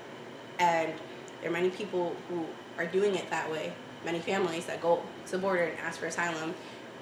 [0.60, 0.94] and
[1.41, 2.45] there are many people who
[2.77, 3.73] are doing it that way.
[4.03, 6.53] Many families that go to the border and ask for asylum,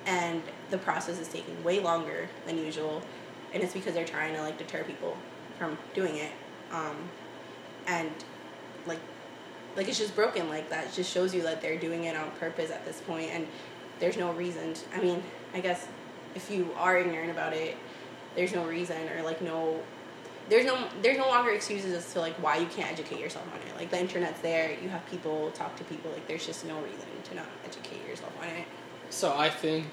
[0.05, 3.01] and the process is taking way longer than usual,
[3.53, 5.17] and it's because they're trying to like deter people
[5.57, 6.31] from doing it,
[6.71, 6.95] um,
[7.88, 8.11] and
[8.85, 8.99] like
[9.75, 10.93] like it's just broken like that.
[10.93, 13.47] Just shows you that they're doing it on purpose at this point, and
[13.99, 14.73] there's no reason.
[14.73, 15.21] To, I mean,
[15.53, 15.88] I guess
[16.35, 17.77] if you are ignorant about it,
[18.35, 19.80] there's no reason or like no
[20.49, 23.60] there's no there's no longer excuses as to like why you can't educate yourself on
[23.68, 23.76] it.
[23.78, 26.11] Like the internet's there, you have people talk to people.
[26.11, 28.65] Like there's just no reason to not educate yourself on it.
[29.10, 29.86] So I think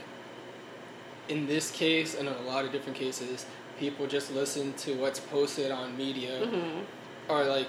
[1.28, 3.46] in this case and in a lot of different cases,
[3.78, 7.32] people just listen to what's posted on media Mm-hmm.
[7.32, 7.68] or like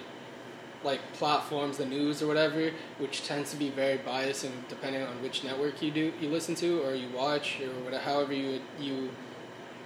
[0.83, 5.21] like platforms, the news or whatever, which tends to be very biased and depending on
[5.21, 9.11] which network you do you listen to or you watch or whatever, however you you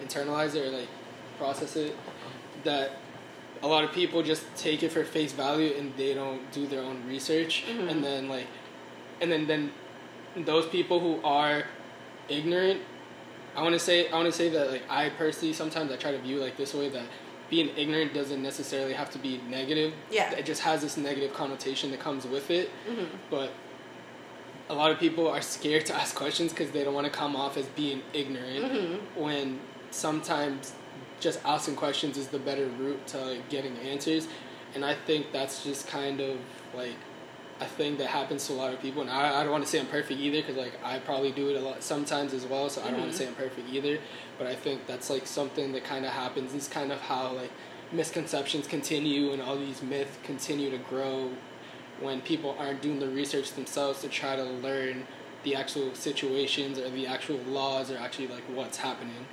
[0.02, 0.88] internalize it or like
[1.38, 1.94] process it,
[2.66, 2.92] that
[3.64, 6.82] a lot of people just take it for face value and they don't do their
[6.82, 7.90] own research Mhm.
[7.90, 8.48] and then like
[9.22, 9.72] and then then
[10.36, 11.64] those people who are
[12.28, 12.82] ignorant
[13.56, 16.12] I want to say I want to say that like I personally sometimes I try
[16.12, 17.06] to view like this way that
[17.50, 19.94] being ignorant doesn't necessarily have to be negative.
[20.12, 20.32] Yeah.
[20.32, 22.70] It just has this negative connotation that comes with it.
[22.90, 23.06] Mm-hmm.
[23.30, 23.52] But
[24.68, 27.36] a lot of people are scared to ask questions because they don't want to come
[27.36, 28.66] off as being ignorant.
[28.66, 29.22] Mm-hmm.
[29.22, 29.60] When
[29.92, 30.74] sometimes
[31.20, 34.28] just asking questions is the better route to like getting answers,
[34.74, 36.38] and I think that's just kind of
[36.74, 36.96] like
[37.62, 39.02] a thing that happens to a lot of people.
[39.02, 41.50] And I, I don't want to say I'm perfect either because like I probably do
[41.50, 42.70] it a lot sometimes as well.
[42.70, 43.36] So I don't want to mm-hmm.
[43.36, 44.00] say I'm perfect either.
[44.38, 46.54] But I think that's like something that kind of happens.
[46.54, 47.52] It's kind of how like
[47.92, 51.30] misconceptions continue and all these myths continue to grow
[52.02, 55.08] when people aren't doing the research themselves to try to learn
[55.44, 59.26] the actual situations or the actual laws or actually like what's happening.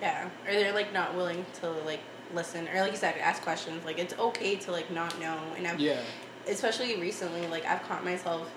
[0.00, 2.00] Yeah, or they're like not willing to like
[2.34, 3.84] listen, or like you said, ask questions.
[3.84, 6.00] Like it's okay to like not know, and I've Yeah.
[6.48, 8.50] especially recently, like I've caught myself,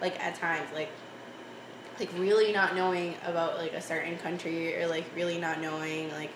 [0.00, 0.90] like at times, like
[1.98, 6.32] like really not knowing about like a certain country, or like really not knowing like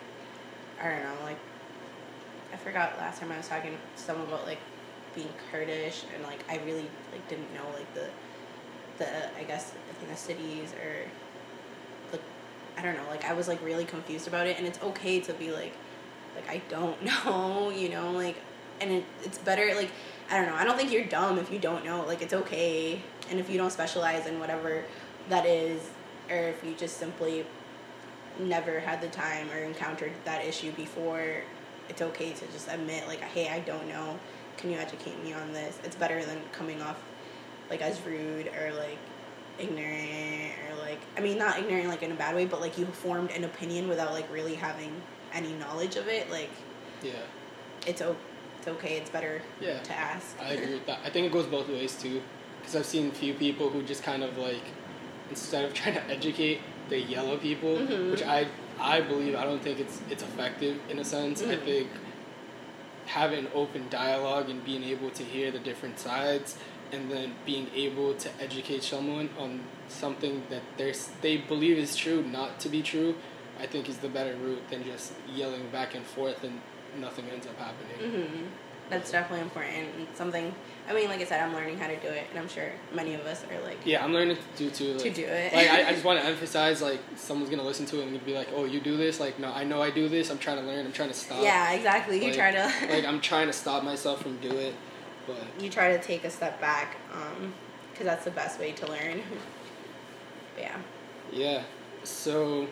[0.81, 1.39] I don't know, like
[2.53, 4.61] I forgot last time I was talking to someone about like
[5.15, 8.07] being Kurdish, and like I really like didn't know like the
[8.99, 11.28] the I guess ethnicities or the
[12.79, 15.35] I don't know, like I was like really confused about it, and it's okay to
[15.35, 15.75] be like
[16.37, 18.37] like I don't know, you know, like
[18.81, 19.91] and it, it's better like
[20.31, 20.55] I don't know.
[20.55, 22.05] I don't think you're dumb if you don't know.
[22.07, 24.85] Like it's okay, and if you don't specialize in whatever
[25.29, 25.91] that is,
[26.31, 27.45] or if you just simply
[28.39, 31.43] never had the time or encountered that issue before,
[31.89, 34.19] it's okay to just admit like, hey, I don't know.
[34.57, 35.79] Can you educate me on this?
[35.83, 37.03] It's better than coming off
[37.71, 38.99] like as rude or like
[39.59, 42.87] ignorant or like I mean not ignorant like in a bad way, but like you
[42.87, 44.93] formed an opinion without like really having
[45.33, 46.31] any knowledge of it.
[46.31, 46.51] Like
[47.03, 47.13] Yeah.
[47.87, 48.17] it's o-
[48.59, 48.97] it's okay.
[48.97, 49.79] It's better Yeah.
[49.81, 50.37] to ask.
[50.41, 50.99] I agree with that.
[51.05, 52.23] I think it goes both ways too,
[52.61, 54.63] because I've seen a few people who just kind of like,
[55.31, 58.11] instead of trying to educate, they yell at people, Mhm.
[58.11, 58.47] which I
[58.81, 61.43] I believe I don't think it's it's effective in a sense.
[61.43, 61.65] I Mhm.
[61.65, 61.89] think
[63.07, 66.57] having open dialogue and being able to hear the different sides
[66.93, 70.93] and then being able to educate someone on something that they
[71.23, 73.15] they believe is true not to be true
[73.61, 76.61] i think is the better route than just yelling back and forth and
[76.99, 78.47] nothing ends up happening hmm
[78.91, 79.75] That's definitely important.
[79.77, 80.55] And something.
[80.89, 83.13] I mean, like I said, I'm learning how to do it, and I'm sure many
[83.13, 85.53] of us are like yeah i'm learning to do too like, to do it.
[85.53, 88.33] like I, I just want to emphasize like someone's gonna listen to it and be
[88.33, 90.65] like oh you do this like no i know i do this i'm trying to
[90.65, 92.17] learn i'm trying to stop yeah, exactly.
[92.19, 94.75] You Like- try to like i'm trying to stop myself from do it
[95.61, 96.97] you try to take a step back,
[97.93, 99.23] because that's the best way to learn.
[100.55, 100.77] But yeah.
[101.33, 101.63] Yeah.
[102.03, 102.67] So,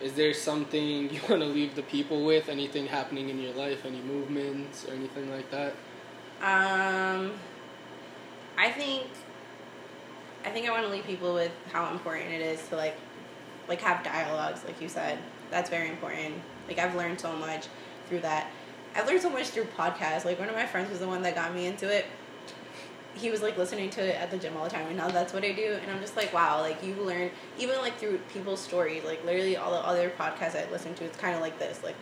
[0.00, 2.48] is there something you want to leave the people with?
[2.48, 3.84] Anything happening in your life?
[3.84, 5.72] Any movements or anything like that?
[6.40, 7.32] Um,
[8.56, 9.06] I think,
[10.44, 12.96] I think I want to leave people with how important it is to like,
[13.68, 15.18] like have dialogues, like you said.
[15.50, 16.34] That's very important.
[16.68, 17.66] Like I've learned so much
[18.08, 18.50] through that.
[18.98, 20.24] I've learned so much through podcasts.
[20.24, 22.04] Like one of my friends was the one that got me into it.
[23.14, 25.32] He was like listening to it at the gym all the time, and now that's
[25.32, 25.78] what I do.
[25.80, 27.30] And I'm just like, wow, like you learn
[27.60, 29.04] even like through people's stories.
[29.04, 31.94] Like literally all the other podcasts I listen to, it's kind of like this, like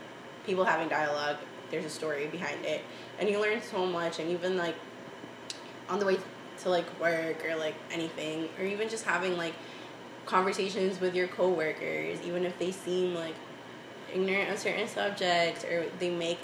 [0.47, 1.36] people having dialogue.
[1.70, 2.82] There's a story behind it,
[3.18, 4.18] and you learn so much.
[4.18, 4.77] And even like
[5.90, 6.18] on the way
[6.60, 9.55] to like work or like anything, or even just having like
[10.24, 13.35] conversations with your coworkers, even if they seem like
[14.14, 16.39] ignorant on certain subjects or they make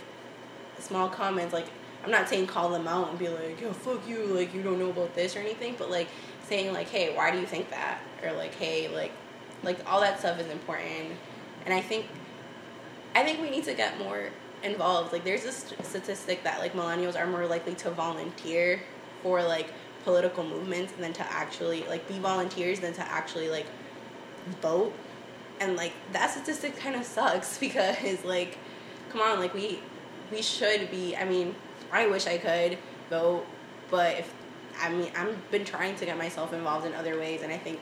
[0.82, 1.66] small comments like
[2.04, 4.78] I'm not saying call them out and be like, yo, fuck you, like you don't
[4.78, 6.08] know about this or anything, but like
[6.42, 8.00] saying like, hey, why do you think that?
[8.22, 9.12] Or like, hey, like
[9.62, 11.12] like all that stuff is important.
[11.64, 12.06] And I think
[13.14, 14.30] I think we need to get more
[14.62, 15.12] involved.
[15.12, 18.82] Like there's this statistic that like millennials are more likely to volunteer
[19.22, 19.72] for like
[20.04, 23.66] political movements than to actually like be volunteers than to actually like
[24.60, 24.92] vote.
[25.60, 28.58] And like that statistic kind of sucks because like
[29.10, 29.78] come on, like we
[30.32, 31.54] we should be I mean,
[31.92, 32.78] I wish I could
[33.10, 33.46] vote,
[33.90, 34.34] but if
[34.80, 37.78] I mean I've been trying to get myself involved in other ways and I think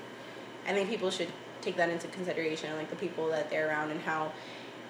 [0.66, 1.28] I think people should
[1.62, 4.32] take that into consideration, like the people that they're around and how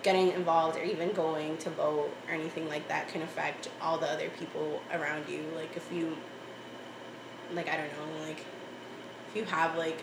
[0.03, 4.07] getting involved or even going to vote or anything like that can affect all the
[4.07, 5.45] other people around you.
[5.55, 6.17] Like if you
[7.53, 8.45] like I don't know, like
[9.29, 10.03] if you have like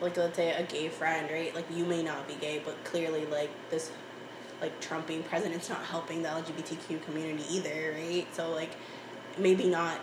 [0.00, 1.54] like let's say a gay friend, right?
[1.54, 3.92] Like you may not be gay, but clearly like this
[4.62, 8.26] like Trump being president's not helping the LGBTQ community either, right?
[8.32, 8.70] So like
[9.36, 9.98] maybe not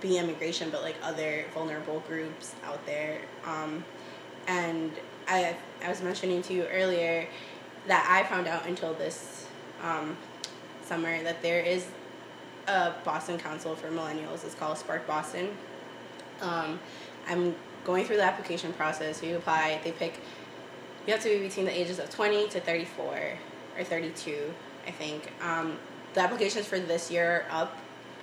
[0.00, 3.18] be immigration, but like other vulnerable groups out there.
[3.44, 3.82] Um,
[4.46, 4.92] and
[5.26, 7.26] I I was mentioning to you earlier
[7.86, 9.46] that I found out until this
[9.82, 10.16] um,
[10.84, 11.86] summer that there is
[12.68, 14.44] a Boston Council for Millennials.
[14.44, 15.48] It's called Spark Boston.
[16.42, 16.78] Um,
[17.26, 17.54] I'm
[17.84, 19.22] going through the application process.
[19.22, 19.80] You apply.
[19.82, 20.20] They pick.
[21.06, 23.38] You have to be between the ages of 20 to 34
[23.80, 24.52] or 32,
[24.86, 25.32] I think.
[25.42, 25.78] Um,
[26.14, 27.76] the applications for this year are up,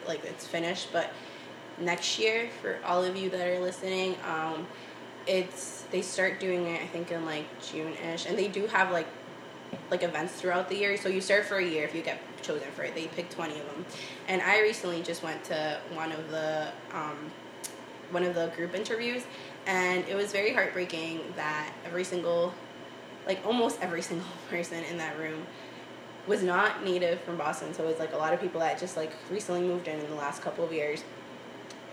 [0.07, 1.11] like it's finished, but
[1.79, 4.67] next year for all of you that are listening, um,
[5.25, 8.91] it's they start doing it I think in like June ish, and they do have
[8.91, 9.07] like
[9.91, 10.95] like events throughout the year.
[10.97, 12.95] So you serve for a year if you get chosen for it.
[12.95, 13.85] They pick twenty of them,
[14.27, 17.31] and I recently just went to one of the um,
[18.11, 19.23] one of the group interviews,
[19.65, 22.53] and it was very heartbreaking that every single,
[23.27, 25.45] like almost every single person in that room
[26.25, 27.73] was not native from Boston.
[27.73, 30.09] So it was like a lot of people that just like recently moved in in
[30.09, 31.03] the last couple of years,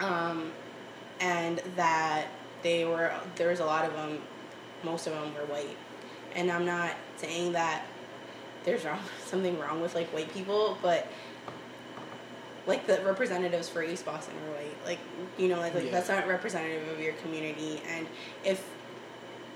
[0.00, 0.52] um,
[1.20, 2.26] and that
[2.62, 4.20] they were there was a lot of them,
[4.82, 5.76] most of them were white,
[6.34, 7.84] and I'm not saying that
[8.64, 11.06] there's wrong something wrong with like white people, but
[12.66, 14.76] like the representatives for East Boston are white.
[14.84, 14.98] Like
[15.38, 15.90] you know, like, like yeah.
[15.90, 17.80] that's not representative of your community.
[17.94, 18.06] And
[18.44, 18.68] if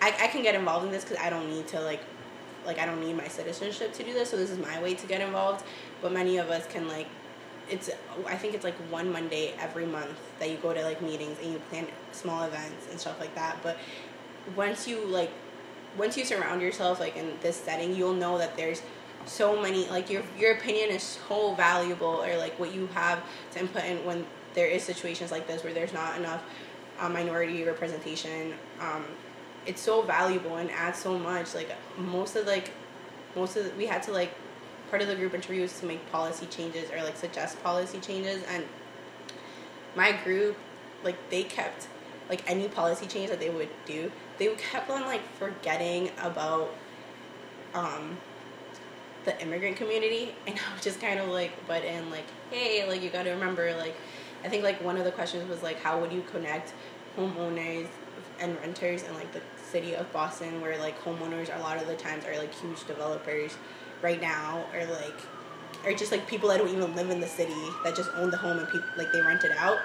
[0.01, 2.01] I, I can get involved in this because I don't need to like
[2.66, 5.07] like I don't need my citizenship to do this, so this is my way to
[5.07, 5.65] get involved.
[6.03, 7.07] But many of us can like
[7.70, 7.91] it's
[8.27, 11.53] I think it's like one Monday every month that you go to like meetings and
[11.53, 13.59] you plan small events and stuff like that.
[13.62, 13.79] But
[14.57, 15.31] once you like
[15.97, 18.83] once you surround yourself like in this setting, you'll know that there's
[19.27, 23.23] so many like your your opinion is so valuable or like what you have
[23.53, 26.43] to input in when there is situations like this where there's not enough
[26.99, 28.55] uh, minority representation.
[28.81, 29.05] Um,
[29.69, 31.55] it's so valuable and adds so much.
[31.55, 32.73] Like most of like
[33.36, 34.35] most of the, we had to like
[34.90, 38.65] part of the group interviews to make policy changes or like suggest policy changes and
[39.95, 40.57] my group
[41.05, 41.89] like they kept
[42.31, 46.74] like any policy change that they would do they kept on like forgetting about
[47.74, 48.16] um
[49.27, 53.03] the immigrant community and I would just kind of like butt in like hey like
[53.03, 53.95] you got to remember like
[54.43, 56.73] I think like one of the questions was like how would you connect
[57.16, 57.89] homeowners
[58.40, 59.40] and renters in like the
[59.70, 63.56] city of Boston where like homeowners a lot of the times are like huge developers
[64.02, 65.20] right now or like
[65.85, 67.52] or just like people that don't even live in the city
[67.85, 69.78] that just own the home and people like they rent it out.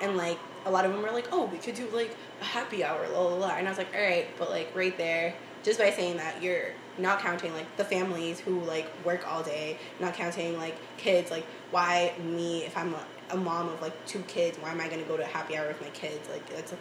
[0.00, 2.84] And like a lot of them were like oh we could do like a happy
[2.84, 3.50] hour la la la.
[3.50, 6.70] And i was like all right but like right there just by saying that you're
[6.98, 11.44] not counting like the families who like work all day not counting like kids like
[11.70, 15.00] why me if i'm a, a mom of like two kids why am i going
[15.00, 16.28] to go to a happy hour with my kids?
[16.28, 16.74] Like it's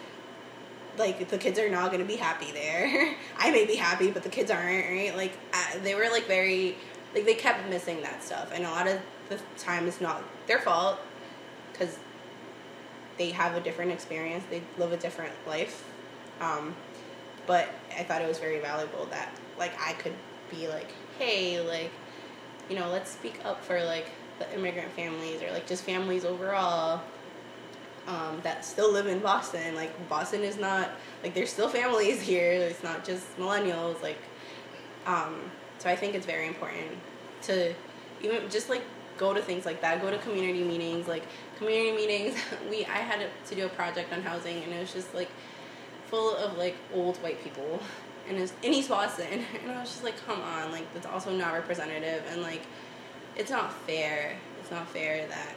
[0.98, 3.16] like the kids are not going to be happy there.
[3.38, 5.16] I may be happy, but the kids aren't, right?
[5.16, 6.78] Like uh, they were like very
[7.14, 9.00] like they kept missing that stuff, and a lot of
[9.30, 11.00] the time it's not their fault
[11.72, 11.98] because
[13.18, 15.88] they have a different experience, they live a different life.
[16.40, 16.76] Um,
[17.46, 20.16] but I thought it was very valuable that like I could
[20.50, 21.92] be like, hey, like
[22.70, 24.08] you know, let's speak up for like
[24.40, 27.02] the immigrant families or like just families overall
[28.08, 29.76] um, that still live in Boston.
[29.76, 30.92] Like Boston is not
[31.24, 32.52] like there's still families here.
[32.52, 34.02] It's not just millennials.
[34.02, 34.18] Like,
[35.06, 35.40] um,
[35.78, 36.92] so I think it's very important
[37.44, 37.74] to
[38.22, 38.84] even just like
[39.18, 40.02] go to things like that.
[40.02, 41.08] Go to community meetings.
[41.08, 41.24] Like
[41.58, 42.36] community meetings,
[42.70, 45.30] we I had to do a project on housing, and it was just like
[46.08, 47.82] full of like old white people.
[48.28, 51.32] And it's in East Boston, and I was just like, "Come on, like that's also
[51.32, 52.62] not representative, and like,
[53.36, 54.38] it's not fair.
[54.60, 55.56] It's not fair that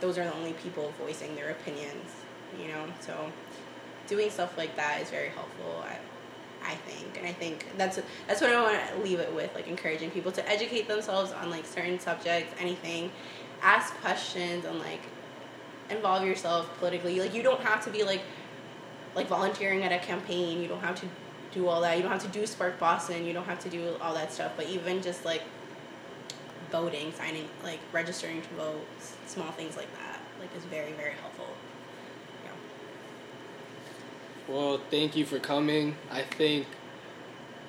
[0.00, 2.12] those are the only people voicing their opinions,
[2.60, 2.84] you know?
[3.00, 3.32] So
[4.06, 5.84] doing stuff like that is very helpful.
[5.84, 5.98] I,
[6.64, 9.68] I think, and I think that's that's what I want to leave it with, like
[9.68, 13.10] encouraging people to educate themselves on like certain subjects, anything,
[13.62, 15.00] ask questions, and like
[15.90, 17.20] involve yourself politically.
[17.20, 18.22] Like you don't have to be like
[19.14, 20.60] like volunteering at a campaign.
[20.60, 21.06] You don't have to
[21.52, 21.96] do all that.
[21.96, 23.24] You don't have to do Spark Boston.
[23.24, 24.52] You don't have to do all that stuff.
[24.56, 25.42] But even just like
[26.70, 28.86] voting, signing, like registering to vote,
[29.26, 31.48] small things like that, like is very very helpful.
[32.44, 32.52] Yeah.
[34.54, 35.96] Well, thank you for coming.
[36.10, 36.66] I think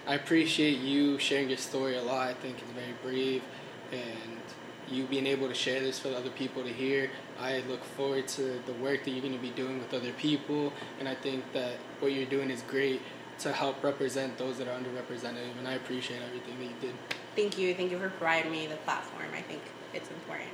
[0.07, 2.29] I appreciate you sharing your story a lot.
[2.29, 3.43] I think it's very brave,
[3.91, 4.41] and
[4.89, 7.09] you being able to share this for other people to hear.
[7.39, 10.71] I look forward to the work that you're going to be doing with other people,
[10.99, 13.01] and I think that what you're doing is great.
[13.39, 16.95] to help represent those that are underrepresented, and I appreciate everything that you did.
[17.37, 17.75] Thank you.
[17.75, 19.27] Thank you for providing me the platform.
[19.31, 19.61] I think
[19.93, 20.49] it's important.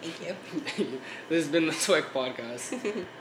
[0.00, 1.00] Thank you.
[1.28, 3.04] this has been the Swag Podcast.